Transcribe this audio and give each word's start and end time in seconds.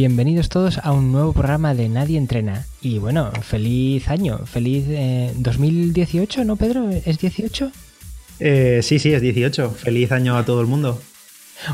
Bienvenidos 0.00 0.48
todos 0.48 0.78
a 0.78 0.92
un 0.92 1.12
nuevo 1.12 1.34
programa 1.34 1.74
de 1.74 1.90
Nadie 1.90 2.16
Entrena. 2.16 2.64
Y 2.80 2.96
bueno, 2.96 3.30
feliz 3.42 4.08
año, 4.08 4.38
feliz 4.46 4.86
2018, 5.36 6.40
eh, 6.40 6.44
¿no, 6.46 6.56
Pedro? 6.56 6.88
¿Es 6.88 7.18
18? 7.18 7.70
Eh, 8.38 8.80
sí, 8.82 8.98
sí, 8.98 9.12
es 9.12 9.20
18. 9.20 9.70
Feliz 9.72 10.10
año 10.10 10.38
a 10.38 10.46
todo 10.46 10.62
el 10.62 10.68
mundo. 10.68 10.98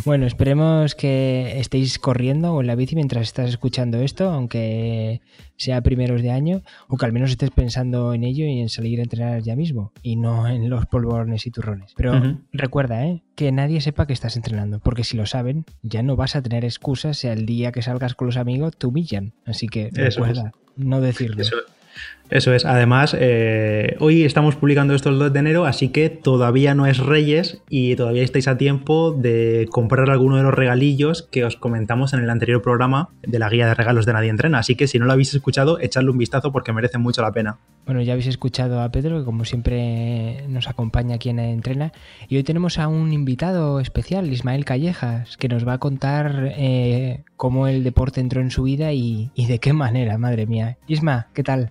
Bueno, 0.04 0.26
esperemos 0.26 0.94
que 0.94 1.58
estéis 1.58 1.98
corriendo 1.98 2.54
o 2.54 2.60
en 2.60 2.66
la 2.66 2.74
bici 2.74 2.94
mientras 2.94 3.22
estás 3.22 3.50
escuchando 3.50 3.98
esto, 4.00 4.30
aunque 4.30 5.20
sea 5.56 5.80
primeros 5.80 6.22
de 6.22 6.30
año, 6.30 6.62
o 6.88 6.96
que 6.96 7.06
al 7.06 7.12
menos 7.12 7.30
estés 7.30 7.50
pensando 7.50 8.12
en 8.12 8.24
ello 8.24 8.44
y 8.44 8.60
en 8.60 8.68
salir 8.68 9.00
a 9.00 9.02
entrenar 9.02 9.42
ya 9.42 9.56
mismo, 9.56 9.92
y 10.02 10.16
no 10.16 10.48
en 10.48 10.68
los 10.68 10.86
polvorones 10.86 11.46
y 11.46 11.50
turrones. 11.50 11.92
Pero 11.96 12.38
recuerda, 12.52 13.06
¿eh? 13.06 13.22
que 13.34 13.52
nadie 13.52 13.80
sepa 13.80 14.06
que 14.06 14.12
estás 14.12 14.36
entrenando, 14.36 14.80
porque 14.80 15.04
si 15.04 15.16
lo 15.16 15.26
saben, 15.26 15.64
ya 15.82 16.02
no 16.02 16.16
vas 16.16 16.36
a 16.36 16.42
tener 16.42 16.64
excusas 16.64 17.18
si 17.18 17.28
al 17.28 17.46
día 17.46 17.72
que 17.72 17.82
salgas 17.82 18.14
con 18.14 18.26
los 18.26 18.36
amigos 18.36 18.76
te 18.76 18.86
humillan. 18.86 19.34
Así 19.44 19.68
que 19.68 19.90
recuerda, 19.92 20.52
no 20.76 21.00
decirlo. 21.00 21.42
Eso 21.42 21.56
es. 22.30 22.64
Además, 22.64 23.16
eh, 23.18 23.96
hoy 24.00 24.24
estamos 24.24 24.56
publicando 24.56 24.94
esto 24.94 25.10
el 25.10 25.18
2 25.18 25.32
de 25.32 25.38
enero, 25.38 25.64
así 25.64 25.88
que 25.88 26.10
todavía 26.10 26.74
no 26.74 26.86
es 26.86 26.98
Reyes 26.98 27.62
y 27.68 27.96
todavía 27.96 28.22
estáis 28.22 28.48
a 28.48 28.56
tiempo 28.56 29.12
de 29.12 29.66
comprar 29.70 30.10
alguno 30.10 30.36
de 30.36 30.42
los 30.42 30.54
regalillos 30.54 31.28
que 31.30 31.44
os 31.44 31.56
comentamos 31.56 32.12
en 32.12 32.20
el 32.20 32.30
anterior 32.30 32.62
programa 32.62 33.10
de 33.22 33.38
la 33.38 33.48
guía 33.48 33.66
de 33.66 33.74
regalos 33.74 34.06
de 34.06 34.12
Nadie 34.12 34.30
Entrena. 34.30 34.58
Así 34.58 34.74
que 34.74 34.86
si 34.86 34.98
no 34.98 35.06
lo 35.06 35.12
habéis 35.12 35.34
escuchado, 35.34 35.78
echadle 35.80 36.10
un 36.10 36.18
vistazo 36.18 36.52
porque 36.52 36.72
merece 36.72 36.98
mucho 36.98 37.22
la 37.22 37.32
pena. 37.32 37.58
Bueno, 37.84 38.02
ya 38.02 38.14
habéis 38.14 38.26
escuchado 38.26 38.80
a 38.80 38.90
Pedro, 38.90 39.20
que 39.20 39.24
como 39.24 39.44
siempre 39.44 40.44
nos 40.48 40.68
acompaña 40.68 41.16
aquí 41.16 41.28
en 41.28 41.38
Entrena. 41.38 41.92
Y 42.28 42.36
hoy 42.36 42.42
tenemos 42.42 42.78
a 42.78 42.88
un 42.88 43.12
invitado 43.12 43.78
especial, 43.80 44.32
Ismael 44.32 44.64
Callejas, 44.64 45.36
que 45.36 45.48
nos 45.48 45.66
va 45.66 45.74
a 45.74 45.78
contar 45.78 46.52
eh, 46.56 47.22
cómo 47.36 47.68
el 47.68 47.84
deporte 47.84 48.20
entró 48.20 48.40
en 48.40 48.50
su 48.50 48.64
vida 48.64 48.92
y 48.92 49.30
de 49.36 49.58
qué 49.60 49.72
manera, 49.72 50.18
madre 50.18 50.46
mía. 50.46 50.78
Isma, 50.88 51.28
¿qué 51.32 51.42
tal? 51.44 51.70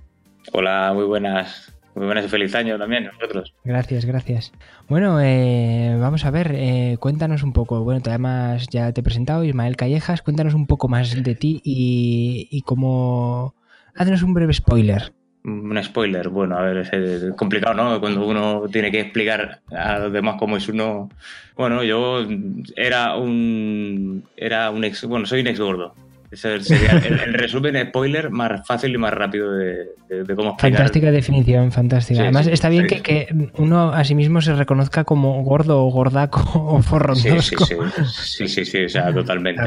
Hola, 0.51 0.91
muy 0.93 1.05
buenas. 1.05 1.71
Muy 1.95 2.05
buenas 2.07 2.25
y 2.25 2.27
feliz 2.27 2.53
año 2.55 2.77
también 2.77 3.05
nosotros. 3.05 3.53
Gracias, 3.63 4.03
gracias. 4.03 4.51
Bueno, 4.89 5.21
eh, 5.21 5.95
vamos 5.97 6.25
a 6.25 6.31
ver, 6.31 6.51
eh, 6.53 6.97
cuéntanos 6.99 7.41
un 7.41 7.53
poco. 7.53 7.83
Bueno, 7.85 8.01
además 8.05 8.67
ya 8.69 8.91
te 8.91 8.99
he 8.99 9.03
presentado, 9.03 9.45
Ismael 9.45 9.77
Callejas, 9.77 10.21
cuéntanos 10.21 10.53
un 10.53 10.67
poco 10.67 10.89
más 10.89 11.23
de 11.23 11.35
ti 11.35 11.61
y, 11.63 12.49
y 12.51 12.61
cómo... 12.63 13.55
Haznos 13.95 14.23
un 14.23 14.33
breve 14.33 14.53
spoiler. 14.53 15.13
Un 15.45 15.81
spoiler, 15.81 16.27
bueno, 16.27 16.57
a 16.57 16.63
ver, 16.63 16.77
es 16.77 17.33
complicado, 17.35 17.75
¿no? 17.75 17.99
Cuando 18.01 18.25
uno 18.25 18.63
tiene 18.69 18.91
que 18.91 18.99
explicar 18.99 19.61
a 19.71 19.99
los 19.99 20.11
demás 20.11 20.35
cómo 20.39 20.57
es 20.57 20.67
uno. 20.67 21.09
Bueno, 21.55 21.83
yo 21.83 22.25
era 22.75 23.15
un. 23.15 24.23
Era 24.35 24.71
un 24.71 24.83
ex. 24.83 25.05
Bueno, 25.05 25.27
soy 25.27 25.41
un 25.41 25.47
ex 25.47 25.59
gordo. 25.59 25.93
Ese 26.31 26.59
sería 26.61 26.91
el, 26.91 27.33
resumen 27.33 27.87
spoiler 27.87 28.29
más 28.29 28.65
fácil 28.67 28.93
y 28.93 28.97
más 28.97 29.13
rápido 29.13 29.51
de, 29.53 29.89
cómo 30.35 30.51
explicar. 30.51 30.57
Fantástica 30.57 31.11
definición, 31.11 31.71
fantástica. 31.71 32.21
Además, 32.21 32.47
está 32.47 32.69
bien 32.69 32.87
que, 32.87 33.27
uno 33.57 33.93
a 33.93 34.03
sí 34.03 34.15
mismo 34.15 34.41
se 34.41 34.53
reconozca 34.53 35.03
como 35.03 35.43
gordo 35.43 35.85
o 35.85 35.89
gordaco 35.91 36.41
o 36.55 36.81
forro. 36.81 37.15
Sí, 37.15 37.29
sí, 37.39 37.55
sí, 38.13 38.47
sí, 38.47 38.65
sí, 38.65 38.85
o 38.85 38.89
sea, 38.89 39.13
totalmente. 39.13 39.61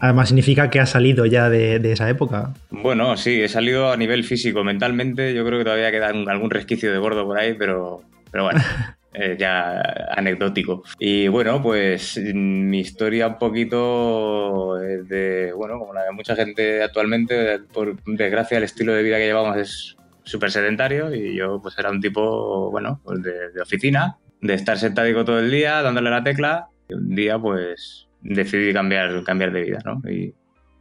Además, 0.00 0.28
significa 0.28 0.70
que 0.70 0.78
ha 0.78 0.86
salido 0.86 1.26
ya 1.26 1.50
de, 1.50 1.76
esa 1.92 2.08
época. 2.08 2.54
Bueno, 2.70 3.16
sí, 3.16 3.42
he 3.42 3.48
salido 3.48 3.90
a 3.90 3.96
nivel 3.96 4.22
físico, 4.22 4.62
mentalmente. 4.62 5.34
Yo 5.34 5.44
creo 5.44 5.58
que 5.58 5.64
todavía 5.64 5.90
queda 5.90 6.08
algún 6.08 6.50
resquicio 6.50 6.92
de 6.92 6.98
gordo 6.98 7.24
por 7.24 7.38
ahí, 7.38 7.54
pero, 7.54 8.02
pero 8.30 8.44
bueno. 8.44 8.60
Eh, 9.14 9.36
ya 9.38 9.80
anecdótico. 10.10 10.82
Y 10.98 11.28
bueno, 11.28 11.62
pues 11.62 12.20
mi 12.34 12.80
historia 12.80 13.26
un 13.28 13.38
poquito 13.38 14.78
es 14.82 15.08
de, 15.08 15.52
bueno, 15.56 15.78
como 15.78 15.94
la 15.94 16.04
de 16.04 16.12
mucha 16.12 16.36
gente 16.36 16.82
actualmente, 16.82 17.58
por 17.72 17.96
desgracia 18.04 18.58
el 18.58 18.64
estilo 18.64 18.92
de 18.92 19.02
vida 19.02 19.16
que 19.16 19.24
llevamos 19.24 19.56
es 19.56 19.96
súper 20.24 20.50
sedentario 20.50 21.14
y 21.14 21.34
yo 21.34 21.58
pues 21.62 21.78
era 21.78 21.90
un 21.90 22.02
tipo, 22.02 22.70
bueno, 22.70 23.00
pues 23.02 23.22
de, 23.22 23.60
oficina, 23.62 24.18
de 24.42 24.52
estar 24.52 24.76
sentado 24.76 25.24
todo 25.24 25.38
el 25.38 25.50
día 25.50 25.80
dándole 25.80 26.10
la 26.10 26.22
tecla 26.22 26.68
y 26.86 26.94
un 26.94 27.14
día 27.14 27.38
pues 27.38 28.08
decidí 28.20 28.74
cambiar, 28.74 29.24
cambiar 29.24 29.52
de 29.52 29.62
vida, 29.62 29.78
¿no? 29.86 30.02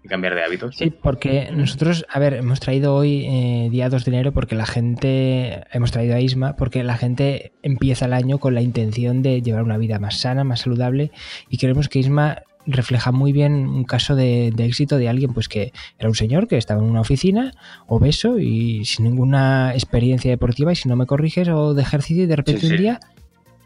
Cambiar 0.07 0.35
de 0.35 0.43
hábitos. 0.43 0.75
Sí, 0.75 0.89
porque 0.89 1.49
nosotros, 1.53 2.05
a 2.09 2.19
ver, 2.19 2.33
hemos 2.35 2.59
traído 2.59 2.95
hoy 2.95 3.25
eh, 3.25 3.67
día 3.71 3.89
2 3.89 4.05
de 4.05 4.11
enero 4.11 4.31
porque 4.31 4.55
la 4.55 4.65
gente, 4.65 5.63
hemos 5.71 5.91
traído 5.91 6.15
a 6.15 6.21
Isma 6.21 6.55
porque 6.55 6.83
la 6.83 6.97
gente 6.97 7.51
empieza 7.61 8.05
el 8.05 8.13
año 8.13 8.39
con 8.39 8.53
la 8.53 8.61
intención 8.61 9.21
de 9.21 9.41
llevar 9.41 9.63
una 9.63 9.77
vida 9.77 9.99
más 9.99 10.19
sana, 10.19 10.43
más 10.43 10.61
saludable 10.61 11.11
y 11.49 11.57
creemos 11.57 11.89
que 11.89 11.99
Isma 11.99 12.43
refleja 12.65 13.13
muy 13.13 13.31
bien 13.31 13.67
un 13.67 13.85
caso 13.85 14.15
de, 14.15 14.47
éxito 14.57 14.97
de 14.97 15.07
alguien 15.07 15.33
pues 15.33 15.47
que 15.47 15.71
era 15.97 16.09
un 16.09 16.15
señor 16.15 16.47
que 16.47 16.57
estaba 16.57 16.81
en 16.81 16.89
una 16.89 16.99
oficina 16.99 17.53
obeso 17.87 18.39
y 18.39 18.83
sin 18.83 19.05
ninguna 19.05 19.71
experiencia 19.73 20.29
deportiva 20.29 20.73
y 20.73 20.75
si 20.75 20.89
no 20.89 20.97
me 20.97 21.05
corriges 21.05 21.47
o 21.47 21.73
de 21.73 21.81
ejercicio 21.81 22.23
y 22.23 22.27
de 22.27 22.35
repente 22.35 22.67
un 22.67 22.77
día 22.77 22.99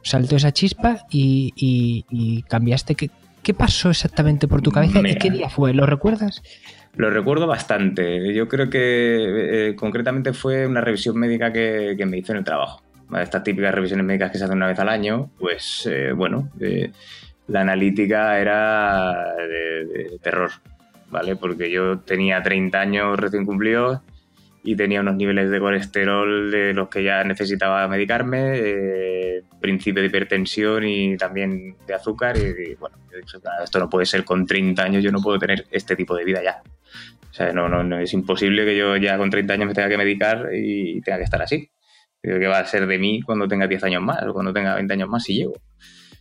saltó 0.04 0.36
esa 0.36 0.52
chispa 0.52 1.06
y, 1.10 1.52
y 1.56 2.44
cambiaste 2.44 2.94
que 2.96 3.10
¿Qué 3.44 3.54
pasó 3.54 3.90
exactamente 3.90 4.48
por 4.48 4.62
tu 4.62 4.72
cabeza 4.72 5.00
y 5.08 5.16
qué 5.16 5.32
día 5.32 5.50
fue? 5.50 5.74
¿Lo 5.74 5.86
recuerdas? 5.86 6.42
Lo 6.96 7.10
recuerdo 7.10 7.48
bastante. 7.48 8.34
Yo 8.34 8.48
creo 8.48 8.70
que 8.70 9.70
eh, 9.70 9.76
concretamente 9.76 10.34
fue 10.34 10.68
una 10.68 10.82
revisión 10.82 11.18
médica 11.18 11.52
que, 11.52 11.98
me 12.08 12.18
hizo 12.18 12.34
en 12.34 12.40
el 12.40 12.44
trabajo. 12.44 12.82
Estas 13.20 13.44
típicas 13.44 13.74
revisiones 13.74 14.06
médicas 14.06 14.32
que 14.32 14.38
se 14.38 14.46
hacen 14.46 14.58
una 14.58 14.68
vez 14.68 14.80
al 14.80 14.90
año, 14.90 15.30
pues 15.38 15.88
eh, 15.90 16.14
bueno, 16.14 16.50
eh, 16.60 16.92
la 17.48 17.62
analítica 17.62 18.40
era 18.40 19.36
de, 19.36 20.18
terror, 20.22 20.52
¿vale? 21.10 21.36
Porque 21.36 21.70
yo 21.70 22.00
tenía 22.00 22.42
30 22.42 22.80
años 22.80 23.20
recién 23.20 23.46
cumplidos 23.46 24.00
y 24.64 24.76
tenía 24.76 25.02
unos 25.02 25.16
niveles 25.16 25.50
de 25.50 25.60
colesterol 25.60 26.52
de 26.52 26.74
los 26.74 26.88
que 26.88 27.04
ya 27.04 27.24
necesitaba 27.24 27.88
medicarme, 27.88 28.54
eh, 28.56 29.44
principio 29.60 30.02
de 30.02 30.08
hipertensión 30.08 30.84
y 30.84 31.18
también 31.18 31.76
de 31.88 31.94
azúcar. 31.94 32.38
Y, 32.38 32.76
bueno, 32.76 32.98
esto 33.64 33.80
no 33.80 33.90
puede 33.90 34.06
ser 34.06 34.24
con 34.24 34.46
30 34.46 34.84
años, 34.84 35.04
yo 35.04 35.12
no 35.12 35.22
puedo 35.22 35.40
tener 35.40 35.66
este 35.72 35.96
tipo 35.96 36.16
de 36.16 36.26
vida 36.26 36.44
ya. 36.44 36.62
O 37.30 37.34
sea, 37.34 37.52
no, 37.54 37.70
no, 37.70 38.00
es 38.00 38.14
imposible 38.14 38.66
que 38.66 38.78
yo 38.78 38.98
ya 38.98 39.18
con 39.18 39.30
30 39.30 39.54
años 39.54 39.68
me 39.68 39.74
tenga 39.74 39.90
que 39.90 39.98
medicar 39.98 40.50
y 40.54 41.02
tenga 41.02 41.18
que 41.18 41.24
estar 41.24 41.42
así. 41.42 41.70
¿Qué 42.22 42.48
va 42.48 42.60
a 42.60 42.66
ser 42.66 42.86
de 42.86 43.00
mí 43.00 43.22
cuando 43.22 43.48
tenga 43.48 43.66
10 43.66 43.84
años 43.86 44.04
más 44.04 44.22
o 44.24 44.34
cuando 44.34 44.54
tenga 44.54 44.76
20 44.76 44.94
años 44.94 45.10
más 45.10 45.24
si 45.24 45.36
llego? 45.36 45.54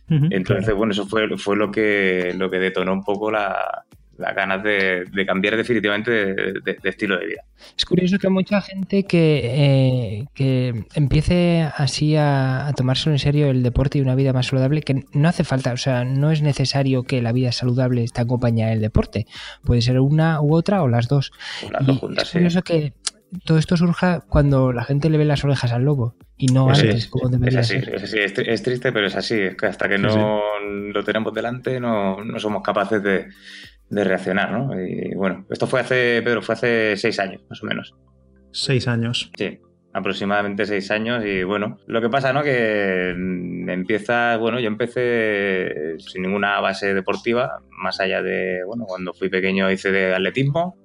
Entonces, 0.09 0.73
bueno, 0.75 0.91
eso 0.91 1.05
fue, 1.05 1.37
fue 1.37 1.55
lo, 1.55 1.71
que, 1.71 2.33
lo 2.35 2.49
que 2.49 2.57
detonó 2.57 2.91
un 2.91 3.01
poco 3.01 3.31
la, 3.31 3.85
las 4.21 4.35
ganas 4.35 4.63
de, 4.63 5.05
cambiar 5.25 5.57
definitivamente 5.57 6.11
de, 6.11 6.77
estilo 6.83 7.17
de 7.19 7.25
vida. 7.25 7.41
Es 7.77 7.85
curioso 7.85 8.17
que 8.17 8.29
mucha 8.29 8.61
gente 8.61 9.03
que, 9.03 10.25
eh, 10.37 10.83
empiece 10.95 11.67
así 11.75 12.15
a, 12.15 12.67
a 12.67 12.73
tomarse 12.73 13.09
en 13.09 13.19
serio 13.19 13.49
el 13.49 13.63
deporte 13.63 13.97
y 13.97 14.01
una 14.01 14.15
vida 14.15 14.33
más 14.33 14.47
saludable, 14.47 14.81
que 14.81 15.03
no 15.13 15.27
hace 15.27 15.43
falta, 15.43 15.73
o 15.73 15.77
sea, 15.77 16.05
no 16.05 16.31
es 16.31 16.41
necesario 16.41 17.03
que 17.03 17.21
la 17.21 17.31
vida 17.31 17.51
saludable 17.51 18.03
esté 18.03 18.21
acompañada 18.21 18.71
del 18.71 18.81
deporte. 18.81 19.25
Puede 19.63 19.81
ser 19.81 19.99
una 19.99 20.41
u 20.41 20.55
otra 20.55 20.83
o 20.83 20.87
las 20.87 21.07
dos. 21.07 21.31
es 22.17 22.31
curioso 22.31 22.61
que 22.61 22.93
todo 23.45 23.57
esto 23.57 23.77
surja 23.77 24.21
cuando 24.27 24.73
la 24.73 24.83
gente 24.83 25.09
le 25.09 25.17
ve 25.17 25.25
las 25.25 25.43
orejas 25.43 25.71
al 25.71 25.83
lobo 25.83 26.15
y 26.37 26.47
no 26.47 26.69
antes, 26.69 27.07
como 27.07 27.29
debería 27.29 27.61
es 27.61 27.71
así, 27.71 27.77
Es, 28.45 28.63
triste, 28.63 28.91
pero 28.91 29.07
es 29.07 29.15
así. 29.15 29.39
Es 29.39 29.55
que 29.55 29.67
hasta 29.67 29.87
que 29.87 29.97
no 29.97 30.41
lo 30.61 31.03
tenemos 31.03 31.33
delante 31.33 31.79
no, 31.79 32.23
no 32.23 32.39
somos 32.39 32.63
capaces 32.63 33.01
de, 33.03 33.27
de 33.91 34.03
reaccionar, 34.05 34.51
¿no? 34.51 34.81
Y 34.81 35.13
bueno, 35.15 35.45
esto 35.49 35.67
fue 35.67 35.81
hace, 35.81 36.21
Pedro, 36.23 36.41
fue 36.41 36.55
hace 36.55 36.95
seis 36.97 37.19
años, 37.19 37.43
más 37.49 37.61
o 37.61 37.65
menos. 37.65 37.93
Seis 38.51 38.87
años. 38.87 39.29
Sí, 39.37 39.59
aproximadamente 39.93 40.65
seis 40.65 40.89
años 40.91 41.23
y 41.25 41.43
bueno, 41.43 41.77
lo 41.87 42.01
que 42.01 42.09
pasa, 42.09 42.31
¿no? 42.31 42.41
Que 42.41 43.09
empieza, 43.09 44.37
bueno, 44.37 44.59
yo 44.59 44.67
empecé 44.67 45.99
sin 45.99 46.21
ninguna 46.21 46.59
base 46.61 46.93
deportiva, 46.93 47.59
más 47.69 47.99
allá 47.99 48.21
de, 48.21 48.63
bueno, 48.65 48.85
cuando 48.87 49.13
fui 49.13 49.29
pequeño 49.29 49.69
hice 49.69 49.91
de 49.91 50.15
atletismo, 50.15 50.77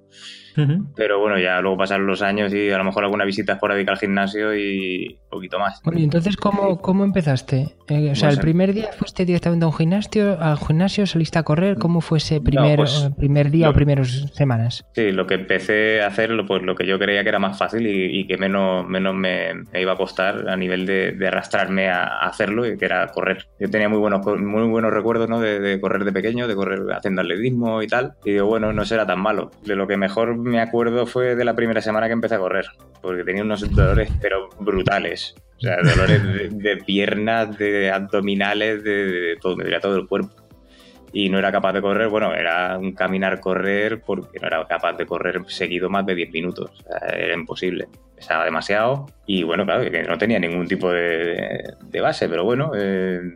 pero 0.95 1.19
bueno, 1.19 1.39
ya 1.39 1.61
luego 1.61 1.77
pasaron 1.77 2.07
los 2.07 2.21
años 2.21 2.53
y 2.53 2.69
a 2.71 2.77
lo 2.77 2.83
mejor 2.83 3.03
alguna 3.03 3.25
visita 3.25 3.53
esporádica 3.53 3.91
al 3.91 3.97
gimnasio 3.97 4.55
y 4.55 5.19
un 5.23 5.29
poquito 5.29 5.59
más. 5.59 5.81
Bueno, 5.83 5.99
y 5.99 6.03
entonces, 6.03 6.37
¿cómo, 6.37 6.79
cómo 6.81 7.03
empezaste? 7.03 7.75
Eh, 7.89 8.11
o 8.11 8.15
sea, 8.15 8.29
¿el 8.29 8.39
primer 8.39 8.73
día 8.73 8.89
fuiste 8.97 9.25
directamente 9.25 9.65
a 9.65 9.67
un 9.67 9.73
gimnasio, 9.73 10.39
al 10.41 10.57
gimnasio, 10.57 11.05
saliste 11.05 11.39
a 11.39 11.43
correr? 11.43 11.77
¿Cómo 11.77 12.01
fue 12.01 12.17
ese 12.17 12.41
primer, 12.41 12.77
pues, 12.77 13.05
eh, 13.05 13.13
primer 13.17 13.51
día 13.51 13.69
o 13.69 13.73
primeras 13.73 14.31
semanas? 14.33 14.85
Sí, 14.93 15.11
lo 15.11 15.27
que 15.27 15.35
empecé 15.35 16.01
a 16.01 16.07
hacer, 16.07 16.31
pues 16.47 16.63
lo 16.63 16.75
que 16.75 16.85
yo 16.85 16.97
creía 16.99 17.23
que 17.23 17.29
era 17.29 17.39
más 17.39 17.57
fácil 17.57 17.87
y, 17.87 18.25
que 18.27 18.37
menos, 18.37 18.87
menos 18.87 19.15
me, 19.15 19.51
iba 19.73 19.93
a 19.93 19.95
costar 19.95 20.49
a 20.49 20.57
nivel 20.57 20.85
de, 20.85 21.27
arrastrarme 21.27 21.89
a, 21.89 22.19
hacerlo, 22.19 22.65
y 22.65 22.77
que 22.77 22.85
era 22.85 23.07
correr. 23.07 23.47
Yo 23.59 23.69
tenía 23.69 23.89
muy 23.89 23.99
buenos, 23.99 24.25
muy 24.25 24.67
buenos 24.67 24.91
recuerdos 24.91 25.29
¿no? 25.29 25.39
de, 25.39 25.59
de 25.59 25.79
correr 25.79 26.03
de 26.03 26.11
pequeño, 26.11 26.47
de 26.47 26.55
correr 26.55 26.81
haciendo 26.91 27.21
atletismo 27.21 27.81
y 27.81 27.87
tal. 27.87 28.13
Y 28.25 28.31
digo, 28.31 28.47
bueno, 28.47 28.73
no 28.73 28.85
será 28.85 29.05
tan 29.05 29.19
malo. 29.19 29.51
De 29.65 29.75
lo 29.75 29.87
que 29.87 29.97
mejor 29.97 30.35
me 30.47 30.59
acuerdo 30.59 31.05
fue 31.05 31.35
de 31.35 31.45
la 31.45 31.55
primera 31.55 31.81
semana 31.81 32.07
que 32.07 32.13
empecé 32.13 32.35
a 32.35 32.39
correr, 32.39 32.65
porque 33.01 33.23
tenía 33.23 33.43
unos 33.43 33.69
dolores, 33.71 34.09
pero 34.21 34.49
brutales. 34.59 35.35
O 35.57 35.59
sea, 35.59 35.77
dolores 35.77 36.57
de, 36.57 36.77
piernas, 36.77 37.57
de 37.57 37.91
abdominales, 37.91 38.83
de, 38.83 39.37
todo, 39.41 39.55
me 39.55 39.63
diría 39.63 39.79
todo 39.79 39.95
el 39.97 40.07
cuerpo. 40.07 40.29
Y 41.13 41.29
no 41.29 41.39
era 41.39 41.51
capaz 41.51 41.73
de 41.73 41.81
correr, 41.81 42.09
bueno, 42.09 42.33
era 42.33 42.77
un 42.77 42.93
caminar-correr 42.93 44.01
porque 44.01 44.39
no 44.39 44.47
era 44.47 44.65
capaz 44.67 44.93
de 44.93 45.05
correr 45.05 45.41
seguido 45.47 45.89
más 45.89 46.05
de 46.05 46.15
10 46.15 46.31
minutos, 46.31 46.71
era 47.11 47.33
imposible, 47.33 47.87
pesaba 48.15 48.45
demasiado 48.45 49.05
y 49.25 49.43
bueno, 49.43 49.65
claro, 49.65 49.89
que 49.89 50.03
no 50.03 50.17
tenía 50.17 50.39
ningún 50.39 50.67
tipo 50.67 50.91
de, 50.91 51.75
base, 52.01 52.29
pero 52.29 52.43
bueno, 52.43 52.71
eh, 52.75 53.33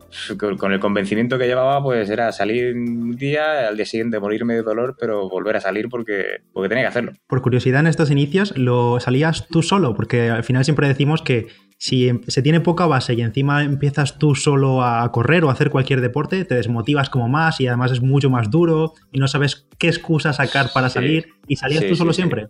con, 0.57 0.71
el 0.71 0.79
convencimiento 0.79 1.38
que 1.38 1.47
llevaba, 1.47 1.81
pues 1.81 2.09
era 2.09 2.31
salir 2.31 2.75
un 2.75 3.15
día, 3.15 3.68
al 3.68 3.75
día 3.75 3.85
siguiente 3.85 4.19
morirme 4.19 4.53
de 4.53 4.62
dolor, 4.62 4.95
pero 5.00 5.27
volver 5.29 5.56
a 5.57 5.62
salir 5.62 5.89
porque, 5.89 6.41
porque 6.53 6.69
tenía 6.69 6.83
que 6.83 6.89
hacerlo. 6.89 7.13
Por 7.27 7.41
curiosidad, 7.41 7.81
en 7.81 7.88
estos 7.88 8.12
inicios, 8.12 8.56
¿lo 8.57 9.00
salías 9.00 9.47
tú 9.47 9.63
solo? 9.63 9.95
Porque 9.95 10.29
al 10.29 10.44
final 10.44 10.63
siempre 10.63 10.88
decimos 10.88 11.21
que 11.21 11.47
si 11.81 12.07
em, 12.07 12.22
se 12.28 12.44
tiene 12.44 12.60
poca 12.60 12.86
base 12.86 13.16
y 13.16 13.22
encima 13.22 13.63
empiezas 13.63 14.19
tú 14.19 14.36
solo 14.36 14.83
a 14.83 15.12
correr 15.12 15.44
o 15.44 15.50
a 15.50 15.54
hacer 15.54 15.72
cualquier 15.72 16.00
deporte, 16.00 16.45
te 16.45 16.54
desmotivas 16.54 17.10
como 17.10 17.28
más 17.28 17.60
y 17.60 17.66
además 17.66 17.92
es 17.92 18.04
mucho 18.04 18.30
más 18.30 18.51
duro 18.51 18.94
y 19.12 19.18
no 19.18 19.28
sabes 19.28 19.68
qué 19.80 19.88
excusa 19.88 20.31
sacar 20.31 20.68
para 20.75 20.89
salir 20.89 21.30
y 21.48 21.56
salías 21.56 21.88
tú 21.88 21.95
solo 21.95 22.13
siempre. 22.13 22.50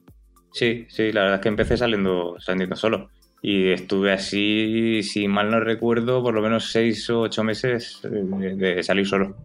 Sí, 0.51 0.85
sí, 0.89 1.13
la 1.13 1.21
verdad 1.21 1.35
es 1.35 1.41
que 1.43 1.47
empecé 1.47 1.77
saliendo, 1.77 2.35
saliendo 2.39 2.75
solo. 2.75 3.09
Y 3.41 3.69
estuve 3.69 4.11
así, 4.11 5.01
si 5.01 5.29
mal 5.29 5.49
no 5.49 5.61
recuerdo, 5.61 6.21
por 6.21 6.33
lo 6.33 6.41
menos 6.41 6.69
seis 6.69 7.09
o 7.09 7.21
ocho 7.21 7.41
meses 7.45 8.01
de, 8.03 8.83
salir 8.83 9.07
solo. 9.07 9.37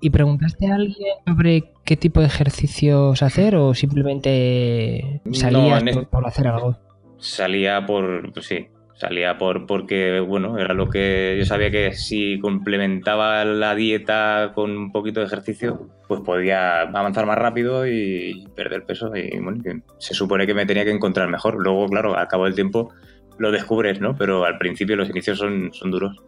¿Y 0.00 0.08
preguntaste 0.08 0.68
a 0.68 0.76
alguien 0.76 1.16
sobre 1.26 1.64
qué 1.84 1.98
tipo 1.98 2.20
de 2.20 2.28
ejercicios 2.28 3.22
hacer 3.22 3.56
o 3.56 3.74
simplemente 3.74 5.20
salías 5.32 5.84
por, 6.10 6.26
hacer 6.26 6.46
algo? 6.46 6.78
Salía 7.18 7.84
por, 7.84 8.32
pues 8.32 8.46
sí, 8.46 8.68
salía 9.02 9.36
por 9.36 9.66
porque 9.66 10.20
bueno 10.20 10.58
era 10.58 10.74
lo 10.74 10.88
que 10.88 11.34
yo 11.36 11.44
sabía 11.44 11.72
que 11.72 11.92
si 11.92 12.38
complementaba 12.38 13.44
la 13.44 13.74
dieta 13.74 14.52
con 14.54 14.76
un 14.76 14.92
poquito 14.92 15.18
de 15.18 15.26
ejercicio 15.26 15.88
pues 16.06 16.20
podía 16.20 16.82
avanzar 16.82 17.26
más 17.26 17.36
rápido 17.36 17.84
y 17.84 18.46
perder 18.54 18.84
peso 18.84 19.10
y 19.16 19.40
bueno 19.40 19.60
se 19.98 20.14
supone 20.14 20.46
que 20.46 20.54
me 20.54 20.66
tenía 20.66 20.84
que 20.84 20.92
encontrar 20.92 21.28
mejor. 21.28 21.56
Luego 21.60 21.88
claro 21.88 22.16
al 22.16 22.28
cabo 22.28 22.44
del 22.44 22.54
tiempo 22.54 22.92
lo 23.38 23.50
descubres 23.50 24.00
no 24.00 24.14
pero 24.16 24.44
al 24.44 24.56
principio 24.58 24.94
los 24.94 25.10
inicios 25.10 25.36
son, 25.36 25.72
son 25.72 25.90
duros 25.90 26.22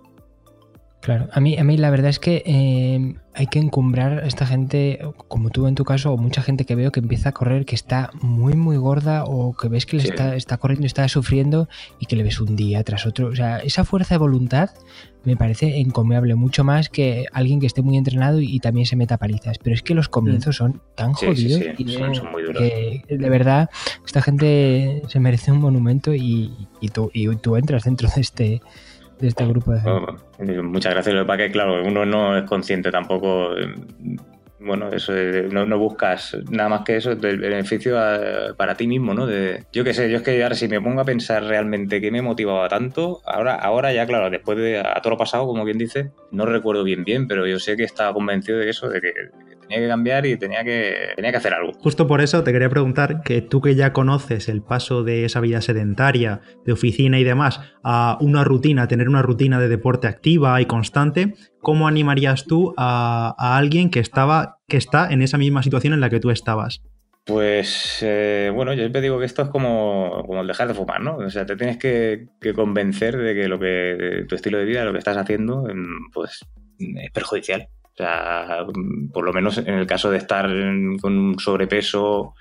Claro, 1.04 1.28
a 1.32 1.38
mí, 1.38 1.58
a 1.58 1.64
mí 1.64 1.76
la 1.76 1.90
verdad 1.90 2.08
es 2.08 2.18
que 2.18 2.42
eh, 2.46 3.14
hay 3.34 3.46
que 3.48 3.58
encumbrar 3.58 4.20
a 4.20 4.26
esta 4.26 4.46
gente, 4.46 5.00
como 5.28 5.50
tú 5.50 5.66
en 5.66 5.74
tu 5.74 5.84
caso, 5.84 6.10
o 6.10 6.16
mucha 6.16 6.40
gente 6.40 6.64
que 6.64 6.74
veo 6.74 6.92
que 6.92 7.00
empieza 7.00 7.28
a 7.28 7.32
correr, 7.32 7.66
que 7.66 7.74
está 7.74 8.10
muy, 8.22 8.54
muy 8.54 8.78
gorda, 8.78 9.24
o 9.24 9.52
que 9.52 9.68
ves 9.68 9.84
que 9.84 9.98
le 9.98 10.04
está, 10.04 10.34
está 10.34 10.56
corriendo, 10.56 10.86
está 10.86 11.06
sufriendo, 11.08 11.68
y 12.00 12.06
que 12.06 12.16
le 12.16 12.22
ves 12.22 12.40
un 12.40 12.56
día 12.56 12.82
tras 12.84 13.04
otro. 13.04 13.26
O 13.26 13.36
sea, 13.36 13.58
esa 13.58 13.84
fuerza 13.84 14.14
de 14.14 14.18
voluntad 14.20 14.70
me 15.24 15.36
parece 15.36 15.78
encomiable, 15.78 16.36
mucho 16.36 16.64
más 16.64 16.88
que 16.88 17.26
alguien 17.34 17.60
que 17.60 17.66
esté 17.66 17.82
muy 17.82 17.98
entrenado 17.98 18.40
y, 18.40 18.58
también 18.60 18.86
se 18.86 18.96
meta 18.96 19.18
palizas. 19.18 19.58
Pero 19.58 19.74
es 19.74 19.82
que 19.82 19.92
los 19.92 20.08
comienzos 20.08 20.56
mm. 20.56 20.58
son 20.58 20.82
tan 20.94 21.12
jodidos 21.12 21.60
y 21.76 21.88
son, 21.92 22.32
muy 22.32 22.44
duros. 22.44 22.62
que 22.62 23.04
de 23.10 23.28
verdad 23.28 23.68
esta 24.06 24.22
gente 24.22 25.02
se 25.08 25.20
merece 25.20 25.52
un 25.52 25.58
monumento 25.58 26.14
y, 26.14 26.50
tú, 26.94 27.10
y 27.12 27.26
tú 27.36 27.56
entras 27.56 27.84
dentro 27.84 28.08
de 28.08 28.22
este 28.22 28.62
este 29.28 29.46
grupo 29.46 29.72
de 29.72 30.62
muchas 30.62 30.92
gracias. 30.92 31.14
Lo 31.14 31.22
que 31.22 31.26
pasa 31.26 31.38
que, 31.38 31.50
claro, 31.50 31.82
uno 31.84 32.04
no 32.04 32.36
es 32.36 32.44
consciente 32.44 32.90
tampoco. 32.90 33.56
Eh, 33.56 33.74
bueno, 34.60 34.88
eso 34.90 35.12
no, 35.50 35.66
no, 35.66 35.78
buscas 35.78 36.36
nada 36.50 36.70
más 36.70 36.82
que 36.82 36.96
eso, 36.96 37.14
del 37.14 37.38
beneficio 37.38 37.98
para 38.56 38.74
ti 38.74 38.86
mismo, 38.86 39.12
¿no? 39.12 39.28
Yo 39.72 39.84
qué 39.84 39.92
sé, 39.92 40.10
yo 40.10 40.18
es 40.18 40.22
que 40.22 40.42
ahora 40.42 40.54
si 40.54 40.68
me 40.68 40.80
pongo 40.80 41.02
a 41.02 41.04
pensar 41.04 41.44
realmente 41.44 42.00
qué 42.00 42.10
me 42.10 42.22
motivaba 42.22 42.66
tanto, 42.68 43.20
ahora, 43.26 43.56
ahora 43.56 43.92
ya, 43.92 44.06
claro, 44.06 44.30
después 44.30 44.56
de 44.56 44.78
a 44.78 45.00
todo 45.02 45.10
lo 45.10 45.18
pasado, 45.18 45.46
como 45.46 45.64
bien 45.64 45.76
dice, 45.76 46.12
no 46.30 46.46
recuerdo 46.46 46.82
bien 46.82 47.04
bien, 47.04 47.28
pero 47.28 47.46
yo 47.46 47.58
sé 47.58 47.76
que 47.76 47.84
estaba 47.84 48.14
convencido 48.14 48.58
de 48.58 48.70
eso, 48.70 48.88
de 48.88 49.02
que 49.02 49.12
tenía 49.68 49.82
que 49.82 49.88
cambiar 49.88 50.26
y 50.26 50.36
tenía 50.36 50.64
que, 50.64 51.08
tenía 51.16 51.30
que 51.30 51.36
hacer 51.36 51.54
algo. 51.54 51.72
Justo 51.74 52.06
por 52.06 52.20
eso 52.20 52.44
te 52.44 52.52
quería 52.52 52.68
preguntar 52.68 53.22
que 53.22 53.42
tú 53.42 53.60
que 53.60 53.74
ya 53.74 53.92
conoces 53.92 54.48
el 54.48 54.62
paso 54.62 55.02
de 55.02 55.24
esa 55.24 55.40
vida 55.40 55.60
sedentaria, 55.60 56.40
de 56.64 56.72
oficina 56.72 57.18
y 57.18 57.24
demás, 57.24 57.60
a 57.82 58.18
una 58.20 58.44
rutina, 58.44 58.88
tener 58.88 59.08
una 59.08 59.22
rutina 59.22 59.60
de 59.60 59.68
deporte 59.68 60.06
activa 60.06 60.60
y 60.60 60.66
constante, 60.66 61.34
¿cómo 61.60 61.88
animarías 61.88 62.44
tú 62.44 62.74
a, 62.76 63.34
alguien 63.56 63.90
que, 63.90 64.00
estaba, 64.00 64.58
que 64.68 64.76
está 64.76 65.10
en 65.10 65.22
esa 65.22 65.38
misma 65.38 65.62
situación 65.62 65.92
en 65.92 66.00
la 66.00 66.10
que 66.10 66.20
tú 66.20 66.30
estabas? 66.30 66.82
Pues 67.24 68.00
eh, 68.02 68.50
bueno, 68.54 68.74
yo 68.74 68.80
siempre 68.80 69.00
digo 69.00 69.18
que 69.18 69.24
esto 69.24 69.42
es 69.42 69.48
como, 69.48 70.24
como 70.26 70.42
el 70.42 70.46
dejar 70.46 70.68
de 70.68 70.74
fumar, 70.74 71.00
¿no? 71.00 71.16
O 71.16 71.30
sea, 71.30 71.46
te 71.46 71.56
tienes 71.56 71.78
que, 71.78 72.26
convencer 72.54 73.16
de 73.16 73.34
que 73.34 73.48
lo 73.48 73.58
que 73.58 74.26
tu 74.28 74.34
estilo 74.34 74.58
de 74.58 74.66
vida, 74.66 74.84
lo 74.84 74.92
que 74.92 74.98
estás 74.98 75.16
haciendo, 75.16 75.62
mm, 75.62 76.10
pues 76.12 76.40
es 76.78 77.10
perjudicial. 77.12 77.68
O 77.94 77.96
sea, 77.96 78.66
por 79.12 79.24
lo 79.24 79.32
menos 79.32 79.58
en 79.58 79.74
el 79.74 79.86
caso 79.86 80.10
de 80.10 80.18
estar 80.18 80.46
con 81.00 81.16
un 81.16 81.38
sobrepeso 81.38 82.34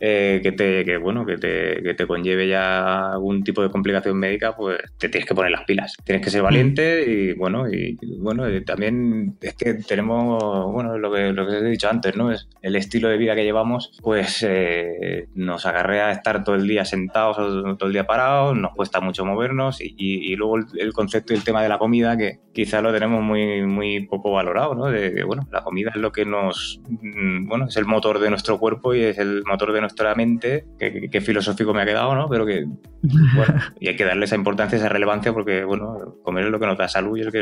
eh, 0.00 0.40
que 0.42 0.52
te 0.52 0.84
que, 0.84 0.96
bueno 0.96 1.24
que 1.24 1.38
te, 1.38 1.82
que 1.82 1.94
te, 1.94 2.06
conlleve 2.06 2.48
ya 2.48 3.12
algún 3.12 3.44
tipo 3.44 3.62
de 3.62 3.70
complicación 3.70 4.18
médica 4.18 4.56
pues 4.56 4.78
te 4.98 5.08
tienes 5.08 5.28
que 5.28 5.34
poner 5.34 5.52
las 5.52 5.64
pilas. 5.64 5.94
Tienes 6.04 6.24
que 6.24 6.30
ser 6.30 6.42
mm. 6.42 6.44
valiente 6.44 7.04
y 7.10 7.32
bueno 7.32 7.68
y 7.72 7.96
bueno 8.18 8.44
también 8.64 9.36
es 9.40 9.54
que 9.54 9.74
tenemos 9.74 10.72
bueno 10.72 10.98
lo 10.98 11.12
que 11.12 11.32
lo 11.32 11.46
que 11.46 11.58
he 11.58 11.64
dicho 11.64 11.88
antes 11.88 12.16
no 12.16 12.32
es 12.32 12.48
el 12.62 12.76
estilo 12.76 13.08
de 13.08 13.18
vida 13.18 13.34
que 13.34 13.44
llevamos 13.44 13.92
pues 14.02 14.44
eh, 14.46 15.28
nos 15.34 15.64
agarrea 15.66 16.10
estar 16.10 16.44
todo 16.44 16.56
el 16.56 16.66
día 16.66 16.84
sentados 16.84 17.36
todo 17.36 17.86
el 17.86 17.92
día 17.92 18.06
parados 18.06 18.56
nos 18.56 18.74
cuesta 18.74 19.00
mucho 19.00 19.24
movernos 19.24 19.80
y, 19.80 19.94
y, 19.96 20.34
luego 20.36 20.56
el, 20.56 20.92
concepto 20.92 21.32
y 21.32 21.36
el 21.36 21.44
tema 21.44 21.62
de 21.62 21.68
la 21.68 21.78
comida 21.78 22.16
que 22.16 22.40
quizá 22.52 22.80
lo 22.80 22.92
tenemos 22.92 23.22
muy 23.22 23.62
muy 23.62 24.06
poco 24.06 24.32
valorado 24.32 24.74
no 24.74 24.86
de, 24.86 25.22
bueno 25.24 25.46
la 25.52 25.62
comida 25.62 25.92
es 25.94 26.00
lo 26.00 26.12
que 26.12 26.24
nos 26.24 26.80
mm, 26.88 27.46
bueno 27.46 27.66
es 27.68 27.76
el 27.76 27.86
motor 27.86 28.18
de 28.18 28.30
nuestro 28.30 28.58
cuerpo 28.58 28.94
y 28.94 29.02
es 29.02 29.18
el 29.18 29.42
motor 29.44 29.72
de 29.72 29.80
nuestra 29.84 30.14
mente, 30.14 30.66
que, 30.78 31.20
filosófico 31.20 31.72
me 31.72 31.82
ha 31.82 31.86
quedado, 31.86 32.14
¿no? 32.14 32.28
Pero 32.28 32.44
que, 32.44 32.64
bueno, 32.64 33.54
y 33.80 33.88
hay 33.88 33.96
que 33.96 34.04
darle 34.04 34.24
esa 34.24 34.36
importancia, 34.36 34.76
esa 34.76 34.88
relevancia, 34.88 35.32
porque, 35.32 35.64
bueno, 35.64 36.16
comer 36.22 36.44
es 36.44 36.50
lo 36.50 36.58
que 36.58 36.66
nos 36.66 36.78
da 36.78 36.88
salud 36.88 37.16
y 37.16 37.20
es 37.20 37.26
lo 37.26 37.32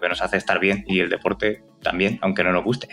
que, 0.00 0.08
nos 0.08 0.22
hace 0.22 0.36
estar 0.36 0.60
bien, 0.60 0.84
y 0.86 1.00
el 1.00 1.08
deporte 1.08 1.62
también, 1.82 2.18
aunque 2.22 2.44
no 2.44 2.52
nos 2.52 2.64
guste. 2.64 2.88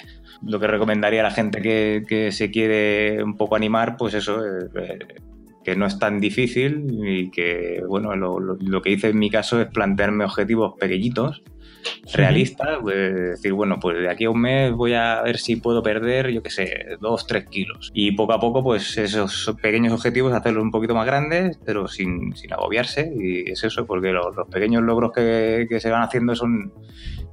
Lo 0.45 0.59
que 0.59 0.67
recomendaría 0.67 1.21
a 1.21 1.23
la 1.23 1.31
gente 1.31 1.61
que, 1.61 2.31
se 2.31 2.51
quiere 2.51 3.23
un 3.23 3.37
poco 3.37 3.55
animar, 3.55 3.97
pues 3.97 4.13
eso, 4.13 4.43
eh, 4.45 4.69
eh, 4.75 4.99
que 5.63 5.75
no 5.75 5.85
es 5.85 5.99
tan 5.99 6.19
difícil 6.19 6.85
y 6.89 7.31
que, 7.31 7.81
bueno, 7.87 8.15
lo, 8.15 8.39
lo, 8.39 8.81
que 8.81 8.91
hice 8.91 9.09
en 9.09 9.19
mi 9.19 9.29
caso 9.29 9.61
es 9.61 9.67
plantearme 9.67 10.25
objetivos 10.25 10.73
pequeñitos 10.79 11.43
realista, 12.13 12.79
pues 12.81 13.13
decir, 13.13 13.53
bueno, 13.53 13.79
pues 13.79 13.97
de 13.97 14.09
aquí 14.09 14.25
a 14.25 14.29
un 14.29 14.41
mes 14.41 14.71
voy 14.73 14.93
a 14.93 15.21
ver 15.21 15.37
si 15.37 15.55
puedo 15.55 15.81
perder, 15.81 16.29
yo 16.31 16.43
qué 16.43 16.49
sé, 16.49 16.97
dos, 16.99 17.25
tres 17.27 17.45
kilos. 17.45 17.91
Y 17.93 18.11
poco 18.11 18.33
a 18.33 18.39
poco, 18.39 18.63
pues 18.63 18.97
esos 18.97 19.53
pequeños 19.61 19.93
objetivos, 19.93 20.33
hacerlos 20.33 20.63
un 20.63 20.71
poquito 20.71 20.95
más 20.95 21.05
grandes, 21.05 21.59
pero 21.65 21.87
sin, 21.87 22.35
sin 22.35 22.53
agobiarse. 22.53 23.11
Y 23.15 23.51
es 23.51 23.63
eso, 23.63 23.85
porque 23.85 24.11
los, 24.11 24.35
pequeños 24.51 24.83
logros 24.83 25.11
que, 25.11 25.67
que, 25.69 25.79
se 25.79 25.89
van 25.89 26.03
haciendo 26.03 26.35
son 26.35 26.73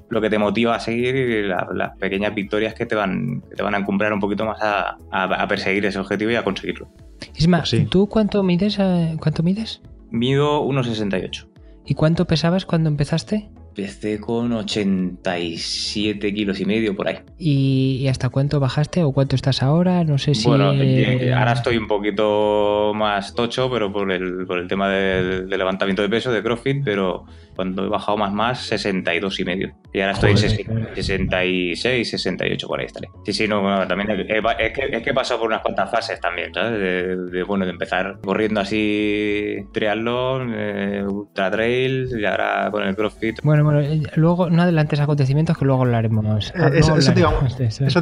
lo 0.08 0.20
que 0.20 0.28
te 0.28 0.38
motiva 0.38 0.74
a 0.74 0.80
seguir 0.80 1.14
y 1.14 1.42
las 1.46 1.96
pequeñas 1.98 2.34
victorias 2.34 2.74
que 2.74 2.84
te 2.84 2.94
van, 2.94 3.42
que 3.48 3.56
te 3.56 3.62
van 3.62 3.74
a 3.74 3.78
encumbrar 3.78 4.12
un 4.12 4.20
poquito 4.20 4.44
más 4.44 4.60
a, 4.60 4.98
a, 5.10 5.48
perseguir 5.48 5.86
ese 5.86 5.98
objetivo 5.98 6.30
y 6.32 6.34
a 6.34 6.42
conseguirlo. 6.42 6.88
Isma, 7.36 7.62
¿tú 7.88 8.08
cuánto 8.08 8.42
mides? 8.42 8.78
Eh, 8.80 9.16
¿Cuánto 9.20 9.42
mides? 9.42 9.80
Mido 10.10 10.64
1,68. 10.64 11.46
¿Y 11.86 11.94
cuánto 11.94 12.26
pesabas 12.26 12.66
cuando 12.66 12.88
empezaste? 12.88 13.50
Empecé 13.70 14.18
con 14.18 14.52
87 14.52 16.34
kilos 16.34 16.60
y 16.60 16.64
medio 16.64 16.96
por 16.96 17.08
ahí. 17.08 17.18
¿Y, 17.38 18.08
hasta 18.08 18.28
cuánto 18.28 18.58
bajaste 18.58 19.02
o 19.04 19.12
cuánto 19.12 19.36
estás 19.36 19.62
ahora? 19.62 20.02
No 20.04 20.18
sé 20.18 20.34
si... 20.34 20.48
Bueno, 20.48 20.72
eh, 20.74 21.32
ahora 21.32 21.52
estoy 21.52 21.76
un 21.76 21.86
poquito 21.86 22.92
más 22.94 23.34
tocho, 23.34 23.70
pero 23.70 23.92
por 23.92 24.10
el, 24.10 24.44
por 24.46 24.58
el 24.58 24.66
tema 24.66 24.88
del, 24.88 25.48
del 25.48 25.58
levantamiento 25.58 26.02
de 26.02 26.08
peso, 26.08 26.32
de 26.32 26.42
CrossFit, 26.42 26.82
pero 26.84 27.26
cuando 27.60 27.84
he 27.84 27.88
bajado 27.90 28.16
más 28.16 28.32
más, 28.32 28.60
62 28.68 29.40
y 29.40 29.44
medio. 29.44 29.74
Y 29.92 30.00
ahora 30.00 30.12
estoy 30.12 30.30
en 30.30 30.38
66, 30.38 32.10
68 32.10 32.66
por 32.66 32.80
ahí 32.80 32.86
estaré. 32.86 33.10
Sí, 33.26 33.34
sí, 33.34 33.46
no, 33.46 33.86
también 33.86 34.10
es 34.12 34.72
que, 34.72 34.96
es 34.96 35.02
que 35.02 35.10
he 35.10 35.12
pasado 35.12 35.40
por 35.40 35.50
unas 35.50 35.60
cuantas 35.60 35.90
fases 35.90 36.18
también, 36.20 36.54
¿sabes? 36.54 37.30
De, 37.30 37.42
bueno, 37.42 37.66
de 37.66 37.72
empezar 37.72 38.18
corriendo 38.24 38.60
así 38.60 39.56
triatlón, 39.74 40.54
eh, 40.56 41.04
ultra 41.06 41.50
trail 41.50 42.08
y 42.18 42.24
ahora 42.24 42.70
con 42.70 42.82
el 42.82 42.96
CrossFit. 42.96 43.40
Bueno, 43.42 43.62
bueno, 43.62 43.80
eh, 43.80 44.00
luego 44.14 44.48
no 44.48 44.62
adelantes 44.62 44.98
acontecimientos 45.00 45.58
que 45.58 45.66
luego 45.66 45.82
hablaremos. 45.82 46.50
Eh, 46.54 46.70
eso, 46.76 46.96
eso, 46.96 47.12
te 47.12 47.20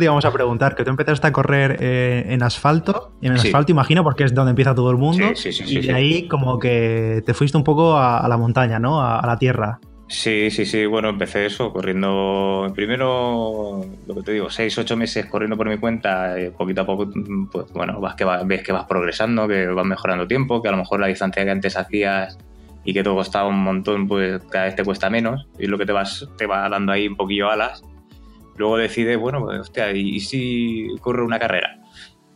íbamos, 0.04 0.24
a 0.24 0.32
preguntar, 0.32 0.76
que 0.76 0.84
tú 0.84 0.90
empezaste 0.90 1.26
a 1.26 1.32
correr 1.32 1.82
en 1.82 2.44
asfalto, 2.44 3.12
y 3.20 3.26
en 3.26 3.32
asfalto 3.32 3.72
imagino 3.72 4.04
porque 4.04 4.22
es 4.22 4.32
donde 4.32 4.50
empieza 4.50 4.72
todo 4.72 4.92
el 4.92 4.98
mundo, 4.98 5.32
y 5.66 5.80
de 5.80 5.92
ahí 5.92 6.28
como 6.28 6.60
que 6.60 7.24
te 7.26 7.34
fuiste 7.34 7.58
un 7.58 7.64
poco 7.64 7.98
a, 7.98 8.28
la 8.28 8.36
montaña, 8.36 8.78
¿no? 8.78 9.02
a 9.02 9.26
la 9.26 9.36
tierra 9.36 9.47
Sí, 10.08 10.50
sí, 10.50 10.64
sí. 10.64 10.86
Bueno, 10.86 11.10
empecé 11.10 11.44
eso, 11.44 11.70
corriendo 11.70 12.72
primero, 12.74 13.84
lo 14.06 14.14
que 14.14 14.22
te 14.22 14.32
digo, 14.32 14.48
seis, 14.48 14.76
ocho 14.78 14.96
meses 14.96 15.26
corriendo 15.26 15.56
por 15.56 15.68
mi 15.68 15.76
cuenta, 15.78 16.38
eh, 16.38 16.50
poquito 16.50 16.80
a 16.80 16.86
poco, 16.86 17.10
pues 17.52 17.70
bueno, 17.72 18.00
vas 18.00 18.14
que 18.14 18.24
ves 18.46 18.62
que 18.62 18.72
vas 18.72 18.86
progresando, 18.86 19.46
que 19.46 19.66
vas 19.66 19.84
mejorando 19.84 20.26
tiempo, 20.26 20.62
que 20.62 20.68
a 20.68 20.72
lo 20.72 20.78
mejor 20.78 21.00
la 21.00 21.08
distancia 21.08 21.44
que 21.44 21.50
antes 21.50 21.76
hacías 21.76 22.38
y 22.84 22.94
que 22.94 23.02
todo 23.02 23.16
costaba 23.16 23.48
un 23.48 23.62
montón, 23.62 24.08
pues 24.08 24.42
cada 24.50 24.64
vez 24.64 24.76
te 24.76 24.84
cuesta 24.84 25.10
menos 25.10 25.46
y 25.58 25.66
lo 25.66 25.76
que 25.76 25.84
te 25.84 25.92
vas 25.92 26.26
te 26.38 26.46
va 26.46 26.68
dando 26.70 26.92
ahí 26.92 27.06
un 27.06 27.16
poquillo 27.16 27.50
alas 27.50 27.82
luego 28.58 28.76
decides, 28.76 29.18
bueno, 29.18 29.40
pues, 29.40 29.60
hostia, 29.60 29.92
¿y 29.92 30.20
si 30.20 30.88
corro 31.00 31.24
una 31.24 31.38
carrera? 31.38 31.80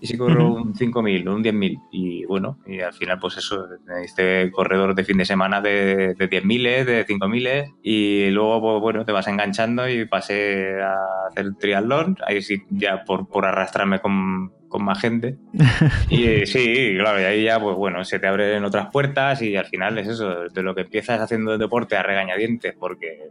¿Y 0.02 0.09
si 0.09 0.18
corro 0.18 0.52
un 0.52 0.75
5.000 0.75 1.28
o 1.28 1.35
un 1.37 1.44
10.000? 1.44 1.80
Y 1.92 2.25
bueno, 2.25 2.59
y 2.66 2.80
al 2.80 2.92
final, 2.92 3.21
pues 3.21 3.37
eso, 3.37 3.68
este 4.04 4.50
corredor 4.50 4.97
de 4.97 5.04
fin 5.04 5.16
de 5.16 5.25
semana 5.25 5.61
de, 5.61 6.14
de 6.14 6.28
10.000, 6.28 6.85
de 6.85 7.06
5.000, 7.06 7.76
y 7.85 8.28
luego, 8.30 8.61
pues 8.61 8.80
bueno, 8.80 9.04
te 9.04 9.12
vas 9.12 9.28
enganchando 9.28 9.88
y 9.88 10.04
pasé 10.06 10.82
a 10.82 10.97
hacer 11.30 11.54
triatlón, 11.54 12.16
ahí 12.26 12.42
sí, 12.42 12.64
ya 12.71 13.04
por, 13.04 13.28
por 13.28 13.47
arrastrarme 13.47 14.00
con, 14.00 14.52
con 14.66 14.85
más 14.85 15.00
gente. 15.00 15.38
Y 16.11 16.47
sí, 16.47 16.97
claro, 16.99 17.21
y 17.21 17.25
ahí 17.25 17.44
ya, 17.44 17.61
pues 17.61 17.76
bueno, 17.76 18.04
se 18.04 18.18
te 18.18 18.26
abren 18.26 18.64
otras 18.64 18.88
puertas 18.90 19.40
y 19.40 19.54
al 19.54 19.66
final 19.66 19.99
es 19.99 20.09
eso, 20.09 20.49
de 20.52 20.62
lo 20.64 20.75
que 20.75 20.80
empiezas 20.80 21.21
haciendo 21.21 21.56
deporte 21.59 21.97
a 21.97 22.02
regañadientes 22.02 22.75
porque 22.76 23.28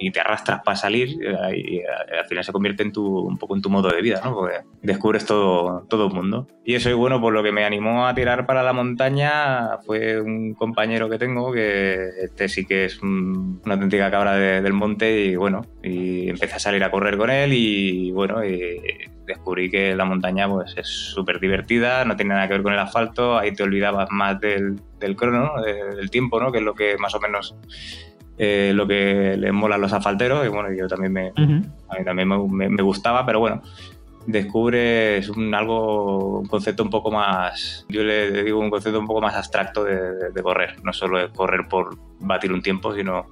y 0.00 0.10
te 0.10 0.20
arrastras 0.20 0.62
para 0.64 0.76
salir 0.76 1.10
y 1.54 1.82
al 1.82 2.24
final 2.26 2.42
se 2.42 2.52
convierte 2.52 2.82
en 2.82 2.92
tu, 2.92 3.06
un 3.06 3.36
poco 3.36 3.54
en 3.54 3.62
tu 3.62 3.68
modo 3.68 3.90
de 3.90 4.00
vida, 4.00 4.20
¿no? 4.24 4.34
Porque 4.34 4.60
descubres 4.82 5.26
todo, 5.26 5.86
todo 5.88 6.06
el 6.06 6.12
mundo. 6.12 6.48
Y 6.64 6.74
eso, 6.74 6.88
y 6.88 6.94
bueno, 6.94 7.20
por 7.20 7.34
lo 7.34 7.42
que 7.42 7.52
me 7.52 7.64
animó 7.64 8.06
a 8.06 8.14
tirar 8.14 8.46
para 8.46 8.62
la 8.62 8.72
montaña 8.72 9.78
fue 9.84 10.20
un 10.20 10.54
compañero 10.54 11.10
que 11.10 11.18
tengo, 11.18 11.52
que 11.52 12.08
este 12.22 12.48
sí 12.48 12.64
que 12.64 12.86
es 12.86 13.00
una 13.02 13.74
auténtica 13.74 14.10
cabra 14.10 14.34
del 14.36 14.72
monte 14.72 15.20
y 15.26 15.36
bueno, 15.36 15.66
y 15.82 16.30
empecé 16.30 16.56
a 16.56 16.60
salir 16.60 16.82
a 16.82 16.90
correr 16.90 17.18
con 17.18 17.28
él 17.28 17.52
y 17.52 18.10
bueno, 18.12 18.44
y 18.44 18.80
descubrí 19.26 19.70
que 19.70 19.94
la 19.94 20.04
montaña 20.04 20.48
pues 20.48 20.74
es 20.76 20.86
súper 20.86 21.40
divertida, 21.40 22.04
no 22.04 22.16
tiene 22.16 22.34
nada 22.34 22.48
que 22.48 22.54
ver 22.54 22.62
con 22.62 22.72
el 22.72 22.78
asfalto, 22.78 23.38
ahí 23.38 23.52
te 23.52 23.62
olvidabas 23.62 24.08
más 24.10 24.40
del, 24.40 24.80
del 24.98 25.16
crono, 25.16 25.52
del 25.62 26.10
tiempo, 26.10 26.40
¿no? 26.40 26.50
Que 26.50 26.58
es 26.58 26.64
lo 26.64 26.74
que 26.74 26.96
más 26.98 27.14
o 27.14 27.20
menos 27.20 27.54
eh, 28.42 28.72
lo 28.74 28.86
que 28.86 29.36
les 29.36 29.52
mola 29.52 29.74
a 29.74 29.78
los 29.78 29.92
asfalteros 29.92 30.46
y 30.46 30.48
bueno, 30.48 30.72
yo 30.72 30.88
también 30.88 31.12
me, 31.12 31.28
a 31.36 31.98
mí 31.98 32.04
también 32.06 32.26
me, 32.26 32.82
gustaba, 32.82 33.26
pero 33.26 33.38
bueno, 33.38 33.60
descubres 34.26 35.28
un 35.28 35.54
algo, 35.54 36.38
un 36.38 36.46
concepto 36.46 36.82
un 36.82 36.88
poco 36.88 37.10
más, 37.10 37.84
yo 37.90 38.02
le 38.02 38.42
digo 38.42 38.58
un 38.58 38.70
concepto 38.70 38.98
un 38.98 39.06
poco 39.06 39.20
más 39.20 39.34
abstracto 39.34 39.84
de, 39.84 40.42
correr, 40.42 40.82
no 40.82 40.94
solo 40.94 41.20
es 41.20 41.28
correr 41.32 41.68
por 41.68 41.98
batir 42.18 42.50
un 42.50 42.62
tiempo, 42.62 42.94
sino 42.94 43.26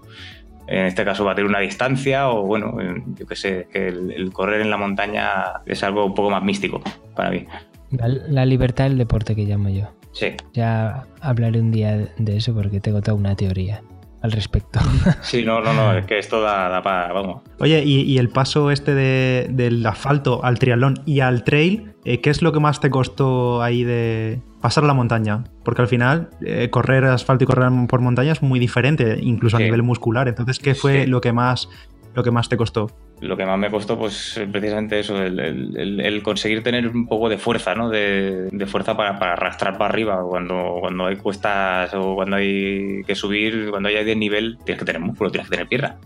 en 0.67 0.85
este 0.85 1.07
caso 1.07 1.25
batir 1.25 1.47
una 1.47 1.61
distancia 1.61 2.29
o 2.29 2.43
bueno, 2.43 2.77
yo 3.17 3.27
qué 3.27 3.35
sé, 3.35 3.67
que 3.73 3.89
el, 3.89 4.31
correr 4.31 4.61
en 4.61 4.69
la 4.69 4.77
montaña 4.77 5.63
es 5.65 5.83
algo 5.85 6.05
un 6.05 6.15
poco 6.15 6.29
más 6.29 6.43
místico 6.43 6.83
para 7.17 7.31
mí. 7.31 7.47
La, 7.93 8.09
la 8.09 8.45
libertad 8.45 8.85
del 8.85 8.99
deporte 8.99 9.35
que 9.35 9.47
llamo 9.47 9.71
yo. 9.71 9.89
Sí. 10.13 10.35
Ya 10.53 11.07
hablaré 11.23 11.61
un 11.61 11.71
día 11.71 11.97
de 12.19 12.37
eso 12.37 12.53
porque 12.55 12.81
tengo 12.81 13.01
toda 13.01 13.15
una 13.15 13.35
teoría 13.35 13.81
al 14.23 14.33
respecto. 14.33 14.81
Sí, 15.23 15.45
no, 15.45 15.61
no, 15.61 15.73
no, 15.73 15.93
es 15.93 16.07
que 16.07 16.19
esto 16.19 16.41
da, 16.41 16.83
para, 16.83 17.13
vamos. 17.13 17.43
Oye, 17.61 17.83
y, 17.85 18.19
el 18.19 18.29
paso 18.29 18.71
este 18.71 18.95
del 18.95 19.87
asfalto 19.87 20.45
al 20.45 20.59
triatlón 20.59 21.03
y 21.07 21.21
al 21.21 21.45
trail, 21.45 21.95
eh, 22.05 22.21
¿qué 22.21 22.31
es 22.31 22.43
lo 22.43 22.53
que 22.53 22.61
más 22.61 22.81
te 22.81 22.91
costó 22.91 23.63
ahí 23.63 23.85
de 23.85 24.41
pasar 24.61 24.85
la 24.85 24.95
montaña? 24.95 25.45
Porque 25.65 25.83
al 25.83 25.89
final, 25.89 26.31
eh, 26.45 26.69
correr 26.71 27.05
asfalto 27.05 27.45
y 27.45 27.47
correr 27.47 27.71
por 27.89 28.01
montaña 28.01 28.33
es 28.33 28.43
muy 28.43 28.59
diferente, 28.59 29.19
incluso 29.21 29.57
a 29.57 29.61
nivel 29.61 29.83
muscular. 29.83 30.29
Entonces, 30.29 30.59
¿qué 30.59 30.75
fue 30.75 31.07
lo 31.07 31.21
que 31.21 31.33
más 31.33 31.69
lo 32.15 32.25
que 32.25 32.31
más 32.31 32.49
te 32.49 32.57
costó? 32.57 32.89
Lo 33.21 33.37
que 33.37 33.45
más 33.45 33.59
me 33.59 33.71
costó, 33.71 33.99
pues 33.99 34.41
precisamente 34.53 35.01
eso, 35.01 35.21
el, 35.23 36.21
conseguir 36.23 36.63
tener 36.63 36.87
un 36.87 37.07
poco 37.07 37.29
de 37.29 37.39
fuerza, 37.39 37.75
¿no? 37.75 37.91
De, 37.91 38.49
fuerza 38.67 38.97
para, 38.97 39.11
arrastrar 39.11 39.77
para 39.77 39.91
arriba. 39.91 40.23
Cuando, 40.25 40.77
cuando 40.81 41.07
hay 41.07 41.17
cuestas 41.17 41.93
o 41.95 42.15
cuando 42.15 42.37
hay 42.37 43.03
que 43.07 43.15
subir, 43.15 43.71
cuando 43.71 43.89
hay 43.89 44.17
nivel, 44.17 44.59
tienes 44.65 44.79
que 44.79 44.87
tener 44.87 45.01
músculo, 45.01 45.31
tienes 45.31 45.49
que 45.49 45.57
tener 45.57 45.69
pierna. 45.69 45.97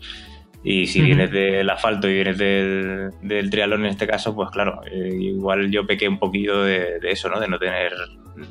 Y 0.64 0.87
si 0.87 1.02
vienes 1.02 1.31
del 1.33 1.69
asfalto 1.69 2.09
y 2.09 2.14
vienes 2.14 2.38
del, 2.38 3.11
del, 3.21 3.50
triatlón 3.50 3.85
en 3.85 3.90
este 3.90 4.07
caso, 4.07 4.35
pues 4.35 4.49
claro, 4.50 4.81
eh, 4.90 5.11
igual 5.21 5.71
yo 5.73 5.85
pequé 5.87 6.09
un 6.09 6.21
poquito 6.21 6.62
de, 6.62 7.00
de, 7.00 7.11
eso, 7.11 7.28
¿no? 7.28 7.40
De 7.40 7.49
no 7.49 7.59
tener 7.59 7.92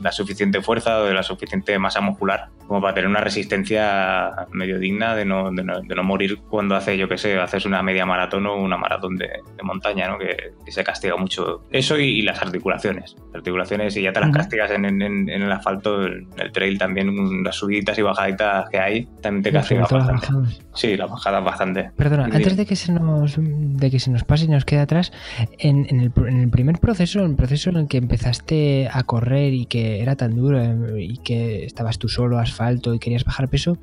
la 0.01 0.11
suficiente 0.11 0.61
fuerza 0.61 0.99
o 0.99 1.05
de 1.05 1.13
la 1.13 1.23
suficiente 1.23 1.77
masa 1.79 2.01
muscular 2.01 2.49
como 2.71 2.81
para 2.81 2.93
tener 2.93 3.09
una 3.09 3.19
resistencia 3.19 4.31
medio 4.51 4.79
digna 4.79 5.13
de 5.13 5.25
no, 5.25 5.51
de 5.51 5.63
no, 5.63 6.03
morir 6.03 6.39
cuando 6.49 6.73
hace, 6.73 6.97
yo 6.97 7.09
qué 7.09 7.17
sé, 7.17 7.37
haces 7.37 7.65
una 7.65 7.83
media 7.83 8.05
maratón 8.05 8.45
o 8.45 8.55
una 8.55 8.77
maratón 8.77 9.17
de, 9.17 9.29
montaña, 9.61 10.07
¿no? 10.07 10.17
Que, 10.17 10.53
se 10.71 10.81
castiga 10.85 11.17
mucho. 11.17 11.63
Eso 11.69 11.97
y, 11.97 12.21
las 12.21 12.41
articulaciones. 12.41 13.17
articulaciones, 13.33 13.97
y 13.97 14.03
ya 14.03 14.13
te 14.13 14.21
las 14.21 14.31
castigas 14.31 14.71
en, 14.71 14.85
en, 14.85 15.27
el 15.27 15.51
asfalto, 15.51 16.05
en 16.05 16.29
el 16.37 16.53
trail 16.53 16.77
también, 16.77 17.43
las 17.43 17.57
subiditas 17.57 17.99
y 17.99 18.03
bajaditas 18.03 18.69
que 18.69 18.79
hay, 18.79 19.05
también 19.21 19.43
te 19.43 19.51
castiga 19.51 19.81
bastante. 19.81 20.27
Sí, 20.73 20.95
las 20.95 21.09
bajadas 21.09 21.43
bastante. 21.43 21.91
Perdona, 21.97 22.25
antes 22.25 22.55
de 22.55 22.65
que 22.65 22.75
se 22.75 22.93
nos 22.93 23.35
de 23.37 23.91
que 23.91 23.99
se 23.99 24.09
nos 24.09 24.23
pase 24.23 24.45
y 24.45 24.47
nos 24.47 24.63
quede 24.63 24.79
atrás, 24.79 25.11
en, 25.57 25.85
el, 25.89 26.11
en 26.27 26.39
el 26.39 26.49
primer 26.49 26.79
proceso, 26.79 27.19
en 27.19 27.31
el 27.31 27.35
proceso 27.35 27.69
en 27.69 27.77
el 27.77 27.87
que 27.87 27.97
empezaste 27.97 28.89
a 28.91 29.03
correr 29.03 29.53
y 29.53 29.65
que 29.65 30.01
era 30.01 30.15
tan 30.15 30.35
duro 30.35 30.61
eh, 30.61 31.03
y 31.03 31.17
que 31.17 31.65
estabas 31.65 31.97
tú 31.97 32.07
solo, 32.07 32.39
asfalto 32.39 32.93
y 32.93 32.99
querías 32.99 33.25
bajar 33.25 33.49
peso, 33.49 33.77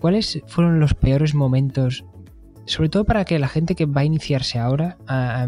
¿cuáles 0.00 0.40
fueron 0.46 0.78
los 0.78 0.94
peores 0.94 1.34
momentos? 1.34 2.04
Sobre 2.66 2.88
todo 2.88 3.04
para 3.04 3.24
que 3.24 3.38
la 3.38 3.48
gente 3.48 3.74
que 3.74 3.86
va 3.86 4.02
a 4.02 4.04
iniciarse 4.04 4.58
ahora 4.58 4.98
a, 5.06 5.46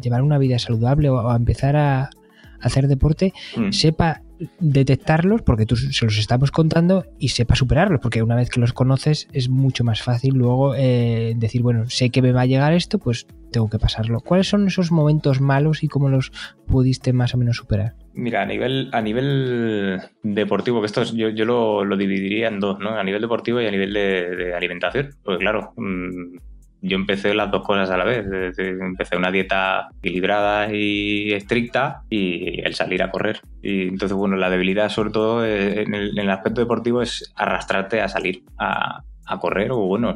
llevar 0.00 0.22
una 0.22 0.38
vida 0.38 0.58
saludable 0.58 1.10
o 1.10 1.30
a 1.30 1.36
empezar 1.36 1.76
a, 1.76 2.10
hacer 2.60 2.88
deporte, 2.88 3.32
mm. 3.56 3.72
sepa 3.72 4.22
detectarlos, 4.60 5.42
porque 5.42 5.66
tú 5.66 5.76
se 5.76 6.04
los 6.04 6.18
estamos 6.18 6.50
contando, 6.50 7.06
y 7.18 7.28
sepa 7.28 7.54
superarlos, 7.54 8.00
porque 8.00 8.22
una 8.22 8.36
vez 8.36 8.50
que 8.50 8.60
los 8.60 8.72
conoces 8.72 9.28
es 9.32 9.48
mucho 9.48 9.84
más 9.84 10.02
fácil 10.02 10.34
luego 10.34 10.74
eh, 10.74 11.34
decir, 11.36 11.62
bueno, 11.62 11.88
sé 11.88 12.10
que 12.10 12.22
me 12.22 12.32
va 12.32 12.42
a 12.42 12.46
llegar 12.46 12.72
esto, 12.74 12.98
pues 12.98 13.26
tengo 13.50 13.70
que 13.70 13.78
pasarlo. 13.78 14.20
¿Cuáles 14.20 14.48
son 14.48 14.66
esos 14.66 14.92
momentos 14.92 15.40
malos 15.40 15.82
y 15.82 15.88
cómo 15.88 16.08
los 16.08 16.32
pudiste 16.66 17.12
más 17.12 17.34
o 17.34 17.38
menos 17.38 17.56
superar? 17.56 17.94
Mira, 18.12 18.42
a 18.42 18.46
nivel, 18.46 18.90
a 18.92 19.00
nivel 19.00 20.00
deportivo, 20.22 20.80
que 20.80 20.86
esto 20.86 21.04
yo, 21.04 21.30
yo 21.30 21.44
lo, 21.44 21.96
dividiría 21.96 22.48
en 22.48 22.60
dos, 22.60 22.78
¿no? 22.78 22.90
A 22.90 23.04
nivel 23.04 23.22
deportivo 23.22 23.60
y 23.60 23.66
a 23.66 23.70
nivel 23.70 23.92
de, 23.92 24.54
alimentación. 24.54 25.10
Porque 25.22 25.40
claro, 25.40 25.72
mm, 25.76 26.36
yo 26.82 26.96
empecé 26.96 27.34
las 27.34 27.50
dos 27.50 27.62
cosas 27.64 27.90
a 27.90 27.96
la 27.96 28.04
vez. 28.04 28.26
Empecé 28.58 29.16
una 29.16 29.30
dieta 29.30 29.88
equilibrada 30.02 30.72
y 30.72 31.32
estricta 31.32 32.02
y 32.10 32.60
el 32.60 32.74
salir 32.74 33.02
a 33.02 33.10
correr. 33.10 33.40
Y 33.62 33.88
entonces, 33.88 34.16
bueno, 34.16 34.36
la 34.36 34.50
debilidad 34.50 34.88
sobre 34.88 35.10
todo 35.10 35.44
eh, 35.44 35.82
en 35.82 35.94
el, 35.94 36.10
en 36.10 36.18
el 36.18 36.30
aspecto 36.30 36.60
deportivo 36.60 37.02
es 37.02 37.32
arrastrarte 37.34 38.00
a 38.00 38.08
salir, 38.08 38.42
a, 38.58 39.02
a 39.26 39.38
correr 39.38 39.72
o 39.72 39.78
bueno, 39.78 40.14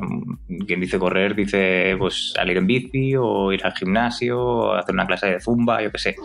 quien 0.66 0.80
dice 0.80 0.98
correr 0.98 1.34
dice 1.34 1.96
pues 1.98 2.32
salir 2.34 2.56
en 2.56 2.66
bici 2.66 3.16
o 3.16 3.52
ir 3.52 3.64
al 3.64 3.72
gimnasio 3.72 4.40
o 4.40 4.72
hacer 4.72 4.94
una 4.94 5.06
clase 5.06 5.26
de 5.26 5.40
zumba, 5.40 5.82
yo 5.82 5.90
qué 5.90 5.98
sé. 5.98 6.16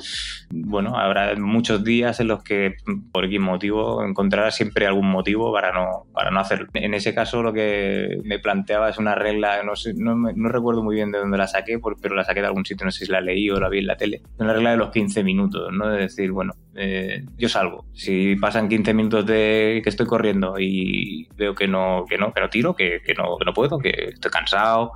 Bueno, 0.51 0.97
habrá 0.97 1.35
muchos 1.35 1.83
días 1.83 2.19
en 2.19 2.27
los 2.27 2.43
que 2.43 2.75
por 3.11 3.25
X 3.25 3.39
motivo 3.39 4.03
encontrarás 4.03 4.55
siempre 4.55 4.85
algún 4.85 5.09
motivo 5.09 5.51
para 5.51 5.73
no, 5.73 6.05
para 6.13 6.31
no 6.31 6.39
hacerlo. 6.39 6.67
En 6.73 6.93
ese 6.93 7.13
caso 7.13 7.41
lo 7.41 7.53
que 7.53 8.19
me 8.23 8.39
planteaba 8.39 8.89
es 8.89 8.97
una 8.97 9.15
regla, 9.15 9.63
no, 9.63 9.75
sé, 9.75 9.93
no, 9.95 10.15
no 10.15 10.49
recuerdo 10.49 10.83
muy 10.83 10.95
bien 10.95 11.11
de 11.11 11.19
dónde 11.19 11.37
la 11.37 11.47
saqué, 11.47 11.79
pero 12.01 12.15
la 12.15 12.23
saqué 12.23 12.41
de 12.41 12.47
algún 12.47 12.65
sitio, 12.65 12.85
no 12.85 12.91
sé 12.91 13.05
si 13.05 13.11
la 13.11 13.21
leí 13.21 13.49
o 13.49 13.59
la 13.59 13.69
vi 13.69 13.79
en 13.79 13.87
la 13.87 13.97
tele. 13.97 14.21
Una 14.37 14.53
regla 14.53 14.71
de 14.71 14.77
los 14.77 14.91
15 14.91 15.23
minutos, 15.23 15.71
¿no? 15.73 15.89
De 15.89 16.01
decir, 16.01 16.31
bueno, 16.31 16.53
eh, 16.75 17.23
yo 17.37 17.49
salgo. 17.49 17.85
Si 17.93 18.35
pasan 18.35 18.67
15 18.67 18.93
minutos 18.93 19.25
de 19.25 19.81
que 19.83 19.89
estoy 19.89 20.05
corriendo 20.05 20.55
y 20.59 21.27
veo 21.35 21.55
que 21.55 21.67
no, 21.67 22.05
que 22.07 22.17
no, 22.17 22.33
que 22.33 22.41
no 22.41 22.49
tiro, 22.49 22.75
que, 22.75 23.01
no, 23.17 23.37
que 23.37 23.45
no 23.45 23.53
puedo, 23.53 23.79
que 23.79 24.09
estoy 24.13 24.31
cansado, 24.31 24.91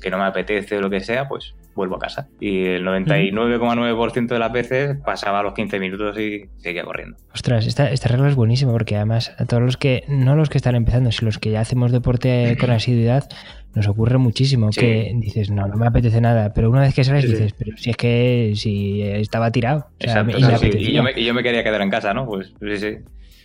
que 0.00 0.10
no 0.10 0.18
me 0.18 0.24
apetece 0.24 0.78
o 0.78 0.80
lo 0.80 0.90
que 0.90 1.00
sea, 1.00 1.28
pues 1.28 1.54
vuelvo 1.78 1.96
a 1.96 1.98
casa. 1.98 2.28
Y 2.40 2.64
el 2.64 2.84
99,9% 2.84 4.26
de 4.26 4.38
las 4.38 4.52
veces 4.52 4.98
pasaba 5.04 5.42
los 5.42 5.54
15 5.54 5.78
minutos 5.78 6.18
y 6.18 6.44
seguía 6.58 6.84
corriendo. 6.84 7.16
Ostras, 7.32 7.66
esta, 7.66 7.90
esta 7.90 8.08
regla 8.08 8.28
es 8.28 8.34
buenísima 8.34 8.72
porque 8.72 8.96
además 8.96 9.34
a 9.38 9.46
todos 9.46 9.62
los 9.62 9.76
que, 9.76 10.04
no 10.08 10.36
los 10.36 10.50
que 10.50 10.58
están 10.58 10.74
empezando, 10.74 11.10
sino 11.12 11.28
los 11.28 11.38
que 11.38 11.50
ya 11.50 11.60
hacemos 11.60 11.92
deporte 11.92 12.56
con 12.60 12.70
asiduidad, 12.70 13.28
nos 13.74 13.86
ocurre 13.86 14.18
muchísimo 14.18 14.70
que 14.70 15.12
dices, 15.16 15.50
no, 15.50 15.66
no 15.68 15.76
me 15.76 15.86
apetece 15.86 16.20
nada, 16.20 16.52
pero 16.52 16.68
una 16.68 16.80
vez 16.80 16.94
que 16.94 17.04
sales 17.04 17.30
dices, 17.30 17.54
pero 17.56 17.76
si 17.76 17.90
es 17.90 17.96
que 17.96 18.52
si 18.56 19.02
estaba 19.02 19.50
tirado. 19.52 19.86
Exacto, 20.00 20.36
y, 20.36 20.92
yo 20.92 21.02
me, 21.02 21.22
yo 21.22 21.32
me, 21.32 21.42
quería 21.42 21.62
quedar 21.62 21.80
en 21.80 21.90
casa, 21.90 22.12
¿no? 22.12 22.26
Pues 22.26 22.52
sí, 22.60 22.76
sí. 22.76 22.96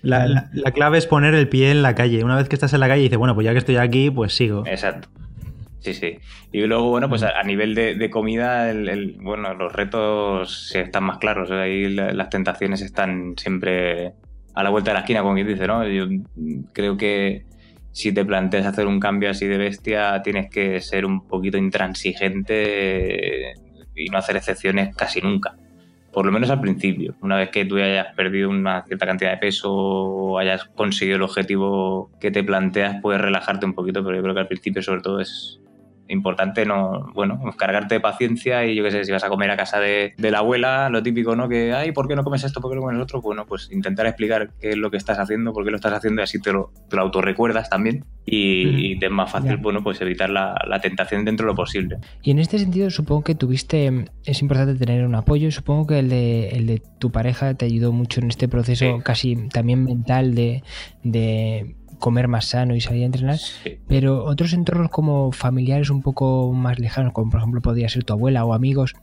La, 0.01 0.27
la, 0.27 0.71
clave 0.71 0.97
es 0.97 1.07
poner 1.07 1.33
el 1.33 1.47
pie 1.47 1.71
en 1.71 1.81
la 1.81 1.95
calle. 1.95 2.23
Una 2.25 2.35
vez 2.35 2.49
que 2.49 2.55
estás 2.55 2.73
en 2.73 2.81
la 2.81 2.89
calle 2.89 3.03
dices, 3.03 3.17
bueno, 3.17 3.35
pues 3.35 3.45
ya 3.45 3.51
que 3.53 3.59
estoy 3.59 3.77
aquí, 3.77 4.09
pues 4.09 4.33
sigo. 4.33 4.63
Exacto. 4.65 5.07
Sí, 5.83 5.93
sí. 5.93 6.17
Y 6.53 6.61
luego, 6.61 6.89
bueno, 6.89 7.09
pues 7.09 7.23
a, 7.23 7.43
nivel 7.43 7.75
de, 7.75 8.09
comida, 8.09 8.71
el, 8.71 9.17
bueno, 9.19 9.53
los 9.53 9.73
retos 9.73 10.73
están 10.73 11.03
más 11.03 11.17
claros. 11.17 11.51
Ahí 11.51 11.89
las 11.89 12.29
tentaciones 12.29 12.81
están 12.81 13.33
siempre 13.35 14.13
a 14.53 14.63
la 14.63 14.69
vuelta 14.69 14.91
de 14.91 14.93
la 14.93 14.99
esquina, 15.01 15.21
como 15.21 15.33
quien 15.33 15.47
dice, 15.47 15.67
¿no? 15.67 15.85
Yo 15.85 16.07
creo 16.71 16.95
que 16.95 17.43
si 17.91 18.13
te 18.13 18.23
planteas 18.23 18.65
hacer 18.65 18.87
un 18.87 19.01
cambio 19.01 19.29
así 19.29 19.45
de 19.45 19.57
bestia, 19.57 20.21
tienes 20.23 20.49
que 20.49 20.79
ser 20.79 21.05
un 21.05 21.27
poquito 21.27 21.57
intransigente 21.57 23.55
y 23.93 24.05
no 24.09 24.17
hacer 24.17 24.37
excepciones 24.37 24.95
casi 24.95 25.19
nunca. 25.19 25.57
Por 26.13 26.25
lo 26.27 26.31
menos 26.31 26.49
al 26.51 26.61
principio. 26.61 27.15
Una 27.21 27.37
vez 27.37 27.49
que 27.49 27.65
tú 27.65 27.75
hayas 27.77 28.13
perdido 28.15 28.49
una 28.49 28.83
cierta 28.83 29.07
cantidad 29.07 29.31
de 29.31 29.37
peso 29.37 29.73
o 29.73 30.37
hayas 30.37 30.65
conseguido 30.65 31.17
el 31.17 31.23
objetivo 31.23 32.11
que 32.21 32.29
te 32.29 32.43
planteas, 32.43 33.01
puedes 33.01 33.19
relajarte 33.19 33.65
un 33.65 33.73
poquito, 33.73 34.03
pero 34.03 34.15
yo 34.17 34.21
creo 34.21 34.35
que 34.35 34.41
al 34.41 34.47
principio 34.47 34.83
sobre 34.83 35.01
todo 35.01 35.19
es, 35.19 35.59
importante 36.07 36.65
no, 36.65 37.11
bueno, 37.13 37.39
cargarte 37.57 37.95
de 37.95 38.01
paciencia 38.01 38.65
y 38.65 38.75
yo 38.75 38.83
qué 38.83 38.91
sé, 38.91 39.05
si 39.05 39.11
vas 39.11 39.23
a 39.23 39.29
comer 39.29 39.51
a 39.51 39.57
casa 39.57 39.79
de, 39.79 40.13
la 40.17 40.39
abuela, 40.39 40.89
lo 40.89 41.03
típico, 41.03 41.35
¿no? 41.35 41.47
Que, 41.47 41.73
ay, 41.73 41.91
¿por 41.91 42.07
qué 42.07 42.15
no 42.15 42.23
comes 42.23 42.43
esto? 42.43 42.61
¿Por 42.61 42.71
qué 42.71 42.75
no 42.75 42.81
comes 42.81 43.01
otro? 43.01 43.21
Bueno, 43.21 43.45
pues 43.45 43.69
intentar 43.71 44.05
explicar 44.05 44.51
qué 44.59 44.71
es 44.71 44.77
lo 44.77 44.91
que 44.91 44.97
estás 44.97 45.19
haciendo, 45.19 45.53
por 45.53 45.63
qué 45.63 45.71
lo 45.71 45.77
estás 45.77 45.93
haciendo 45.93 46.21
y 46.21 46.23
así 46.23 46.41
te 46.41 46.51
lo, 46.51 46.71
te 46.89 46.95
lo 46.95 47.03
autorrecuerdas 47.03 47.69
también 47.69 48.05
y, 48.25 48.97
te 48.99 49.07
es 49.07 49.11
más 49.11 49.31
fácil, 49.31 49.57
bueno, 49.57 49.83
pues 49.83 49.99
evitar 50.01 50.29
la, 50.29 50.79
tentación 50.81 51.23
dentro 51.25 51.45
de 51.45 51.51
lo 51.51 51.55
posible. 51.55 51.97
Y 52.21 52.31
en 52.31 52.39
este 52.39 52.59
sentido 52.59 52.89
supongo 52.89 53.23
que 53.23 53.35
tuviste, 53.35 54.05
es 54.25 54.41
importante 54.41 54.75
tener 54.75 55.05
un 55.05 55.15
apoyo, 55.15 55.51
supongo 55.51 55.87
que 55.87 55.99
el 55.99 56.09
de, 56.09 56.49
el 56.49 56.67
de 56.67 56.81
tu 56.99 57.11
pareja 57.11 57.53
te 57.53 57.65
ayudó 57.65 57.91
mucho 57.91 58.21
en 58.21 58.29
este 58.29 58.47
proceso 58.47 58.99
casi 59.03 59.35
también 59.49 59.83
mental 59.83 60.35
de, 60.35 60.63
de 61.03 61.75
comer 62.03 62.27
más 62.27 62.47
sano 62.47 62.75
y 62.75 62.81
salir 62.81 63.03
a 63.03 63.05
entrenar, 63.05 63.39
pero 63.87 64.25
otros 64.25 64.51
entornos 64.51 64.89
como 64.89 65.31
familiares 65.31 65.89
un 65.89 66.01
poco 66.01 66.51
más 66.51 66.77
lejanos, 66.77 67.13
como 67.13 67.31
por 67.31 67.39
ejemplo 67.39 67.61
podría 67.61 67.87
ser 67.87 68.03
tu 68.03 68.11
abuela 68.11 68.43
o 68.43 68.53
amigos, 68.53 68.93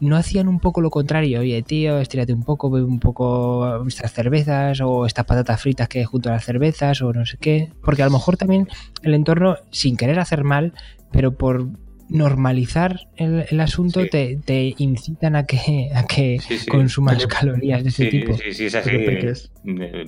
no 0.00 0.16
hacían 0.16 0.48
un 0.48 0.58
poco 0.58 0.80
lo 0.80 0.88
contrario, 0.88 1.40
oye 1.40 1.60
tío, 1.60 1.98
estírate 1.98 2.32
un 2.32 2.44
poco, 2.44 2.70
bebe 2.70 2.86
un 2.86 3.00
poco 3.00 3.84
estas 3.86 4.14
cervezas 4.14 4.80
o 4.80 5.04
estas 5.04 5.26
patatas 5.26 5.60
fritas 5.60 5.88
que 5.88 5.98
hay 5.98 6.06
junto 6.06 6.30
a 6.30 6.32
las 6.32 6.46
cervezas 6.46 7.02
o 7.02 7.12
no 7.12 7.26
sé 7.26 7.36
qué, 7.38 7.70
porque 7.84 8.02
a 8.02 8.06
lo 8.06 8.12
mejor 8.12 8.38
también 8.38 8.66
el 9.02 9.12
entorno, 9.12 9.56
sin 9.70 9.98
querer 9.98 10.18
hacer 10.18 10.42
mal, 10.42 10.72
pero 11.12 11.36
por 11.36 11.68
normalizar 12.08 13.00
el, 13.16 13.60
asunto 13.60 14.06
te, 14.06 14.74
incitan 14.78 15.36
a 15.36 15.44
que, 15.46 15.90
a 15.94 16.06
que 16.06 16.38
consumas 16.68 17.26
calorías 17.26 17.82
de 17.82 17.90
ese 17.90 18.06
tipo. 18.06 18.34
Sí, 18.34 18.52
sí, 18.52 18.66
es 18.66 18.74
así. 18.74 18.96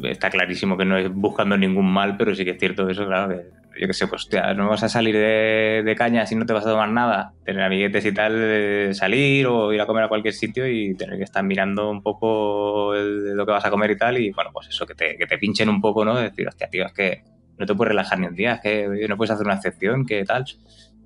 Está 0.04 0.30
clarísimo 0.30 0.76
que 0.76 0.84
no 0.84 0.96
es 0.96 1.12
buscando 1.12 1.56
ningún 1.56 1.90
mal, 1.90 2.16
pero 2.16 2.34
sí 2.34 2.44
que 2.44 2.52
es 2.52 2.58
cierto 2.58 2.88
eso, 2.88 3.06
claro, 3.06 3.36
que 3.36 3.60
yo 3.80 3.86
qué 3.86 3.92
sé, 3.92 4.06
pues 4.06 4.28
no 4.56 4.68
vas 4.68 4.82
a 4.82 4.88
salir 4.88 5.14
de, 5.16 5.94
caña 5.96 6.26
si 6.26 6.34
no 6.34 6.46
te 6.46 6.52
vas 6.52 6.66
a 6.66 6.70
tomar 6.70 6.90
nada, 6.90 7.32
tener 7.44 7.62
amiguetes 7.62 8.04
y 8.04 8.12
tal, 8.12 8.94
salir 8.94 9.46
o 9.46 9.72
ir 9.72 9.80
a 9.80 9.86
comer 9.86 10.04
a 10.04 10.08
cualquier 10.08 10.34
sitio 10.34 10.68
y 10.68 10.94
tener 10.94 11.16
que 11.16 11.24
estar 11.24 11.44
mirando 11.44 11.90
un 11.90 12.02
poco 12.02 12.94
lo 12.94 13.46
que 13.46 13.52
vas 13.52 13.64
a 13.64 13.70
comer 13.70 13.92
y 13.92 13.96
tal, 13.96 14.18
y 14.18 14.30
bueno, 14.32 14.50
pues 14.52 14.68
eso, 14.68 14.86
que 14.86 14.94
te, 14.94 15.16
que 15.16 15.26
te 15.26 15.38
pinchen 15.38 15.68
un 15.68 15.80
poco, 15.80 16.04
¿no? 16.04 16.16
decir, 16.16 16.48
hostia, 16.48 16.68
tío, 16.68 16.86
es 16.86 16.92
que 16.92 17.22
no 17.58 17.66
te 17.66 17.74
puedes 17.74 17.90
relajar 17.90 18.18
ni 18.18 18.26
un 18.26 18.34
día, 18.34 18.54
es 18.54 18.60
que 18.60 19.06
no 19.08 19.16
puedes 19.16 19.30
hacer 19.30 19.46
una 19.46 19.56
excepción, 19.56 20.06
que 20.06 20.24
tal. 20.24 20.44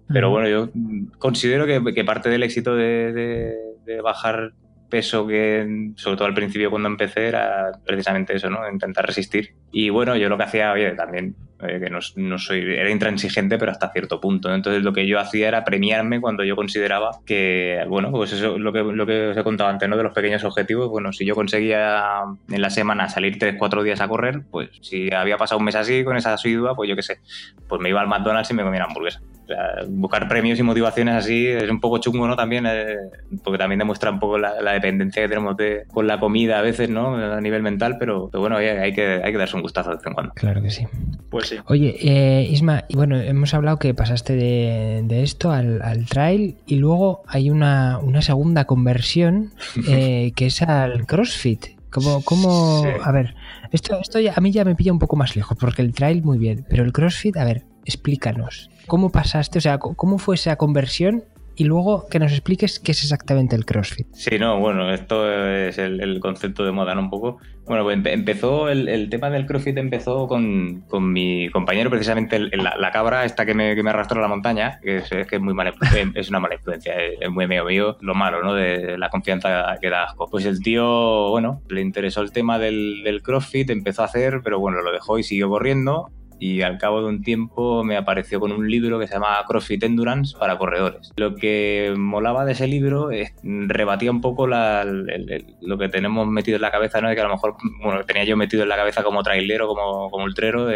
Pero 0.09 0.31
bueno, 0.31 0.49
yo 0.49 0.71
considero 1.19 1.67
que, 1.67 2.05
parte 2.05 2.29
del 2.29 2.43
éxito 2.43 2.77
de, 2.77 3.57
bajar 4.03 4.53
peso 4.91 5.27
que, 5.27 5.93
sobre 5.97 6.17
todo 6.17 6.29
al 6.29 6.35
principio 6.35 6.71
cuando 6.71 6.89
empecé, 6.89 7.27
era 7.27 7.73
precisamente 7.85 8.37
eso, 8.37 8.49
¿no? 8.49 8.71
Intentar 8.71 9.07
resistir. 9.07 9.55
Y 9.73 9.91
bueno, 9.91 10.15
yo 10.15 10.29
lo 10.29 10.37
que 10.37 10.45
hacía, 10.45 10.71
oye, 10.73 10.93
también, 10.93 11.35
eh, 11.63 11.81
que 11.81 11.91
no, 11.91 12.39
soy, 12.39 12.61
era 12.61 12.91
intransigente, 12.91 13.59
pero 13.59 13.73
hasta 13.73 13.91
cierto 13.91 14.21
punto. 14.21 14.55
Entonces 14.55 14.85
lo 14.85 14.93
que 14.93 15.07
yo 15.07 15.19
hacía 15.19 15.49
era 15.49 15.65
premiarme 15.65 16.21
cuando 16.21 16.45
yo 16.45 16.55
consideraba 16.55 17.11
que, 17.27 17.85
bueno, 17.89 18.13
pues 18.13 18.35
eso, 18.35 18.57
lo 18.57 18.73
que, 18.73 18.85
lo 18.85 19.05
que 19.05 19.29
os 19.29 19.37
he 19.37 19.43
contado 19.43 19.71
antes, 19.71 19.89
¿no? 19.89 19.97
De 19.97 20.05
los 20.05 20.13
pequeños 20.13 20.45
objetivos, 20.45 20.89
bueno, 20.91 21.13
si 21.13 21.25
yo 21.25 21.35
conseguía 21.35 22.21
en 22.49 22.61
la 22.61 22.71
semana 22.71 23.09
salir 23.09 23.39
3-4 23.39 23.83
días 23.83 24.01
a 24.01 24.07
correr, 24.07 24.43
pues 24.49 24.69
si 24.83 25.13
había 25.13 25.39
pasado 25.39 25.59
un 25.59 25.65
mes 25.65 25.75
así, 25.75 26.05
con 26.05 26.17
esa 26.17 26.35
asidua, 26.35 26.77
pues 26.77 26.89
yo 26.89 26.95
qué 26.95 27.03
sé, 27.03 27.19
pues 27.67 27.81
me 27.81 27.89
iba 27.89 28.01
al 28.01 28.07
McDonald's 28.07 28.51
y 28.51 28.55
me 28.55 28.63
comía 28.63 28.81
una 28.81 28.87
hamburguesa 28.87 29.21
buscar 29.89 30.29
premios 30.29 30.59
y 30.59 30.63
motivaciones 30.63 31.15
así 31.15 31.47
es 31.47 31.71
un 31.71 31.81
poco 31.81 31.99
chungo, 31.99 32.27
¿no? 32.27 32.37
También, 32.37 32.65
eh, 32.67 32.97
porque 33.43 33.59
también 33.59 33.79
demuestra 33.79 34.11
un 34.11 34.19
poco 34.19 34.39
la, 34.39 34.73
dependencia 34.73 35.23
que 35.23 35.29
tenemos 35.29 35.57
de, 35.57 35.85
con 35.93 36.07
la 36.07 36.19
comida 36.19 36.59
a 36.59 36.63
veces, 36.63 36.91
¿no? 36.91 37.17
A 37.17 37.41
nivel 37.41 37.63
mental, 37.63 37.97
pero, 37.99 38.31
bueno, 38.33 38.57
hay, 38.57 38.93
que, 38.93 39.21
hay 39.23 39.33
que 39.33 39.39
darse 39.39 39.57
un 39.57 39.63
gustazo 39.63 39.91
de 39.91 39.97
vez 39.97 40.07
en 40.07 40.13
cuando. 40.15 40.33
Claro 40.35 40.63
que 40.63 40.71
sí. 40.71 40.87
Pues 41.31 41.49
sí. 41.49 41.57
Oye, 41.67 41.97
eh, 42.01 42.47
Isma, 42.51 42.85
bueno, 42.93 43.19
hemos 43.19 43.55
hablado 43.55 43.79
que 43.79 43.95
pasaste 43.95 44.35
de, 44.35 45.23
esto 45.23 45.51
al, 45.51 45.81
trail 46.09 46.57
y 46.67 46.77
luego 46.77 47.23
hay 47.27 47.51
una, 47.51 48.01
segunda 48.21 48.65
conversión 48.65 49.53
eh, 49.89 50.33
que 50.35 50.47
es 50.47 50.63
al 50.63 51.07
CrossFit. 51.07 51.67
Como, 51.91 52.25
como, 52.25 52.83
a 53.05 53.13
ver, 53.13 53.37
esto, 53.71 53.97
esto 54.01 54.19
a 54.19 54.41
mí 54.41 54.51
ya 54.51 54.65
me 54.65 54.75
pilla 54.75 54.93
un 54.93 54.99
poco 54.99 55.15
más 55.15 55.37
lejos, 55.37 55.57
porque 55.57 55.81
el 55.81 55.95
trail 55.95 56.25
muy 56.25 56.39
bien, 56.39 56.67
pero 56.69 56.83
el 56.83 56.93
CrossFit, 56.93 57.37
a 57.37 57.45
ver, 57.45 57.63
explícanos. 57.85 58.71
¿Cómo 58.87 59.11
pasaste? 59.11 59.59
O 59.59 59.61
sea, 59.61 59.79
¿cómo 59.79 60.19
fue 60.19 60.35
esa 60.35 60.57
conversión? 60.57 61.25
Y 61.57 61.65
luego 61.65 62.09
que 62.09 62.19
nos 62.19 62.33
expliques 62.33 62.81
qué 62.81 62.91
es 62.93 63.03
exactamente 63.03 63.55
el 63.55 63.65
CrossFit. 63.65 64.09
Sí, 64.13 64.39
no, 64.41 64.59
bueno, 64.59 64.93
esto 64.93 65.31
es 65.31 65.79
el, 65.79 66.19
concepto 66.19 66.65
de 66.65 66.73
moda, 66.73 66.97
¿no? 66.97 67.03
Un 67.03 67.11
poco. 67.11 67.39
Bueno, 67.67 67.85
pues 67.85 67.99
empezó, 68.07 68.69
el, 68.69 69.09
tema 69.09 69.31
del 69.31 69.47
CrossFit 69.47 69.77
empezó 69.79 70.27
con, 70.27 70.85
mi 71.13 71.49
compañero, 71.51 71.91
precisamente 71.91 72.41
la, 72.41 72.91
cabra, 72.91 73.25
esta 73.25 73.47
que 73.47 73.55
me, 73.55 73.77
que 73.77 73.85
me, 73.85 73.91
arrastró 73.91 74.19
a 74.19 74.23
la 74.23 74.29
montaña, 74.29 74.81
que 74.83 74.97
es, 74.97 75.09
que 75.09 75.37
es 75.37 75.41
muy 75.41 75.55
mala, 75.55 75.73
es 76.15 76.29
una 76.29 76.41
mala 76.41 76.57
influencia, 76.57 76.95
es, 76.97 77.31
muy 77.31 77.47
medio 77.47 77.65
mío, 77.65 77.97
lo 78.01 78.15
malo, 78.15 78.43
¿no? 78.43 78.53
De 78.53 78.99
la 78.99 79.09
confianza 79.09 79.79
que 79.81 79.91
da 79.91 80.05
asco. 80.05 80.29
Pues 80.29 80.45
el 80.47 80.61
tío, 80.61 81.31
bueno, 81.31 81.63
le 81.69 81.81
interesó 81.83 82.21
el 82.21 82.33
tema 82.33 82.59
del, 82.59 83.03
del 83.05 83.23
CrossFit, 83.23 83.71
empezó 83.71 84.03
a 84.03 84.07
hacer, 84.07 84.41
pero 84.43 84.59
bueno, 84.59 84.83
lo 84.83 84.91
dejó 84.91 85.21
y 85.21 85.23
siguió 85.23 85.49
corriendo 85.49 86.11
y 86.39 86.63
al 86.63 86.79
cabo 86.79 87.01
de 87.01 87.09
un 87.09 87.23
tiempo 87.23 87.85
me 87.85 87.97
apareció 87.97 88.41
con 88.41 88.53
un 88.53 88.71
libro 88.71 88.99
que 88.99 89.07
se 89.07 89.15
llama 89.15 89.43
CrossFit 89.47 89.85
Endurance 89.85 90.37
para 90.39 90.59
corredores. 90.59 91.13
Lo 91.17 91.35
que 91.35 91.95
molaba 91.97 92.45
de 92.45 92.53
ese 92.53 92.67
libro 92.67 93.11
es, 93.11 93.33
rebatía 93.43 94.11
un 94.11 94.21
poco 94.21 94.47
lo 94.47 95.79
que 95.79 95.89
tenemos 95.89 96.27
metido 96.27 96.57
en 96.57 96.63
la 96.63 96.71
cabeza, 96.71 97.01
¿no? 97.01 97.09
de 97.09 97.15
que 97.15 97.21
a 97.21 97.25
lo 97.25 97.31
mejor, 97.31 97.57
bueno, 97.83 98.05
tenía 98.05 98.25
yo 98.25 98.37
metido 98.37 98.63
en 98.63 98.69
la 98.69 98.77
cabeza 98.77 99.03
como 99.03 99.23
trailero, 99.23 99.67
como, 99.67 100.11
como 100.11 100.25
ultrero, 100.25 100.69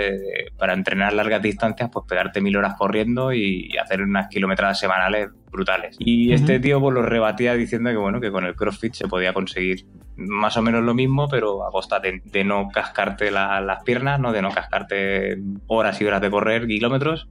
para 0.56 0.74
entrenar 0.74 1.12
largas 1.12 1.42
distancias, 1.42 1.90
pues 1.92 2.06
pegarte 2.08 2.40
mil 2.40 2.56
horas 2.56 2.74
corriendo 2.76 3.32
y, 3.32 3.76
hacer 3.78 4.02
unas 4.02 4.28
kilometradas 4.28 4.80
semanales 4.80 5.28
brutales. 5.50 5.96
Y 6.00 6.32
este 6.32 6.58
tío 6.58 6.80
pues 6.80 6.94
lo 6.94 7.02
rebatía 7.02 7.54
diciendo 7.54 7.90
que 7.90 7.96
bueno, 7.96 8.20
que 8.20 8.30
con 8.30 8.44
el 8.44 8.54
CrossFit 8.54 8.94
se 8.94 9.06
podía 9.06 9.32
conseguir 9.32 9.86
más 10.18 10.56
o 10.56 10.62
menos 10.62 10.82
lo 10.82 10.94
mismo, 10.94 11.28
pero 11.28 11.64
a 11.66 11.70
costa 11.70 12.00
de, 12.00 12.44
no 12.44 12.68
cascarte 12.68 13.30
las 13.30 13.82
piernas, 13.84 14.18
¿no? 14.18 14.32
de 14.32 14.42
no 14.42 14.50
cascarte 14.50 15.38
horas 15.68 16.00
y 16.00 16.04
horas 16.04 16.20
de 16.20 16.30
correr 16.30 16.66
kilómetros 16.66 17.28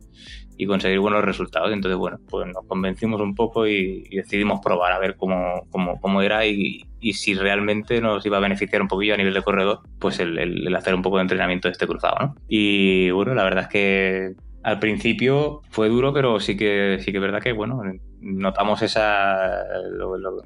y 0.57 0.65
conseguir 0.65 0.99
buenos 0.99 1.23
resultados. 1.23 1.71
Entonces, 1.71 1.97
bueno, 1.97 2.17
pues 2.29 2.47
nos 2.47 2.65
convencimos 2.65 3.21
un 3.21 3.35
poco 3.35 3.67
y, 3.67 4.03
decidimos 4.09 4.61
probar 4.63 4.93
a 4.93 4.99
ver 4.99 5.15
cómo, 5.17 5.67
cómo, 5.69 5.99
cómo 5.99 6.21
era 6.21 6.45
y, 6.45 6.85
y, 6.99 7.13
si 7.13 7.35
realmente 7.35 8.01
nos 8.01 8.25
iba 8.25 8.37
a 8.37 8.41
beneficiar 8.41 8.81
un 8.81 8.87
poquillo 8.87 9.13
a 9.13 9.17
nivel 9.17 9.33
de 9.33 9.43
corredor, 9.43 9.81
pues 9.99 10.19
el, 10.19 10.39
el, 10.39 10.67
el 10.67 10.75
hacer 10.75 10.95
un 10.95 11.01
poco 11.01 11.17
de 11.17 11.23
entrenamiento 11.23 11.67
de 11.67 11.73
este 11.73 11.87
cruzado. 11.87 12.15
¿no? 12.19 12.35
Y 12.47 13.11
bueno, 13.11 13.35
la 13.35 13.43
verdad 13.43 13.63
es 13.63 13.69
que 13.69 14.46
al 14.63 14.79
principio 14.79 15.61
fue 15.69 15.89
duro, 15.89 16.13
pero 16.13 16.39
sí 16.39 16.57
que 16.57 16.97
sí 16.99 17.11
que 17.11 17.17
es 17.17 17.21
verdad 17.21 17.41
que 17.41 17.53
bueno, 17.53 17.81
notamos 18.19 18.81
esa 18.81 19.63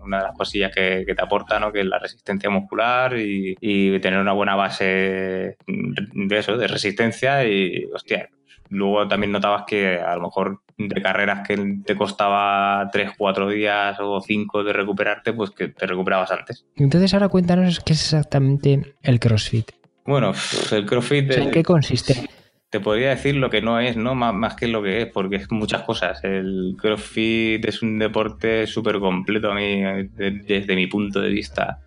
una 0.03 0.17
de 0.17 0.23
las 0.23 0.37
cosillas 0.37 0.71
que, 0.73 1.05
te 1.05 1.21
aporta, 1.21 1.59
¿no? 1.59 1.71
que 1.71 1.81
es 1.81 1.85
la 1.85 1.99
resistencia 1.99 2.49
muscular 2.49 3.17
y, 3.17 3.99
tener 3.99 4.19
una 4.19 4.33
buena 4.33 4.55
base 4.55 5.57
de 5.67 6.37
eso, 6.37 6.57
de 6.57 6.67
resistencia 6.67 7.45
y 7.47 7.85
hostia, 7.93 8.29
luego 8.69 9.07
también 9.07 9.31
notabas 9.31 9.63
que 9.67 9.99
a 9.99 10.15
lo 10.15 10.23
mejor 10.23 10.61
de 10.77 11.01
carreras 11.01 11.47
que 11.47 11.79
te 11.85 11.95
costaba 11.95 12.89
3, 12.91 13.11
4 13.17 13.49
días 13.49 13.97
o 13.99 14.21
5 14.21 14.63
de 14.63 14.73
recuperarte, 14.73 15.33
pues 15.33 15.51
que 15.51 15.67
te 15.67 15.85
recuperabas 15.85 16.31
antes. 16.31 16.65
Entonces 16.75 17.13
ahora 17.13 17.29
cuéntanos 17.29 17.79
qué 17.79 17.93
es 17.93 18.01
exactamente 18.01 18.95
el 19.03 19.19
CrossFit. 19.19 19.71
Bueno, 20.05 20.33
el 20.71 20.85
CrossFit... 20.85 21.31
¿En 21.31 21.51
qué 21.51 21.63
consiste? 21.63 22.27
Te 22.71 22.79
podría 22.79 23.09
decir 23.09 23.35
lo 23.35 23.49
que 23.49 23.61
no 23.61 23.81
es, 23.81 23.97
¿no? 23.97 24.15
más 24.15 24.55
que 24.55 24.67
lo 24.67 24.81
que 24.81 25.01
es, 25.01 25.07
porque 25.07 25.35
es 25.35 25.51
muchas 25.51 25.81
cosas. 25.81 26.23
El 26.23 26.75
CrossFit 26.79 27.63
es 27.65 27.81
un 27.81 27.99
deporte 27.99 28.65
súper 28.65 28.99
completo 28.99 29.51
a 29.51 29.55
mí, 29.55 29.81
desde 30.15 30.75
mi 30.75 30.87
punto 30.87 31.19
de 31.19 31.29
vista 31.29 31.79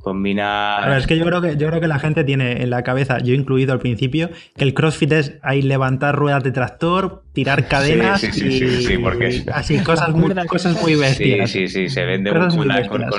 combina. 0.00 0.96
es 0.96 1.08
que 1.08 1.18
yo 1.18 1.24
creo 1.24 1.40
que 1.40 1.56
yo 1.56 1.66
creo 1.66 1.80
que 1.80 1.88
la 1.88 1.98
gente 1.98 2.22
tiene 2.22 2.62
en 2.62 2.70
la 2.70 2.84
cabeza, 2.84 3.18
yo 3.18 3.34
incluido 3.34 3.72
al 3.72 3.80
principio, 3.80 4.30
que 4.54 4.62
el 4.62 4.72
CrossFit 4.72 5.12
es 5.12 5.38
ahí 5.42 5.62
levantar 5.62 6.14
ruedas 6.14 6.44
de 6.44 6.52
tractor, 6.52 7.23
tirar 7.34 7.66
cadenas 7.66 8.22
y 8.22 8.96
porque 8.98 9.42
así 9.52 9.82
cosas 9.82 10.10
muy, 10.10 10.32
cosas 10.46 10.80
muy 10.80 10.94
bestias. 10.94 11.50
Sí, 11.50 11.66
sí, 11.66 11.88
sí, 11.88 11.88
se 11.88 12.04
vende 12.04 12.30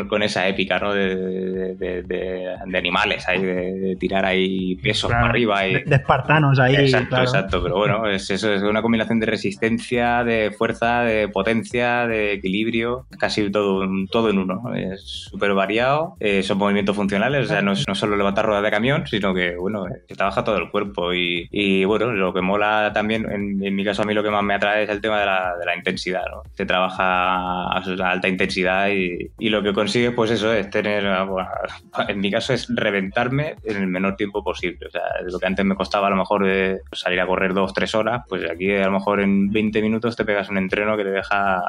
con, 0.08 0.24
esa 0.24 0.48
épica, 0.48 0.80
¿no? 0.80 0.94
De, 0.94 1.76
de, 1.76 2.56
animales, 2.78 3.28
ahí, 3.28 3.42
de, 3.42 3.98
tirar 4.00 4.26
ahí 4.26 4.76
pesos 4.78 5.12
para 5.12 5.28
arriba. 5.28 5.68
Y... 5.68 5.84
De, 5.84 5.96
espartanos 5.96 6.60
ahí. 6.60 6.76
Exacto, 6.76 7.18
exacto. 7.18 7.62
Pero 7.62 7.76
bueno, 7.76 8.08
es, 8.08 8.30
eso 8.30 8.54
es 8.54 8.64
una 8.64 8.82
combinación 8.82 9.20
de 9.20 9.26
resistencia, 9.26 10.24
de 10.24 10.52
fuerza, 10.58 11.02
de 11.02 11.28
potencia, 11.28 12.08
de 12.08 12.34
equilibrio, 12.34 13.08
casi 13.20 13.52
todo, 13.52 13.86
todo 14.10 14.30
en 14.30 14.40
uno. 14.40 14.74
Es 14.76 15.28
súper 15.30 15.54
variado. 15.54 16.16
Eh, 16.22 16.42
son 16.42 16.58
movimientos 16.58 16.96
funcionales, 16.96 17.46
o 17.46 17.48
sea, 17.50 17.62
no 17.62 17.74
es 17.74 17.86
no 17.86 17.96
solo 17.96 18.16
levantar 18.16 18.46
ruedas 18.46 18.64
de 18.64 18.72
camión, 18.72 19.06
sino 19.08 19.34
que, 19.34 19.58
bueno, 19.58 19.86
se 20.08 20.16
trabaja 20.16 20.46
todo 20.46 20.58
el 20.58 20.70
cuerpo. 20.72 21.14
Y, 21.14 21.50
y 21.52 21.84
bueno, 21.84 22.14
lo 22.14 22.34
que 22.34 22.40
mola 22.40 22.92
también, 22.94 23.30
en, 23.30 23.62
en 23.62 23.76
mi 23.76 23.84
caso 23.84 24.05
a 24.06 24.08
mí 24.08 24.14
lo 24.14 24.24
que 24.24 24.30
más 24.30 24.44
me 24.44 24.54
atrae 24.54 24.84
es 24.84 24.90
el 24.90 25.02
tema 25.02 25.20
de 25.20 25.26
la, 25.26 25.56
de 25.58 25.66
la 25.66 25.76
intensidad, 25.76 26.24
¿no? 26.30 26.44
Se 26.54 26.66
trabaja 26.66 27.04
a 27.04 27.82
alta 28.10 28.28
intensidad 28.28 28.90
y, 28.90 29.32
y, 29.40 29.50
lo 29.50 29.64
que 29.64 29.74
consigue, 29.74 30.12
pues 30.12 30.32
eso 30.32 30.54
es 30.54 30.70
tener, 30.70 31.04
bueno, 31.26 31.50
en 32.08 32.20
mi 32.20 32.32
caso 32.32 32.54
es 32.54 32.68
reventarme 32.70 33.56
en 33.64 33.78
el 33.78 33.88
menor 33.88 34.16
tiempo 34.16 34.44
posible. 34.44 34.88
O 34.88 34.92
sea, 34.92 35.02
lo 35.24 35.40
que 35.40 35.48
antes 35.48 35.66
me 35.66 35.76
costaba 35.76 36.08
a 36.08 36.10
lo 36.12 36.16
mejor 36.16 36.46
de 36.46 36.82
salir 36.92 37.20
a 37.20 37.26
correr 37.26 37.54
dos, 37.54 37.74
tres 37.74 37.96
horas, 37.96 38.24
pues 38.30 38.50
aquí 38.50 38.72
a 38.72 38.86
lo 38.86 38.92
mejor 38.92 39.22
en 39.22 39.52
20 39.52 39.82
minutos 39.82 40.16
te 40.16 40.26
pegas 40.26 40.50
un 40.50 40.58
entreno 40.58 40.96
que 40.98 41.04
te 41.04 41.12
deja 41.12 41.64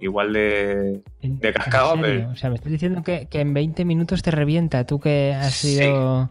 igual 0.00 0.32
de, 0.32 1.00
de 1.22 1.52
cascado. 1.52 1.94
O 1.94 2.36
sea, 2.36 2.50
me 2.50 2.56
estás 2.56 2.70
diciendo 2.70 3.02
que, 3.02 3.28
que, 3.30 3.40
en 3.40 3.54
20 3.54 3.84
minutos 3.84 4.22
te 4.22 4.30
revienta, 4.30 4.84
tú 4.84 5.00
que 5.00 5.32
has 5.34 5.54
sido... 5.54 6.30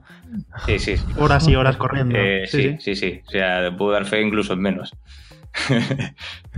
Sí, 0.66 0.80
sí. 0.80 0.98
sí. 0.98 1.04
Horas 1.18 1.48
y 1.48 1.56
horas 1.56 1.78
corriendo. 1.78 2.18
Eh, 2.18 2.44
sí, 2.48 2.78
sí, 2.80 2.96
sí, 2.96 2.96
sí. 2.96 3.22
O 3.28 3.32
sea, 3.32 3.76
puedo 3.78 3.92
dar 3.92 4.06
fe 4.06 4.22
incluso 4.22 4.54
en 4.54 4.60
menos. 4.60 4.94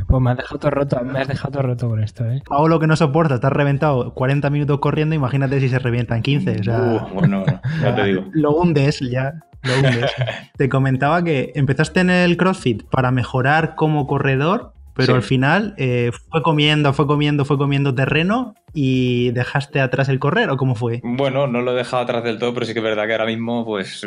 Pues 0.07 0.21
me 0.21 0.31
has 0.31 0.37
dejado 0.37 0.59
todo 0.59 0.71
roto, 0.71 1.03
me 1.03 1.19
has 1.19 1.27
dejado 1.27 1.51
todo 1.51 1.63
roto 1.63 1.89
con 1.89 2.03
esto, 2.03 2.25
¿eh? 2.25 2.41
lo 2.67 2.79
que 2.79 2.87
no 2.87 2.95
soporta, 2.95 3.35
estás 3.35 3.51
reventado 3.51 4.13
40 4.13 4.49
minutos 4.49 4.79
corriendo, 4.79 5.13
imagínate 5.13 5.59
si 5.59 5.69
se 5.69 5.77
revienta 5.77 6.15
en 6.15 6.23
15. 6.23 6.59
O 6.59 6.63
sea, 6.63 6.79
uh, 6.79 7.13
bueno, 7.13 7.43
ya 7.81 7.95
te 7.95 8.03
digo. 8.05 8.25
Lo 8.33 8.55
hundes 8.55 8.99
ya. 9.01 9.33
Lo 9.61 9.75
hundes. 9.75 10.11
te 10.57 10.69
comentaba 10.69 11.23
que 11.23 11.51
empezaste 11.53 11.99
en 11.99 12.09
el 12.09 12.37
CrossFit 12.37 12.83
para 12.89 13.11
mejorar 13.11 13.75
como 13.75 14.07
corredor 14.07 14.73
pero 14.99 15.15
al 15.15 15.23
final 15.23 15.73
eh, 15.77 16.11
fue 16.29 16.43
comiendo, 16.43 16.93
fue 16.93 17.07
comiendo, 17.07 17.45
fue 17.45 17.57
comiendo 17.57 17.95
terreno 17.95 18.55
y 18.73 19.31
dejaste 19.31 19.79
atrás 19.79 20.09
el 20.09 20.19
correr 20.19 20.49
o 20.49 20.57
cómo 20.57 20.75
fue? 20.75 21.01
Bueno, 21.03 21.47
no 21.47 21.61
lo 21.61 21.71
he 21.71 21.75
dejado 21.75 22.03
atrás 22.03 22.23
del 22.23 22.37
todo, 22.37 22.53
pero 22.53 22.65
sí 22.65 22.73
que 22.73 22.79
es 22.79 22.83
verdad 22.83 23.07
que 23.07 23.13
ahora 23.13 23.25
mismo 23.25 23.65
pues 23.65 24.05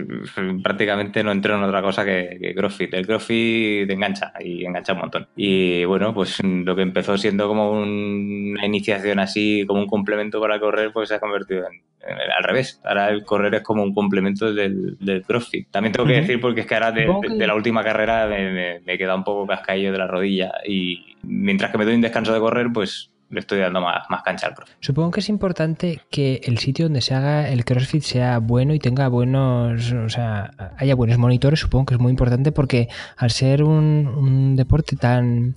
prácticamente 0.62 1.24
no 1.24 1.32
entro 1.32 1.56
en 1.56 1.62
otra 1.62 1.82
cosa 1.82 2.04
que, 2.04 2.52
CrossFit. 2.56 2.94
El 2.94 3.06
CrossFit 3.06 3.86
te 3.86 3.92
engancha 3.92 4.32
y 4.40 4.64
engancha 4.64 4.92
un 4.92 5.00
montón. 5.00 5.28
Y 5.34 5.84
bueno, 5.84 6.14
pues 6.14 6.38
lo 6.42 6.76
que 6.76 6.82
empezó 6.82 7.16
siendo 7.16 7.48
como 7.48 7.72
una 7.72 8.66
iniciación 8.66 9.18
así, 9.18 9.64
como 9.66 9.80
un 9.80 9.86
complemento 9.86 10.40
para 10.40 10.60
correr, 10.60 10.92
pues 10.92 11.08
se 11.08 11.16
ha 11.16 11.20
convertido 11.20 11.66
en, 11.66 11.82
al 12.06 12.44
revés. 12.44 12.80
Ahora 12.84 13.08
el 13.08 13.24
correr 13.24 13.54
es 13.54 13.62
como 13.62 13.82
un 13.82 13.94
complemento 13.94 14.52
del, 14.52 14.96
CrossFit. 15.26 15.68
También 15.70 15.92
tengo 15.92 16.06
que 16.06 16.20
decir 16.20 16.40
porque 16.40 16.62
es 16.62 16.66
que 16.66 16.74
ahora 16.74 16.92
de, 16.92 17.06
la 17.46 17.54
última 17.54 17.82
carrera 17.82 18.26
me, 18.26 18.80
me, 18.80 18.98
queda 18.98 19.14
un 19.14 19.24
poco 19.24 19.46
cascaillo 19.46 19.92
de 19.92 19.98
la 19.98 20.06
rodilla 20.06 20.52
y 20.66 21.16
mientras 21.22 21.70
que 21.70 21.78
me 21.78 21.84
doy 21.84 21.94
un 21.94 22.00
descanso 22.00 22.32
de 22.32 22.40
correr, 22.40 22.68
pues 22.72 23.10
le 23.32 23.40
estoy 23.40 23.60
dando 23.60 23.80
más, 23.80 24.04
más 24.10 24.22
cancha 24.22 24.46
al 24.46 24.54
CrossFit. 24.54 24.76
Supongo 24.80 25.10
que 25.10 25.20
es 25.20 25.28
importante 25.28 26.00
que 26.10 26.40
el 26.44 26.58
sitio 26.58 26.84
donde 26.84 27.00
se 27.00 27.14
haga 27.14 27.48
el 27.48 27.64
CrossFit 27.64 28.02
sea 28.02 28.38
bueno 28.38 28.74
y 28.74 28.78
tenga 28.78 29.08
buenos, 29.08 29.92
o 29.92 30.08
sea, 30.08 30.50
haya 30.76 30.94
buenos 30.94 31.18
monitores, 31.18 31.60
supongo 31.60 31.86
que 31.86 31.94
es 31.94 32.00
muy 32.00 32.10
importante 32.10 32.52
porque 32.52 32.88
al 33.16 33.30
ser 33.30 33.62
un, 33.62 34.06
un 34.06 34.54
deporte 34.54 34.96
tan 34.96 35.56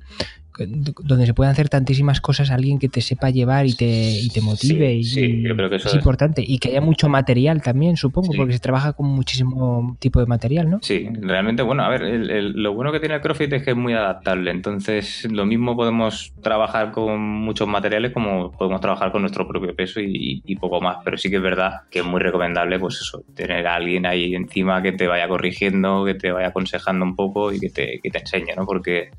donde 0.57 1.25
se 1.25 1.33
pueden 1.33 1.51
hacer 1.51 1.69
tantísimas 1.69 2.21
cosas, 2.21 2.51
alguien 2.51 2.79
que 2.79 2.89
te 2.89 3.01
sepa 3.01 3.29
llevar 3.29 3.65
y 3.65 3.75
te, 3.75 3.85
y 3.85 4.29
te 4.29 4.41
motive. 4.41 4.93
y, 4.93 5.01
es, 5.01 5.93
importante. 5.93 6.43
Y 6.45 6.59
que 6.59 6.69
haya 6.69 6.81
mucho 6.81 7.09
material 7.09 7.61
también, 7.61 7.97
supongo, 7.97 8.33
porque 8.35 8.53
se 8.53 8.59
trabaja 8.59 8.93
con 8.93 9.07
muchísimo 9.07 9.97
tipo 9.99 10.19
de 10.19 10.25
material, 10.25 10.69
¿no? 10.69 10.79
Sí, 10.81 11.07
realmente, 11.21 11.63
bueno, 11.63 11.83
a 11.83 11.89
ver, 11.89 12.01
lo 12.55 12.73
bueno 12.73 12.91
que 12.91 12.99
tiene 12.99 13.15
el 13.15 13.21
CrossFit 13.21 13.53
es 13.53 13.63
que 13.63 13.71
es 13.71 13.77
muy 13.77 13.93
adaptable. 13.93 14.51
Entonces, 14.51 15.27
lo 15.31 15.45
mismo 15.45 15.75
podemos 15.75 16.33
trabajar 16.41 16.91
con 16.91 17.19
muchos 17.19 17.67
materiales 17.67 18.11
como 18.11 18.51
podemos 18.51 18.81
trabajar 18.81 19.11
con 19.11 19.21
nuestro 19.21 19.47
propio 19.47 19.75
peso 19.75 19.99
y, 19.99 20.41
y 20.45 20.55
poco 20.55 20.81
más. 20.81 20.97
Pero 21.03 21.17
sí 21.17 21.29
que 21.29 21.37
es 21.37 21.41
verdad 21.41 21.81
que 21.89 21.99
es 21.99 22.05
muy 22.05 22.21
recomendable, 22.21 22.79
pues 22.79 23.01
eso, 23.01 23.23
tener 23.35 23.67
a 23.67 23.75
alguien 23.75 24.05
ahí 24.05 24.35
encima 24.35 24.81
que 24.81 24.91
te 24.91 25.07
vaya 25.07 25.27
corrigiendo, 25.27 26.05
que 26.05 26.15
te 26.15 26.31
vaya 26.31 26.47
aconsejando 26.47 27.05
un 27.05 27.15
poco 27.15 27.51
y 27.51 27.59
que 27.59 27.69
te, 27.69 27.99
que 28.01 28.09
te 28.09 28.19
enseñe, 28.19 28.55
¿no? 28.55 28.65
Porque 28.65 29.11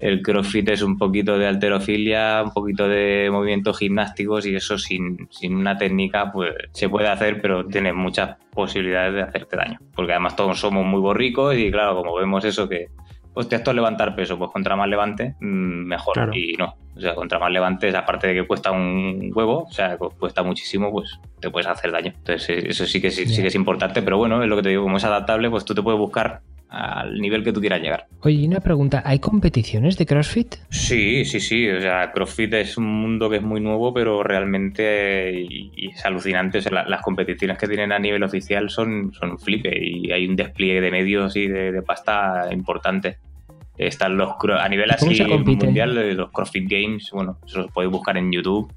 el 0.00 0.22
crossfit 0.22 0.68
es 0.70 0.82
un 0.82 0.96
poquito 0.96 1.38
de 1.38 1.46
alterofilia, 1.46 2.42
un 2.42 2.52
poquito 2.52 2.88
de 2.88 3.28
movimientos 3.30 3.78
gimnásticos 3.78 4.46
y 4.46 4.56
eso 4.56 4.78
sin, 4.78 5.28
una 5.50 5.76
técnica 5.76 6.32
pues 6.32 6.54
se 6.72 6.88
puede 6.88 7.08
hacer, 7.08 7.40
pero 7.42 7.66
tiene 7.66 7.92
muchas 7.92 8.36
posibilidades 8.52 9.12
de 9.12 9.22
hacerte 9.22 9.56
daño. 9.56 9.78
Porque 9.94 10.12
además 10.12 10.36
todos 10.36 10.58
somos 10.58 10.86
muy 10.86 11.00
borricos 11.00 11.54
y 11.54 11.70
claro, 11.70 11.96
como 11.96 12.16
vemos 12.16 12.44
eso 12.46 12.66
que, 12.66 12.88
hostia, 13.34 13.58
esto 13.58 13.72
es 13.72 13.74
levantar 13.74 14.14
peso, 14.14 14.38
pues 14.38 14.50
contra 14.50 14.74
más 14.74 14.88
levante, 14.88 15.34
mm, 15.38 15.86
mejor. 15.86 16.34
Y 16.34 16.54
no, 16.54 16.76
o 16.96 17.00
sea, 17.00 17.14
contra 17.14 17.38
más 17.38 17.50
levantes, 17.52 17.94
aparte 17.94 18.28
de 18.28 18.34
que 18.34 18.46
cuesta 18.46 18.70
un 18.72 19.30
huevo, 19.34 19.64
o 19.64 19.72
sea, 19.72 19.98
cuesta 19.98 20.42
muchísimo, 20.42 20.90
pues 20.90 21.20
te 21.40 21.50
puedes 21.50 21.66
hacer 21.66 21.92
daño. 21.92 22.14
Entonces, 22.16 22.64
eso 22.64 22.86
sí 22.86 23.02
que, 23.02 23.10
sí, 23.10 23.26
sí 23.26 23.42
que 23.42 23.48
es 23.48 23.54
importante, 23.54 24.00
pero 24.00 24.16
bueno, 24.16 24.42
es 24.42 24.48
lo 24.48 24.56
que 24.56 24.62
te 24.62 24.68
digo, 24.70 24.82
como 24.82 24.96
es 24.96 25.04
adaptable, 25.04 25.50
pues 25.50 25.66
tú 25.66 25.74
te 25.74 25.82
puedes 25.82 26.00
buscar 26.00 26.40
al 26.70 27.20
nivel 27.20 27.42
que 27.42 27.52
tú 27.52 27.60
quieras 27.60 27.80
llegar. 27.80 28.06
Oye, 28.20 28.46
una 28.46 28.60
pregunta, 28.60 29.02
¿hay 29.04 29.18
competiciones 29.18 29.98
de 29.98 30.06
CrossFit? 30.06 30.54
Sí, 30.70 31.24
sí, 31.24 31.40
sí, 31.40 31.68
o 31.68 31.80
sea, 31.80 32.12
CrossFit 32.12 32.54
es 32.54 32.78
un 32.78 32.86
mundo 32.86 33.28
que 33.28 33.36
es 33.36 33.42
muy 33.42 33.60
nuevo, 33.60 33.92
pero 33.92 34.22
realmente 34.22 35.32
y, 35.32 35.88
es 35.88 36.04
alucinante, 36.04 36.58
o 36.58 36.62
sea, 36.62 36.84
las 36.84 37.02
competiciones 37.02 37.58
que 37.58 37.66
tienen 37.66 37.92
a 37.92 37.98
nivel 37.98 38.22
oficial 38.22 38.70
son, 38.70 39.12
son 39.12 39.32
un 39.32 39.38
flipe 39.38 39.76
y 39.80 40.12
hay 40.12 40.26
un 40.26 40.36
despliegue 40.36 40.80
de 40.80 40.90
medios 40.90 41.34
y 41.36 41.48
de, 41.48 41.72
de 41.72 41.82
pasta 41.82 42.48
importante. 42.52 43.18
Están 43.80 44.18
los 44.18 44.34
a 44.58 44.68
nivel 44.68 44.90
así 44.90 45.06
mundial, 45.24 46.14
los 46.14 46.30
CrossFit 46.30 46.70
Games, 46.70 47.10
bueno, 47.12 47.38
eso 47.46 47.62
lo 47.62 47.68
podéis 47.68 47.90
buscar 47.90 48.18
en 48.18 48.30
YouTube 48.30 48.70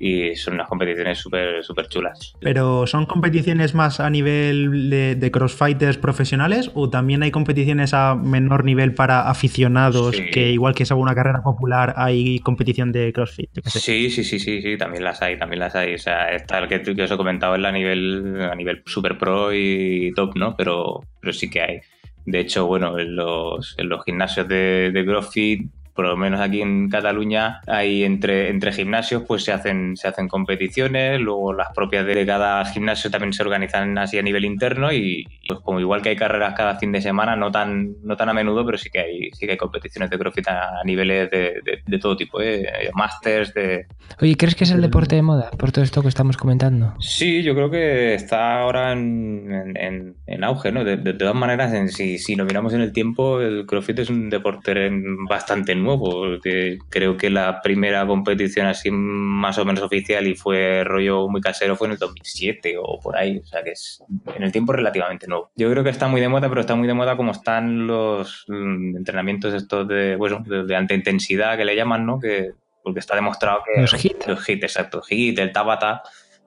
y 0.00 0.34
son 0.34 0.54
unas 0.54 0.68
competiciones 0.68 1.18
súper 1.18 1.62
súper 1.62 1.86
chulas. 1.86 2.34
Pero 2.40 2.88
¿son 2.88 3.06
competiciones 3.06 3.74
más 3.74 4.00
a 4.00 4.10
nivel 4.10 4.90
de, 4.90 5.30
crossfighters 5.30 5.98
profesionales 5.98 6.72
o 6.74 6.90
también 6.90 7.22
hay 7.22 7.30
competiciones 7.30 7.94
a 7.94 8.16
menor 8.16 8.64
nivel 8.64 8.94
para 8.94 9.30
aficionados 9.30 10.16
que 10.32 10.50
igual 10.50 10.74
que 10.74 10.82
es 10.82 10.90
una 10.90 11.14
carrera 11.14 11.42
popular 11.42 11.94
hay 11.96 12.40
competición 12.40 12.90
de 12.90 13.12
CrossFit? 13.12 13.50
Sí, 13.66 14.10
sí, 14.10 14.24
sí, 14.24 14.40
sí, 14.40 14.60
sí, 14.60 14.76
también 14.76 15.04
las 15.04 15.22
hay, 15.22 15.38
también 15.38 15.60
las 15.60 15.74
hay. 15.76 15.94
O 15.94 15.98
sea, 15.98 16.32
esta 16.32 16.58
el 16.58 16.68
que, 16.68 16.82
que 16.82 17.02
os 17.02 17.10
he 17.10 17.16
comentado 17.16 17.54
es 17.54 17.64
a 17.64 17.72
nivel, 17.72 18.40
a 18.50 18.54
nivel 18.54 18.82
super 18.86 19.18
pro 19.18 19.52
y 19.52 20.12
top, 20.14 20.36
¿no? 20.36 20.56
Pero, 20.56 21.00
pero 21.20 21.32
sí 21.32 21.48
que 21.48 21.60
hay. 21.60 21.80
De 22.26 22.40
hecho, 22.40 22.66
bueno, 22.66 22.98
en 22.98 23.16
los, 23.16 23.74
en 23.78 23.88
los 23.88 24.04
gimnasios 24.04 24.46
de, 24.48 24.90
de 24.92 25.04
CrossFit 25.06 25.70
por 25.96 26.06
lo 26.06 26.16
menos 26.16 26.40
aquí 26.40 26.60
en 26.60 26.88
Cataluña, 26.88 27.60
hay 27.66 28.04
entre, 28.04 28.50
entre 28.50 28.72
gimnasios, 28.72 29.24
pues 29.26 29.42
se 29.42 29.52
hacen, 29.52 29.96
se 29.96 30.06
hacen 30.06 30.28
competiciones, 30.28 31.18
luego 31.20 31.54
las 31.54 31.72
propias 31.74 32.06
de 32.06 32.26
cada 32.26 32.64
gimnasio 32.66 33.10
también 33.10 33.32
se 33.32 33.42
organizan 33.42 33.96
así 33.98 34.18
a 34.18 34.22
nivel 34.22 34.44
interno 34.44 34.92
y 34.92 35.26
pues 35.48 35.60
como 35.60 35.80
igual 35.80 36.02
que 36.02 36.10
hay 36.10 36.16
carreras 36.16 36.54
cada 36.54 36.76
fin 36.76 36.92
de 36.92 37.00
semana, 37.00 37.34
no 37.34 37.50
tan, 37.50 37.96
no 38.02 38.16
tan 38.16 38.28
a 38.28 38.34
menudo, 38.34 38.64
pero 38.64 38.76
sí 38.78 38.90
que 38.90 39.00
hay, 39.00 39.30
sí 39.32 39.46
que 39.46 39.52
hay 39.52 39.58
competiciones 39.58 40.10
de 40.10 40.18
CrossFit 40.18 40.48
a, 40.48 40.82
niveles 40.84 41.30
de, 41.30 41.54
de, 41.86 41.98
todo 41.98 42.16
tipo, 42.16 42.40
¿eh? 42.42 42.90
masters, 42.94 43.54
de... 43.54 43.86
Oye, 44.20 44.36
¿crees 44.36 44.54
que 44.54 44.64
es 44.64 44.70
el 44.70 44.82
deporte 44.82 45.16
de 45.16 45.22
moda 45.22 45.50
por 45.58 45.72
todo 45.72 45.82
esto 45.82 46.02
que 46.02 46.08
estamos 46.08 46.36
comentando? 46.36 46.94
Sí, 47.00 47.42
yo 47.42 47.54
creo 47.54 47.70
que 47.70 48.14
está 48.14 48.60
ahora 48.60 48.92
en, 48.92 49.74
en, 49.76 50.14
en 50.26 50.44
auge, 50.44 50.72
¿no? 50.72 50.84
De, 50.84 50.96
todas 51.14 51.34
maneras, 51.34 51.72
en, 51.72 51.88
si, 51.88 52.18
si 52.18 52.34
lo 52.34 52.44
miramos 52.44 52.74
en 52.74 52.82
el 52.82 52.92
tiempo, 52.92 53.40
el 53.40 53.64
CrossFit 53.66 54.00
es 54.00 54.10
un 54.10 54.28
deporte 54.28 54.90
bastante 55.28 55.74
nuevo 55.74 55.85
porque 55.98 56.78
creo 56.88 57.16
que 57.16 57.30
la 57.30 57.60
primera 57.62 58.06
competición 58.06 58.66
así 58.66 58.90
más 58.90 59.58
o 59.58 59.64
menos 59.64 59.82
oficial 59.82 60.26
y 60.26 60.34
fue 60.34 60.82
rollo 60.84 61.28
muy 61.28 61.40
casero 61.40 61.76
fue 61.76 61.88
en 61.88 61.92
el 61.92 61.98
2007 61.98 62.76
o 62.80 62.98
por 63.00 63.16
ahí, 63.16 63.38
o 63.38 63.46
sea 63.46 63.62
que 63.62 63.70
es 63.70 64.02
en 64.34 64.42
el 64.42 64.52
tiempo 64.52 64.72
relativamente 64.72 65.26
nuevo. 65.26 65.50
Yo 65.56 65.70
creo 65.70 65.84
que 65.84 65.90
está 65.90 66.08
muy 66.08 66.20
de 66.20 66.28
moda, 66.28 66.48
pero 66.48 66.60
está 66.60 66.74
muy 66.74 66.88
de 66.88 66.94
moda 66.94 67.16
como 67.16 67.32
están 67.32 67.86
los 67.86 68.44
mm, 68.48 68.96
entrenamientos 68.96 69.54
estos 69.54 69.86
de, 69.88 70.16
bueno, 70.16 70.42
de, 70.44 70.76
alta 70.76 70.94
intensidad 70.94 71.56
que 71.56 71.64
le 71.64 71.76
llaman, 71.76 72.04
¿no? 72.04 72.18
Que, 72.18 72.50
porque 72.82 73.00
está 73.00 73.14
demostrado 73.14 73.60
que... 73.64 73.80
Los 73.80 74.04
hits. 74.04 74.26
Los 74.26 74.48
hits, 74.48 74.62
exacto. 74.62 75.02
Hit, 75.02 75.38
el 75.38 75.52
Tabata, 75.52 76.02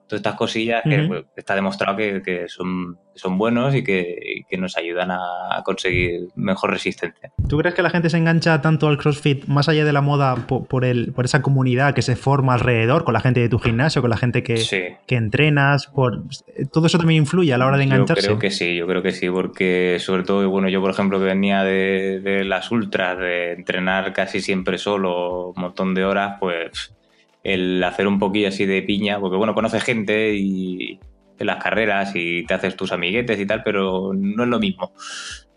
todas 0.09 0.19
estas 0.19 0.35
cosillas 0.35 0.81
que 0.83 1.03
pues, 1.07 1.25
está 1.35 1.55
demostrado 1.55 1.95
que, 1.95 2.45
son, 2.47 2.97
son 3.13 3.37
buenos 3.37 3.75
y 3.75 3.83
que, 3.83 4.43
nos 4.57 4.75
ayudan 4.75 5.11
a 5.11 5.61
conseguir 5.63 6.27
mejor 6.35 6.71
resistencia. 6.71 7.31
¿Tú 7.47 7.57
crees 7.59 7.75
que 7.75 7.81
la 7.81 7.89
gente 7.89 8.09
se 8.09 8.17
engancha 8.17 8.61
tanto 8.61 8.87
al 8.87 8.97
CrossFit 8.97 9.45
más 9.45 9.69
allá 9.69 9.85
de 9.85 9.93
la 9.93 10.01
moda 10.01 10.35
por, 10.47 10.83
el, 10.83 11.13
por 11.13 11.25
esa 11.25 11.41
comunidad 11.41 11.93
que 11.93 12.01
se 12.01 12.15
forma 12.15 12.55
alrededor, 12.55 13.05
con 13.05 13.13
la 13.13 13.21
gente 13.21 13.39
de 13.39 13.47
tu 13.47 13.59
gimnasio, 13.59 14.01
con 14.01 14.09
la 14.09 14.17
gente 14.17 14.43
que, 14.43 14.97
que 15.05 15.15
entrenas? 15.15 15.87
Por, 15.87 16.23
¿Todo 16.73 16.87
eso 16.87 16.97
también 16.97 17.21
influye 17.21 17.53
a 17.53 17.57
la 17.57 17.67
hora 17.67 17.77
de 17.77 17.83
engancharse? 17.83 18.23
Yo 18.23 18.27
creo 18.27 18.39
que 18.39 18.51
sí, 18.51 18.75
yo 18.75 18.87
creo 18.87 19.01
que 19.01 19.11
sí, 19.11 19.29
porque 19.29 19.97
sobre 19.99 20.23
todo, 20.23 20.49
bueno, 20.49 20.67
yo 20.67 20.81
por 20.81 20.91
ejemplo 20.91 21.19
que 21.19 21.25
venía 21.25 21.63
de, 21.63 22.19
de 22.19 22.43
las 22.43 22.71
ultras, 22.71 23.17
de 23.17 23.53
entrenar 23.53 24.11
casi 24.11 24.41
siempre 24.41 24.77
solo 24.77 25.49
un 25.49 25.61
montón 25.61 25.93
de 25.93 26.03
horas, 26.03 26.37
pues 26.39 26.95
el 27.43 27.83
hacer 27.83 28.07
un 28.07 28.19
poquillo 28.19 28.49
así 28.49 28.65
de 28.65 28.81
piña, 28.81 29.19
porque 29.19 29.37
bueno, 29.37 29.53
conoces 29.53 29.83
gente 29.83 30.35
y 30.35 30.99
en 31.37 31.47
las 31.47 31.63
carreras 31.63 32.11
y 32.15 32.45
te 32.45 32.53
haces 32.53 32.75
tus 32.75 32.91
amiguetes 32.91 33.39
y 33.39 33.45
tal, 33.45 33.63
pero 33.63 34.11
no 34.13 34.43
es 34.43 34.49
lo 34.49 34.59
mismo. 34.59 34.91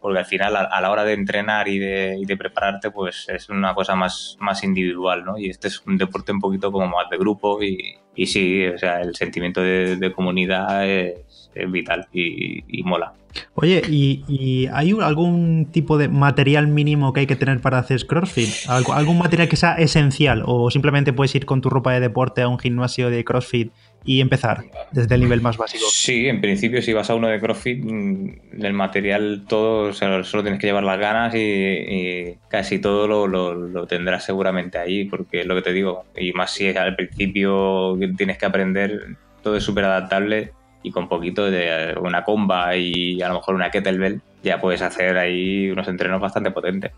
Porque 0.02 0.18
al 0.18 0.26
final 0.26 0.56
a, 0.56 0.80
la 0.80 0.90
hora 0.90 1.04
de 1.04 1.12
entrenar 1.12 1.68
y 1.68 1.78
de, 1.78 2.18
y 2.20 2.26
prepararte 2.36 2.90
pues 2.90 3.28
es 3.28 3.48
una 3.48 3.72
cosa 3.72 3.94
más, 3.94 4.36
más 4.40 4.64
individual, 4.64 5.24
¿no? 5.24 5.38
Y 5.38 5.48
este 5.48 5.68
es 5.68 5.80
un 5.86 5.96
deporte 5.96 6.32
un 6.32 6.40
poquito 6.40 6.72
como 6.72 6.88
más 6.88 7.08
de 7.08 7.16
grupo 7.16 7.62
y, 7.62 7.96
y 8.14 8.26
sí, 8.26 8.66
o 8.66 8.76
sea, 8.76 9.00
el 9.00 9.14
sentimiento 9.14 9.62
de, 9.62 10.12
comunidad 10.14 10.88
es, 10.88 11.50
vital 11.68 12.08
y, 12.12 12.82
mola. 12.82 13.12
Oye, 13.54 13.82
¿y, 13.88 14.66
hay 14.72 14.94
algún 15.00 15.68
tipo 15.70 15.96
de 15.96 16.08
material 16.08 16.66
mínimo 16.66 17.12
que 17.12 17.20
hay 17.20 17.26
que 17.26 17.36
tener 17.36 17.60
para 17.60 17.78
hacer 17.78 18.06
CrossFit? 18.06 18.68
¿Algún 18.68 19.18
material 19.18 19.48
que 19.48 19.56
sea 19.56 19.74
esencial? 19.74 20.42
¿O 20.46 20.70
simplemente 20.70 21.12
puedes 21.12 21.34
ir 21.34 21.46
con 21.46 21.60
tu 21.60 21.70
ropa 21.70 21.92
de 21.92 22.00
deporte 22.00 22.42
a 22.42 22.48
un 22.48 22.58
gimnasio 22.58 23.08
de 23.08 23.24
CrossFit 23.24 23.72
y 24.04 24.20
empezar 24.20 24.64
desde 24.90 25.14
el 25.14 25.22
nivel 25.22 25.40
más 25.40 25.56
básico? 25.56 25.84
Sí, 25.90 26.28
en 26.28 26.40
principio 26.40 26.82
si 26.82 26.92
vas 26.92 27.10
a 27.10 27.14
uno 27.14 27.28
de 27.28 27.40
CrossFit, 27.40 27.84
mm, 27.84 28.64
el 28.64 28.72
material 28.72 29.44
todo, 29.48 29.90
o 29.90 29.92
sea, 29.92 30.22
solo 30.24 30.42
tienes 30.42 30.60
que 30.60 30.66
llevar 30.66 30.84
las 30.84 30.98
ganas 30.98 31.34
y, 31.34 32.36
casi 32.48 32.78
todo 32.78 33.06
lo, 33.06 33.26
lo, 33.26 33.86
tendrás 33.86 34.24
seguramente 34.24 34.78
ahí, 34.78 35.04
porque 35.04 35.40
es 35.40 35.46
lo 35.46 35.54
que 35.54 35.62
te 35.62 35.72
digo, 35.72 36.04
y 36.16 36.32
más 36.32 36.52
si 36.52 36.68
al 36.68 36.96
principio 36.96 37.98
tienes 38.16 38.38
que 38.38 38.46
aprender, 38.46 39.16
todo 39.42 39.56
es 39.56 39.64
súper 39.64 39.84
adaptable 39.84 40.52
y 40.82 40.90
con 40.90 41.08
poquito 41.08 41.50
de 41.50 41.94
una 42.00 42.24
comba 42.24 42.76
y 42.76 43.20
a 43.22 43.28
lo 43.28 43.34
mejor 43.34 43.54
una 43.54 43.70
kettlebell 43.70 44.20
ya 44.42 44.60
puedes 44.60 44.82
hacer 44.82 45.16
ahí 45.16 45.70
unos 45.70 45.88
entrenos 45.88 46.20
bastante 46.20 46.50
potentes. 46.50 46.92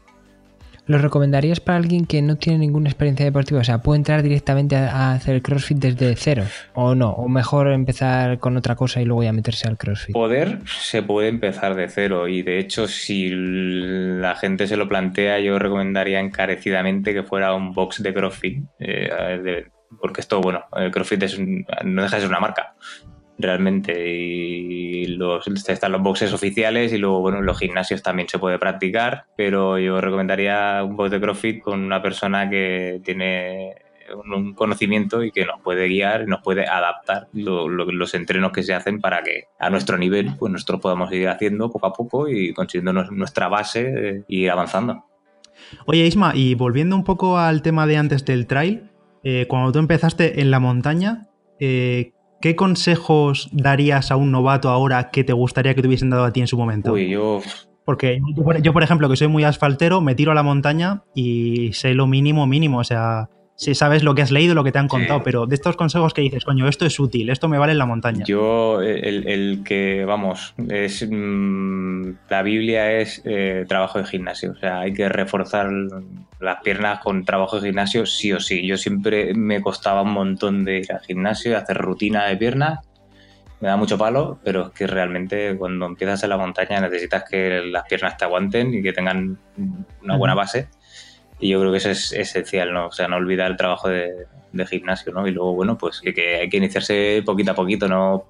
¿Lo 0.86 0.98
recomendarías 0.98 1.60
para 1.60 1.78
alguien 1.78 2.04
que 2.04 2.20
no 2.20 2.36
tiene 2.36 2.58
ninguna 2.58 2.90
experiencia 2.90 3.24
deportiva? 3.24 3.60
O 3.60 3.64
sea, 3.64 3.78
¿puede 3.78 3.98
entrar 3.98 4.22
directamente 4.22 4.76
a 4.76 5.12
hacer 5.12 5.40
CrossFit 5.40 5.78
desde 5.78 6.14
cero? 6.16 6.44
¿O 6.74 6.94
no? 6.94 7.10
¿O 7.10 7.28
mejor 7.28 7.68
empezar 7.68 8.38
con 8.38 8.56
otra 8.56 8.76
cosa 8.76 9.00
y 9.00 9.06
luego 9.06 9.22
ya 9.22 9.32
meterse 9.32 9.66
al 9.66 9.78
CrossFit? 9.78 10.12
Poder 10.12 10.58
se 10.66 11.02
puede 11.02 11.28
empezar 11.28 11.74
de 11.74 11.88
cero 11.88 12.28
y 12.28 12.42
de 12.42 12.58
hecho 12.58 12.86
si 12.86 13.30
la 13.32 14.36
gente 14.36 14.66
se 14.66 14.76
lo 14.76 14.88
plantea 14.88 15.40
yo 15.40 15.58
recomendaría 15.58 16.20
encarecidamente 16.20 17.14
que 17.14 17.22
fuera 17.22 17.54
un 17.54 17.72
box 17.72 18.02
de 18.02 18.12
CrossFit. 18.12 18.64
Eh, 18.78 19.64
porque 20.00 20.20
esto, 20.20 20.40
bueno, 20.40 20.64
el 20.76 20.90
CrossFit 20.90 21.22
es 21.22 21.38
no 21.38 22.02
deja 22.02 22.16
de 22.16 22.22
ser 22.22 22.28
una 22.28 22.40
marca 22.40 22.74
realmente 23.38 24.10
y 24.10 25.06
los, 25.06 25.46
están 25.68 25.92
los 25.92 26.02
boxes 26.02 26.32
oficiales 26.32 26.92
y 26.92 26.98
luego 26.98 27.20
bueno 27.20 27.38
en 27.38 27.46
los 27.46 27.58
gimnasios 27.58 28.02
también 28.02 28.28
se 28.28 28.38
puede 28.38 28.58
practicar 28.58 29.26
pero 29.36 29.78
yo 29.78 30.00
recomendaría 30.00 30.82
un 30.84 30.96
box 30.96 31.10
de 31.10 31.20
CrossFit 31.20 31.62
con 31.62 31.80
una 31.80 32.00
persona 32.00 32.48
que 32.48 33.00
tiene 33.04 33.74
un 34.12 34.54
conocimiento 34.54 35.22
y 35.22 35.30
que 35.30 35.44
nos 35.44 35.60
puede 35.60 35.88
guiar 35.88 36.22
y 36.22 36.26
nos 36.26 36.42
puede 36.42 36.66
adaptar 36.66 37.28
los 37.32 38.14
entrenos 38.14 38.52
que 38.52 38.62
se 38.62 38.74
hacen 38.74 39.00
para 39.00 39.22
que 39.22 39.44
a 39.58 39.70
nuestro 39.70 39.98
nivel 39.98 40.34
pues 40.38 40.52
nosotros 40.52 40.80
podamos 40.80 41.12
ir 41.12 41.28
haciendo 41.28 41.70
poco 41.70 41.86
a 41.86 41.92
poco 41.92 42.28
y 42.28 42.52
consiguiendo 42.52 42.92
nuestra 42.92 43.48
base 43.48 44.24
y 44.28 44.44
ir 44.44 44.50
avanzando. 44.50 45.04
Oye 45.86 46.06
Isma, 46.06 46.32
y 46.34 46.54
volviendo 46.54 46.96
un 46.96 47.04
poco 47.04 47.38
al 47.38 47.62
tema 47.62 47.86
de 47.86 47.96
antes 47.96 48.24
del 48.24 48.46
trail, 48.46 48.90
eh, 49.22 49.46
cuando 49.48 49.72
tú 49.72 49.78
empezaste 49.78 50.40
en 50.40 50.50
la 50.50 50.60
montaña, 50.60 51.28
eh, 51.60 52.12
¿qué 52.44 52.56
consejos 52.56 53.48
darías 53.52 54.10
a 54.10 54.16
un 54.16 54.30
novato 54.30 54.68
ahora 54.68 55.08
que 55.10 55.24
te 55.24 55.32
gustaría 55.32 55.74
que 55.74 55.80
te 55.80 55.88
hubiesen 55.88 56.10
dado 56.10 56.24
a 56.24 56.30
ti 56.30 56.40
en 56.40 56.46
su 56.46 56.58
momento? 56.58 56.92
Uy, 56.92 57.08
yo... 57.08 57.40
Porque 57.86 58.20
yo, 58.60 58.74
por 58.74 58.82
ejemplo, 58.82 59.08
que 59.08 59.16
soy 59.16 59.28
muy 59.28 59.44
asfaltero, 59.44 60.02
me 60.02 60.14
tiro 60.14 60.30
a 60.30 60.34
la 60.34 60.42
montaña 60.42 61.04
y 61.14 61.72
sé 61.72 61.94
lo 61.94 62.06
mínimo 62.06 62.46
mínimo, 62.46 62.80
o 62.80 62.84
sea, 62.84 63.30
si 63.56 63.74
sabes 63.74 64.02
lo 64.02 64.14
que 64.14 64.22
has 64.22 64.32
leído, 64.32 64.54
lo 64.54 64.64
que 64.64 64.72
te 64.72 64.78
han 64.78 64.88
contado, 64.88 65.22
pero 65.22 65.46
de 65.46 65.54
estos 65.54 65.76
consejos 65.76 66.12
que 66.12 66.22
dices, 66.22 66.44
coño, 66.44 66.68
esto 66.68 66.86
es 66.86 66.98
útil, 66.98 67.30
esto 67.30 67.48
me 67.48 67.58
vale 67.58 67.72
en 67.72 67.78
la 67.78 67.86
montaña. 67.86 68.24
Yo, 68.24 68.82
el, 68.82 69.62
que, 69.64 70.04
vamos, 70.04 70.54
es 70.68 71.06
mm, 71.08 72.10
la 72.28 72.42
Biblia 72.42 72.92
es 73.00 73.22
eh, 73.24 73.64
trabajo 73.68 73.98
de 73.98 74.06
gimnasio, 74.06 74.52
o 74.52 74.56
sea, 74.56 74.80
hay 74.80 74.92
que 74.92 75.08
reforzar 75.08 75.68
las 76.40 76.60
piernas 76.62 77.00
con 77.00 77.24
trabajo 77.24 77.60
de 77.60 77.68
gimnasio 77.68 78.06
sí 78.06 78.32
o 78.32 78.40
sí. 78.40 78.66
Yo 78.66 78.76
siempre 78.76 79.34
me 79.34 79.60
costaba 79.60 80.02
un 80.02 80.12
montón 80.12 80.64
de 80.64 80.78
ir 80.78 80.92
al 80.92 81.00
gimnasio 81.00 81.52
y 81.52 81.54
hacer 81.54 81.76
rutina 81.78 82.26
de 82.26 82.36
piernas, 82.36 82.80
me 83.60 83.68
da 83.68 83.76
mucho 83.76 83.96
palo, 83.96 84.40
pero 84.42 84.66
es 84.66 84.72
que 84.72 84.86
realmente 84.88 85.56
cuando 85.56 85.86
empiezas 85.86 86.24
en 86.24 86.30
la 86.30 86.36
montaña 86.36 86.80
necesitas 86.80 87.24
que 87.30 87.62
las 87.64 87.84
piernas 87.84 88.16
te 88.16 88.24
aguanten 88.24 88.74
y 88.74 88.82
que 88.82 88.92
tengan 88.92 89.38
una 90.02 90.16
buena 90.16 90.34
base 90.34 90.68
y 91.38 91.50
yo 91.50 91.60
creo 91.60 91.72
que 91.72 91.78
eso 91.78 91.90
es 91.90 92.12
esencial, 92.12 92.72
¿no? 92.72 92.86
O 92.86 92.92
sea, 92.92 93.08
no 93.08 93.16
olvidar 93.16 93.50
el 93.50 93.56
trabajo 93.56 93.88
de, 93.88 94.26
gimnasio, 94.70 95.12
¿no? 95.12 95.26
Y 95.26 95.32
luego, 95.32 95.52
bueno, 95.54 95.76
pues 95.76 96.00
que, 96.00 96.36
hay 96.36 96.48
que 96.48 96.58
iniciarse 96.58 97.22
poquito 97.26 97.50
a 97.50 97.54
poquito, 97.54 97.88
¿no? 97.88 98.24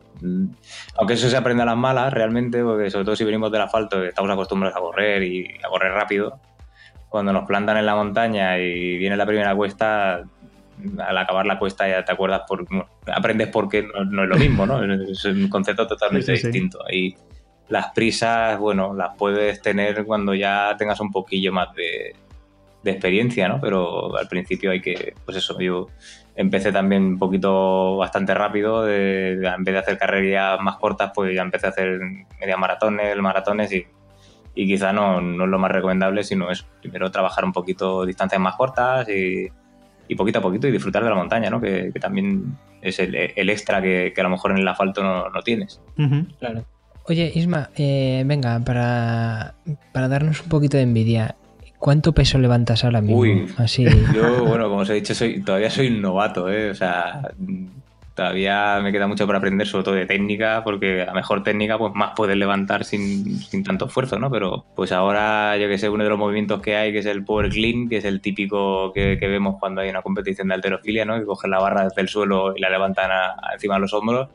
Aunque 0.96 1.14
eso 1.14 1.28
se 1.28 1.36
aprende 1.36 1.62
a 1.62 1.66
las 1.66 1.76
malas, 1.76 2.12
realmente, 2.12 2.62
porque 2.62 2.90
sobre 2.90 3.04
todo 3.04 3.14
si 3.14 3.24
venimos 3.24 3.52
del 3.52 3.60
asfalto, 3.60 4.02
estamos 4.02 4.30
acostumbrados 4.30 4.76
a 4.76 4.80
correr 4.80 5.22
y 5.22 5.46
a 5.62 5.68
correr 5.68 5.92
rápido, 5.92 6.40
cuando 7.10 7.32
nos 7.32 7.46
plantan 7.46 7.76
en 7.76 7.84
la 7.84 7.94
montaña 7.94 8.58
y 8.58 8.96
viene 8.96 9.18
la 9.18 9.26
primera 9.26 9.54
cuesta, 9.54 10.24
al 10.98 11.18
acabar 11.18 11.44
la 11.44 11.58
cuesta 11.58 11.86
ya 11.86 12.04
te 12.04 12.12
acuerdas, 12.12 12.42
por, 12.48 12.66
aprendes 13.06 13.48
porque 13.48 13.82
no, 13.82 14.04
no, 14.04 14.22
es 14.22 14.28
lo 14.30 14.36
mismo, 14.36 14.64
¿no? 14.66 14.82
Es 15.10 15.26
un 15.26 15.48
concepto 15.48 15.86
totalmente 15.86 16.32
distinto. 16.32 16.78
Ahí 16.88 17.14
las 17.68 17.92
prisas, 17.92 18.58
bueno, 18.58 18.94
las 18.94 19.16
puedes 19.16 19.60
tener 19.60 20.04
cuando 20.04 20.34
ya 20.34 20.74
tengas 20.78 21.00
un 21.00 21.10
poquillo 21.10 21.52
más 21.52 21.74
de, 21.74 22.14
de 22.84 22.90
experiencia, 22.90 23.48
¿no? 23.48 23.60
Pero 23.60 24.16
al 24.16 24.28
principio 24.28 24.70
hay 24.70 24.80
que, 24.80 25.14
pues 25.24 25.38
eso, 25.38 25.58
yo 25.58 25.88
empecé 26.36 26.70
también 26.70 27.02
un 27.02 27.18
poquito 27.18 27.96
bastante 27.96 28.34
rápido, 28.34 28.88
en 28.88 29.64
vez 29.64 29.74
de 29.74 29.78
hacer 29.78 29.98
carreras 29.98 30.60
más 30.60 30.76
cortas, 30.76 31.10
pues 31.14 31.34
ya 31.34 31.42
empecé 31.42 31.66
a 31.66 31.70
hacer 31.70 31.98
media 32.40 32.56
maratones, 32.56 33.16
maratones 33.16 33.72
y, 33.72 33.86
y 34.54 34.66
quizá 34.66 34.92
no, 34.92 35.20
no, 35.20 35.44
es 35.44 35.50
lo 35.50 35.58
más 35.58 35.72
recomendable, 35.72 36.22
sino 36.22 36.50
es 36.50 36.64
primero 36.80 37.10
trabajar 37.10 37.44
un 37.44 37.52
poquito 37.52 38.04
distancias 38.04 38.40
más 38.40 38.54
cortas 38.56 39.08
y, 39.08 39.48
y 40.06 40.14
poquito 40.14 40.40
a 40.40 40.42
poquito 40.42 40.68
y 40.68 40.72
disfrutar 40.72 41.02
de 41.02 41.08
la 41.08 41.16
montaña, 41.16 41.48
¿no? 41.48 41.60
Que, 41.60 41.90
también 42.00 42.58
es 42.82 42.98
el, 42.98 43.14
el 43.14 43.48
extra 43.48 43.80
que, 43.80 44.12
que, 44.14 44.20
a 44.20 44.24
lo 44.24 44.30
mejor 44.30 44.50
en 44.50 44.58
el 44.58 44.68
asfalto 44.68 45.02
no, 45.02 45.30
no 45.30 45.40
tienes. 45.40 45.80
Claro. 46.38 46.66
Oye, 47.06 47.30
Isma, 47.34 47.70
eh, 47.76 48.22
venga, 48.26 48.60
para, 48.60 49.54
para 49.92 50.08
darnos 50.08 50.42
un 50.42 50.48
poquito 50.48 50.78
de 50.78 50.84
envidia, 50.84 51.36
¿Cuánto 51.84 52.14
peso 52.14 52.38
levantas 52.38 52.82
ahora 52.82 53.02
mismo? 53.02 53.18
Uy, 53.18 53.46
Así. 53.58 53.84
yo, 54.14 54.46
bueno, 54.46 54.70
como 54.70 54.80
os 54.80 54.88
he 54.88 54.94
dicho, 54.94 55.14
soy, 55.14 55.42
todavía 55.42 55.68
soy 55.68 55.88
un 55.88 56.00
novato, 56.00 56.50
¿eh? 56.50 56.70
O 56.70 56.74
sea, 56.74 57.20
todavía 58.14 58.80
me 58.82 58.90
queda 58.90 59.06
mucho 59.06 59.26
por 59.26 59.36
aprender, 59.36 59.66
sobre 59.66 59.84
todo 59.84 59.94
de 59.94 60.06
técnica, 60.06 60.62
porque 60.64 61.02
a 61.06 61.12
mejor 61.12 61.42
técnica, 61.42 61.76
pues 61.76 61.92
más 61.94 62.12
puedes 62.16 62.38
levantar 62.38 62.84
sin, 62.86 63.38
tanto 63.64 63.84
esfuerzo, 63.84 64.18
¿no? 64.18 64.30
Pero 64.30 64.64
pues 64.74 64.92
ahora, 64.92 65.58
yo 65.58 65.68
que 65.68 65.76
sé, 65.76 65.90
uno 65.90 66.04
de 66.04 66.08
los 66.08 66.18
movimientos 66.18 66.62
que 66.62 66.74
hay, 66.74 66.90
que 66.90 67.00
es 67.00 67.06
el 67.06 67.22
Power 67.22 67.50
Clean, 67.50 67.90
que 67.90 67.98
es 67.98 68.06
el 68.06 68.22
típico 68.22 68.90
que, 68.94 69.18
vemos 69.20 69.56
cuando 69.60 69.82
hay 69.82 69.90
una 69.90 70.00
competición 70.00 70.48
de 70.48 70.54
alterofilia, 70.54 71.04
¿no? 71.04 71.18
Que 71.18 71.26
cogen 71.26 71.50
la 71.50 71.60
barra 71.60 71.84
desde 71.84 72.00
el 72.00 72.08
suelo 72.08 72.56
y 72.56 72.62
la 72.62 72.70
levantan 72.70 73.10
encima 73.52 73.74
de 73.74 73.80
los 73.80 73.92
hombros 73.92 74.30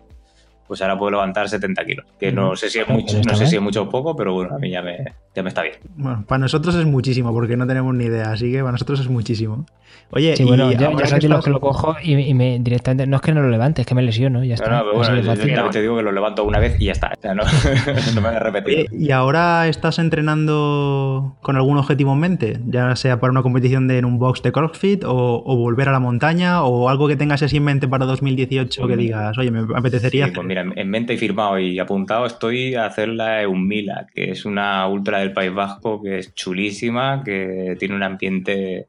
pues 0.69 0.83
ahora 0.83 0.95
puedo 0.99 1.09
levantar 1.09 1.49
70 1.49 1.83
kilos. 1.83 2.05
Que 2.19 2.31
no 2.31 2.55
sé 2.55 2.69
si 2.69 2.77
es 2.77 2.87
mucho, 2.87 3.19
no 3.27 3.35
sé 3.35 3.47
si 3.47 3.55
es 3.55 3.61
mucho 3.61 3.81
o 3.81 3.89
poco, 3.89 4.15
pero 4.15 4.33
bueno, 4.33 4.55
a 4.55 4.59
mí 4.59 4.69
ya 4.69 4.83
me, 4.83 4.97
ya 5.33 5.41
me 5.41 5.49
está 5.49 5.63
bien. 5.63 5.77
Bueno, 5.95 6.23
para 6.27 6.37
nosotros 6.37 6.75
es 6.75 6.85
muchísimo, 6.85 7.33
porque 7.33 7.57
no 7.57 7.65
tenemos 7.65 7.95
ni 7.95 8.05
idea, 8.05 8.31
así 8.31 8.51
que 8.51 8.59
para 8.59 8.73
nosotros 8.73 8.99
es 8.99 9.09
muchísimo. 9.09 9.65
Oye, 10.11 10.35
sí, 10.35 10.43
bueno, 10.43 10.71
ya, 10.71 10.91
ya 10.91 11.05
sabes 11.05 11.25
que, 11.43 11.49
lo 11.49 11.59
cojo 11.59 11.95
y, 12.01 12.33
me 12.33 12.57
directamente, 12.59 13.05
no 13.05 13.17
es 13.17 13.21
que 13.21 13.31
no 13.31 13.41
lo 13.41 13.49
levante, 13.49 13.81
es 13.81 13.87
que 13.87 13.93
me 13.93 14.01
lesiono, 14.01 14.43
ya 14.43 14.55
está. 14.55 14.69
No, 14.69 14.83
pero 14.83 14.97
bueno, 14.97 15.15
yo, 15.21 15.69
te 15.69 15.81
digo 15.81 15.97
que 15.97 16.01
lo 16.01 16.11
levanto 16.11 16.43
una 16.43 16.57
vez 16.57 16.79
y 16.79 16.85
ya 16.85 16.93
está, 16.93 17.11
o 17.15 17.21
sea, 17.21 17.35
no, 17.35 17.43
no, 18.15 18.21
me 18.21 18.27
voy 18.27 18.35
a 18.35 18.39
repetir. 18.39 18.87
¿Y 18.91 19.11
ahora 19.11 19.67
estás 19.67 19.99
entrenando 19.99 21.35
con 21.41 21.55
algún 21.57 21.77
objetivo 21.77 22.13
en 22.13 22.19
mente? 22.19 22.59
Ya 22.65 22.95
sea 22.95 23.19
para 23.19 23.31
una 23.31 23.43
competición 23.43 23.87
de, 23.87 23.99
en 23.99 24.05
un 24.05 24.17
box 24.17 24.41
de 24.41 24.51
CrossFit 24.51 25.03
o, 25.03 25.43
o, 25.45 25.55
volver 25.57 25.89
a 25.89 25.91
la 25.91 25.99
montaña 25.99 26.63
o 26.63 26.89
algo 26.89 27.07
que 27.07 27.15
tengas 27.15 27.43
así 27.43 27.57
en 27.57 27.65
mente 27.65 27.87
para 27.87 28.05
2018 28.05 28.81
que 28.81 28.87
pues 28.87 28.97
digas, 28.97 29.37
oye, 29.37 29.51
me 29.51 29.59
apetecería 29.75 30.25
sí, 30.25 30.31
Pues 30.33 30.47
mira, 30.47 30.58
en 30.59 30.89
mente 30.89 31.13
y 31.13 31.17
firmado 31.17 31.59
y 31.59 31.79
apuntado 31.79 32.25
estoy 32.25 32.75
a 32.75 32.85
hacer 32.85 33.09
la 33.09 33.41
Eumila, 33.41 34.07
que 34.13 34.31
es 34.31 34.45
una 34.45 34.87
ultra 34.87 35.19
del 35.19 35.33
País 35.33 35.53
Vasco 35.53 36.01
que 36.01 36.19
es 36.19 36.33
chulísima, 36.33 37.23
que 37.23 37.75
tiene 37.79 37.95
un 37.95 38.03
ambiente 38.03 38.87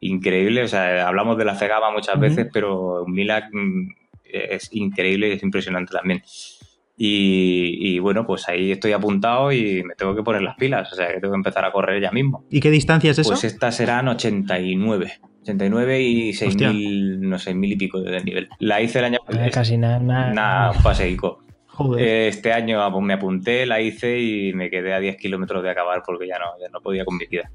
increíble. 0.00 0.62
O 0.62 0.68
sea, 0.68 1.06
hablamos 1.08 1.38
de 1.38 1.44
la 1.44 1.54
Cegama 1.54 1.90
muchas 1.90 2.18
veces, 2.18 2.48
pero 2.52 3.00
Eumila 3.00 3.48
mm, 3.52 3.88
es 4.24 4.68
increíble 4.72 5.28
y 5.28 5.32
es 5.32 5.42
impresionante 5.42 5.92
también. 5.92 6.22
Y, 7.04 7.98
bueno, 7.98 8.24
pues 8.24 8.48
ahí 8.48 8.70
estoy 8.70 8.92
apuntado 8.92 9.50
y 9.50 9.82
me 9.82 9.96
tengo 9.96 10.14
que 10.14 10.22
poner 10.22 10.42
las 10.42 10.54
pilas, 10.54 10.92
o 10.92 10.94
sea 10.94 11.08
que 11.08 11.14
tengo 11.18 11.32
que 11.32 11.38
empezar 11.38 11.64
a 11.64 11.72
correr 11.72 12.00
ya 12.00 12.12
mismo. 12.12 12.44
¿Y 12.48 12.60
qué 12.60 12.70
distancia 12.70 13.10
es 13.10 13.18
eso? 13.18 13.30
Pues 13.30 13.42
estas 13.42 13.74
serán 13.74 14.06
89. 14.06 15.12
89 15.42 16.00
y 16.00 16.30
6.000, 16.30 17.18
no 17.18 17.40
sé, 17.40 17.54
mil 17.54 17.72
y 17.72 17.76
pico 17.76 18.00
de 18.00 18.22
nivel. 18.22 18.48
La 18.60 18.80
hice 18.80 19.00
el 19.00 19.06
año 19.06 19.18
pasado. 19.26 19.50
Casi 19.52 19.76
nada. 19.76 19.98
Nada, 19.98 20.70
un 20.70 20.82
paseico. 20.82 21.42
Este 21.98 22.52
año 22.52 22.88
me 23.00 23.14
apunté, 23.14 23.66
la 23.66 23.80
hice 23.80 24.20
y 24.20 24.52
me 24.52 24.70
quedé 24.70 24.94
a 24.94 25.00
10 25.00 25.16
kilómetros 25.16 25.64
de 25.64 25.70
acabar 25.70 26.04
porque 26.06 26.28
ya 26.28 26.38
no, 26.38 26.44
ya 26.60 26.68
no 26.68 26.80
podía 26.80 27.04
con 27.04 27.16
mi 27.16 27.26
vida. 27.26 27.50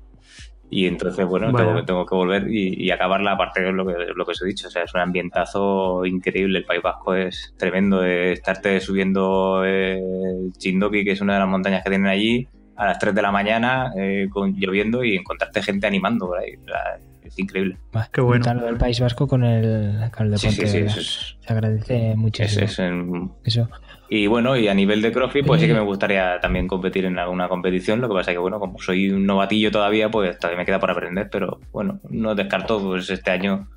Y 0.69 0.86
entonces, 0.86 1.25
bueno, 1.25 1.53
Tengo, 1.53 1.86
tengo, 1.86 2.06
que 2.06 2.15
volver 2.15 2.51
y, 2.51 2.91
acabar 2.91 3.21
la 3.21 3.38
parte 3.38 3.62
de 3.62 3.71
lo 3.71 3.86
que, 3.86 3.93
lo 4.13 4.25
que 4.25 4.32
os 4.32 4.41
he 4.41 4.45
dicho. 4.45 4.67
O 4.67 4.71
sea, 4.71 4.84
es 4.84 4.93
un 4.93 4.99
ambientazo 4.99 6.06
increíble. 6.06 6.60
El 6.60 6.65
País 6.65 6.82
Vasco 6.82 7.15
es 7.15 7.53
tremendo. 7.58 8.01
De 8.01 8.34
estarte 8.34 8.80
subiendo 8.82 9.63
el 9.63 10.51
Chindoki, 10.58 11.06
que 11.06 11.12
es 11.12 11.21
una 11.21 11.34
de 11.36 11.39
las 11.39 11.47
montañas 11.47 11.84
que 11.84 11.89
tienen 11.89 12.08
allí, 12.08 12.47
a 12.75 12.86
las 12.86 12.99
3 12.99 13.15
de 13.15 13.21
la 13.21 13.32
mañana 13.32 13.91
eh, 13.97 14.27
con, 14.30 14.53
lloviendo 14.53 15.03
y 15.03 15.15
encontrarte 15.15 15.62
gente 15.63 15.88
animando 15.88 16.27
por 16.27 16.39
ahí. 16.39 16.53
Es 17.27 17.39
increíble. 17.39 17.77
Qué 18.11 18.21
bueno. 18.21 18.53
Lo 18.53 18.65
del 18.65 18.77
País 18.77 18.99
Vasco 18.99 19.27
con 19.27 19.43
el, 19.43 20.09
con 20.15 20.31
deporte. 20.31 20.67
Sí, 20.67 20.89
sí, 20.89 20.89
sí, 20.89 21.37
Se 21.39 21.53
agradece 21.53 22.15
muchísimo. 22.15 22.65
Es, 22.65 22.79
Eso. 23.43 23.69
Y 24.09 24.27
bueno, 24.27 24.55
y 24.55 24.67
a 24.69 24.73
nivel 24.73 25.01
de 25.01 25.11
CrossFit, 25.11 25.45
pues 25.45 25.59
sí 25.59 25.67
que 25.67 25.73
me 25.73 25.81
gustaría 25.81 26.39
también 26.39 26.67
competir 26.67 27.05
en 27.05 27.19
alguna 27.19 27.49
competición. 27.49 27.99
Lo 27.99 28.07
que 28.07 28.15
pasa 28.15 28.31
es 28.31 28.35
que, 28.35 28.39
bueno, 28.39 28.59
como 28.59 28.79
soy 28.79 29.09
un 29.09 29.25
novatillo 29.25 29.69
todavía, 29.69 30.09
pues 30.09 30.37
todavía 30.37 30.59
me 30.59 30.65
queda 30.65 30.79
por 30.79 30.91
aprender, 30.91 31.29
pero 31.29 31.59
bueno, 31.73 31.99
no 32.09 32.33
descarto 32.33 32.79
pues 32.79 33.09
este 33.09 33.31
año 33.31 33.67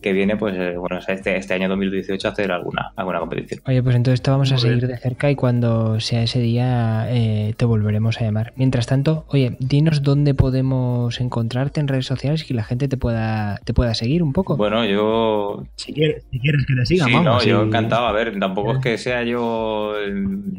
que 0.00 0.12
viene, 0.12 0.36
pues 0.36 0.56
eh, 0.56 0.76
bueno, 0.76 0.98
este, 1.06 1.36
este 1.36 1.54
año 1.54 1.68
2018 1.68 2.28
hacer 2.28 2.52
alguna, 2.52 2.92
alguna 2.96 3.20
competición. 3.20 3.60
Oye, 3.66 3.82
pues 3.82 3.96
entonces 3.96 4.22
te 4.22 4.30
vamos 4.30 4.50
a 4.52 4.58
seguir 4.58 4.86
de 4.86 4.96
cerca 4.96 5.30
y 5.30 5.36
cuando 5.36 6.00
sea 6.00 6.22
ese 6.22 6.40
día 6.40 7.06
eh, 7.10 7.54
te 7.56 7.64
volveremos 7.64 8.18
a 8.20 8.24
llamar. 8.24 8.52
Mientras 8.56 8.86
tanto, 8.86 9.24
oye, 9.28 9.56
dinos 9.58 10.02
dónde 10.02 10.34
podemos 10.34 11.20
encontrarte 11.20 11.80
en 11.80 11.88
redes 11.88 12.06
sociales 12.06 12.42
y 12.42 12.46
que 12.46 12.54
la 12.54 12.64
gente 12.64 12.88
te 12.88 12.96
pueda, 12.96 13.60
te 13.64 13.74
pueda 13.74 13.94
seguir 13.94 14.22
un 14.22 14.32
poco. 14.32 14.56
Bueno, 14.56 14.84
yo... 14.84 15.64
Si 15.76 15.92
quieres, 15.92 16.24
si 16.30 16.38
quieres 16.40 16.66
que 16.66 16.74
te 16.74 16.86
siga, 16.86 17.06
sí, 17.06 17.14
No, 17.14 17.42
yo 17.42 17.62
encantado. 17.62 18.06
A 18.06 18.12
ver, 18.12 18.38
tampoco 18.38 18.72
es 18.72 18.78
que 18.78 18.98
sea 18.98 19.22
yo... 19.22 19.94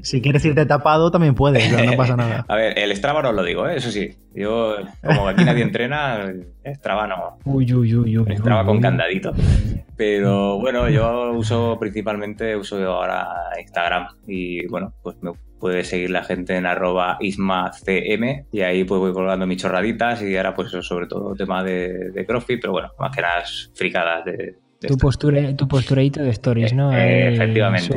Si 0.03 0.21
quieres 0.21 0.45
irte 0.45 0.65
tapado 0.65 1.11
también 1.11 1.35
puedes, 1.35 1.71
no 1.85 1.97
pasa 1.97 2.15
nada. 2.15 2.45
a 2.47 2.55
ver, 2.55 2.77
el 2.77 2.95
Strava 2.95 3.21
no 3.21 3.31
lo 3.31 3.43
digo, 3.43 3.67
¿eh? 3.67 3.77
eso 3.77 3.91
sí. 3.91 4.15
Yo, 4.33 4.75
como 5.03 5.27
aquí 5.27 5.43
nadie 5.43 5.63
entrena, 5.63 6.31
Strava 6.75 7.07
no. 7.07 7.39
Uy, 7.43 7.73
uy, 7.73 7.95
uy, 7.95 8.17
uy. 8.17 8.37
Strava 8.37 8.65
con 8.65 8.79
candadito. 8.79 9.10
Pero 9.97 10.57
bueno, 10.59 10.89
yo 10.89 11.31
uso 11.33 11.77
principalmente, 11.79 12.55
uso 12.55 12.77
ahora 12.87 13.27
Instagram 13.59 14.07
y 14.25 14.65
bueno, 14.67 14.93
pues 15.03 15.17
me 15.21 15.31
puede 15.59 15.83
seguir 15.83 16.09
la 16.09 16.23
gente 16.23 16.55
en 16.55 16.65
arroba 16.65 17.17
ismacm 17.19 18.45
y 18.51 18.61
ahí 18.61 18.83
pues 18.83 18.99
voy 18.99 19.13
colgando 19.13 19.45
mis 19.45 19.61
chorraditas 19.61 20.21
y 20.23 20.35
ahora 20.35 20.55
pues 20.55 20.69
eso 20.69 20.81
sobre 20.81 21.05
todo 21.05 21.35
tema 21.35 21.63
de, 21.63 22.09
de 22.11 22.25
CrossFit, 22.25 22.59
pero 22.59 22.73
bueno, 22.73 22.89
más 22.97 23.15
que 23.15 23.21
nada 23.21 23.43
fricadas 23.75 24.25
de, 24.25 24.55
tu 24.87 24.97
postura, 24.97 25.55
tu 25.55 25.67
posturadito 25.67 26.21
de 26.21 26.31
stories, 26.31 26.73
¿no? 26.73 26.91
Eh, 26.93 27.33
efectivamente. 27.33 27.93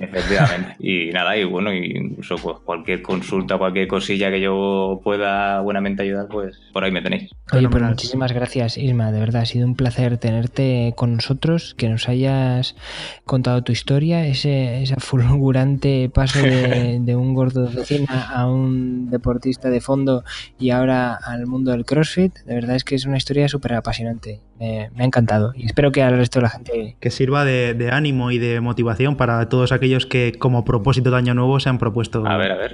Efectivamente. 0.00 0.76
Y 0.80 1.10
nada, 1.12 1.36
y 1.36 1.44
bueno, 1.44 1.72
incluso 1.72 2.36
pues, 2.36 2.56
cualquier 2.64 3.02
consulta, 3.02 3.56
cualquier 3.56 3.86
cosilla 3.86 4.30
que 4.30 4.40
yo 4.40 5.00
pueda 5.04 5.60
buenamente 5.60 6.02
ayudar, 6.02 6.26
pues 6.28 6.58
por 6.72 6.84
ahí 6.84 6.90
me 6.90 7.00
tenéis. 7.00 7.30
Oye, 7.52 7.68
pues 7.68 7.82
muchísimas 7.82 8.32
gracias, 8.32 8.76
Isma. 8.76 9.12
De 9.12 9.20
verdad, 9.20 9.42
ha 9.42 9.46
sido 9.46 9.66
un 9.66 9.76
placer 9.76 10.18
tenerte 10.18 10.92
con 10.96 11.14
nosotros, 11.14 11.74
que 11.76 11.88
nos 11.88 12.08
hayas 12.08 12.74
contado 13.24 13.62
tu 13.62 13.70
historia, 13.70 14.26
ese, 14.26 14.82
ese 14.82 14.96
fulgurante 14.96 16.10
paso 16.12 16.40
de, 16.40 16.98
de 17.00 17.16
un 17.16 17.34
gordo 17.34 17.66
de 17.66 17.80
oficina 17.80 18.30
a 18.34 18.48
un 18.48 19.10
deportista 19.10 19.70
de 19.70 19.80
fondo 19.80 20.24
y 20.58 20.70
ahora 20.70 21.14
al 21.14 21.46
mundo 21.46 21.70
del 21.70 21.84
CrossFit. 21.84 22.34
De 22.44 22.54
verdad 22.54 22.74
es 22.74 22.82
que 22.82 22.96
es 22.96 23.06
una 23.06 23.16
historia 23.16 23.48
súper 23.48 23.74
apasionante 23.74 24.40
me, 24.58 24.90
ha 24.98 25.04
encantado 25.04 25.52
y 25.54 25.66
espero 25.66 25.92
que 25.92 26.02
al 26.02 26.16
resto 26.16 26.38
de 26.38 26.42
la 26.44 26.50
gente... 26.50 26.96
Que 27.00 27.10
sirva 27.10 27.44
de, 27.44 27.90
ánimo 27.92 28.30
y 28.30 28.38
de 28.38 28.60
motivación 28.60 29.16
para 29.16 29.48
todos 29.48 29.72
aquellos 29.72 30.06
que 30.06 30.32
como 30.38 30.64
propósito 30.64 31.10
de 31.10 31.16
año 31.16 31.34
nuevo 31.34 31.60
se 31.60 31.68
han 31.68 31.78
propuesto 31.78 32.24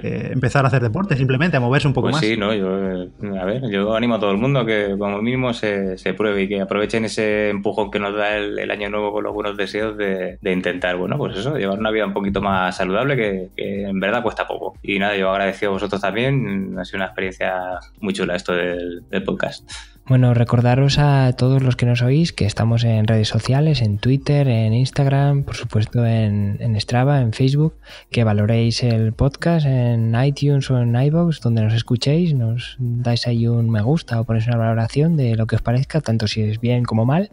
eh, 0.03 0.29
empezar 0.31 0.65
a 0.65 0.67
hacer 0.69 0.81
deporte, 0.81 1.15
simplemente 1.15 1.57
a 1.57 1.59
moverse 1.59 1.87
un 1.87 1.93
poco 1.93 2.09
pues 2.09 2.15
más. 2.15 2.21
Sí, 2.21 2.37
no, 2.37 2.53
yo, 2.53 3.03
eh, 3.03 3.09
a 3.39 3.45
ver, 3.45 3.69
yo 3.69 3.95
animo 3.95 4.15
a 4.15 4.19
todo 4.19 4.31
el 4.31 4.37
mundo 4.37 4.65
que 4.65 4.95
como 4.97 5.21
mínimo 5.21 5.53
se, 5.53 5.97
pruebe 6.17 6.43
y 6.43 6.47
que 6.47 6.61
aprovechen 6.61 7.05
ese 7.05 7.49
empujón 7.49 7.91
que 7.91 7.99
nos 7.99 8.15
da 8.15 8.37
el, 8.37 8.71
año 8.71 8.89
nuevo 8.89 9.11
con 9.11 9.23
los 9.23 9.33
buenos 9.33 9.55
deseos 9.57 9.97
de, 9.97 10.37
intentar, 10.43 10.95
bueno, 10.95 11.17
pues 11.17 11.37
eso, 11.37 11.57
llevar 11.57 11.79
una 11.79 11.91
vida 11.91 12.05
un 12.05 12.13
poquito 12.13 12.41
más 12.41 12.75
saludable 12.75 13.15
que, 13.15 13.49
en 13.57 13.99
verdad 13.99 14.23
cuesta 14.23 14.47
poco. 14.47 14.77
Y 14.81 14.99
nada, 14.99 15.15
yo 15.15 15.29
agradecido 15.29 15.71
a 15.71 15.73
vosotros 15.73 16.01
también, 16.01 16.75
ha 16.79 16.85
sido 16.85 16.97
una 16.97 17.05
experiencia 17.05 17.53
muy 17.99 18.13
chula 18.13 18.35
esto 18.35 18.53
del 18.53 19.23
podcast. 19.25 19.69
Bueno, 20.05 20.33
recordaros 20.33 20.99
a 20.99 21.31
todos 21.31 21.63
los 21.63 21.77
que 21.77 21.85
nos 21.85 22.01
oís 22.01 22.33
que 22.33 22.45
estamos 22.45 22.83
en 22.83 23.07
redes 23.07 23.29
sociales, 23.29 23.81
en 23.81 23.99
Twitter, 23.99 24.49
en 24.49 24.73
Instagram, 24.73 25.43
por 25.43 25.55
supuesto 25.55 26.05
en, 26.05 26.59
Strava, 26.81 27.21
en 27.21 27.31
Facebook, 27.31 27.75
que 28.11 28.25
valoréis 28.25 28.83
el 28.83 29.13
podcast 29.13 29.65
en 29.65 30.13
iTunes 30.21 30.69
o 30.69 30.77
en 30.77 30.93
iVoox, 30.93 31.39
donde 31.39 31.61
nos 31.61 31.73
escuchéis, 31.73 32.33
nos 32.33 32.75
dais 32.79 33.27
ahí 33.27 33.47
un 33.47 33.69
me 33.69 33.81
gusta 33.81 34.19
o 34.19 34.25
ponéis 34.25 34.45
una 34.47 34.57
valoración 34.57 35.15
de 35.15 35.37
lo 35.37 35.47
que 35.47 35.55
os 35.55 35.61
parezca, 35.61 36.01
tanto 36.01 36.27
si 36.27 36.41
es 36.41 36.59
bien 36.59 36.83
como 36.83 37.05
mal. 37.05 37.29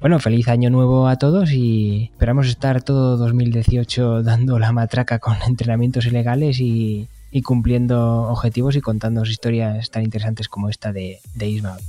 Bueno, 0.00 0.20
feliz 0.20 0.46
año 0.46 0.70
nuevo 0.70 1.08
a 1.08 1.18
todos 1.18 1.50
y 1.50 2.10
esperamos 2.12 2.46
estar 2.46 2.80
todo 2.84 3.16
2018 3.16 4.22
dando 4.22 4.60
la 4.60 4.70
matraca 4.70 5.18
con 5.18 5.36
entrenamientos 5.48 6.06
ilegales 6.06 6.60
y, 6.60 7.08
cumpliendo 7.42 8.28
objetivos 8.30 8.76
y 8.76 8.80
contando 8.80 9.24
historias 9.24 9.90
tan 9.90 10.04
interesantes 10.04 10.48
como 10.48 10.68
esta 10.68 10.92
de, 10.92 11.18
de 11.34 11.48
Ismael. 11.48 11.82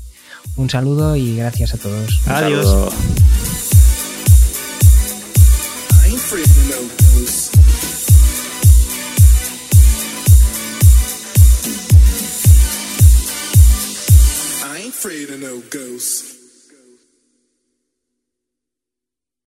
Un 0.58 0.70
saludo 0.70 1.16
y 1.16 1.38
gracias 1.38 1.74
a 1.74 1.78
todos. 1.78 2.22
Adiós. 2.28 2.66
I 14.64 14.78
ain't 14.78 14.94
afraid 14.94 15.30
of 15.30 15.40
no 15.42 15.62
ghosts. 15.70 16.35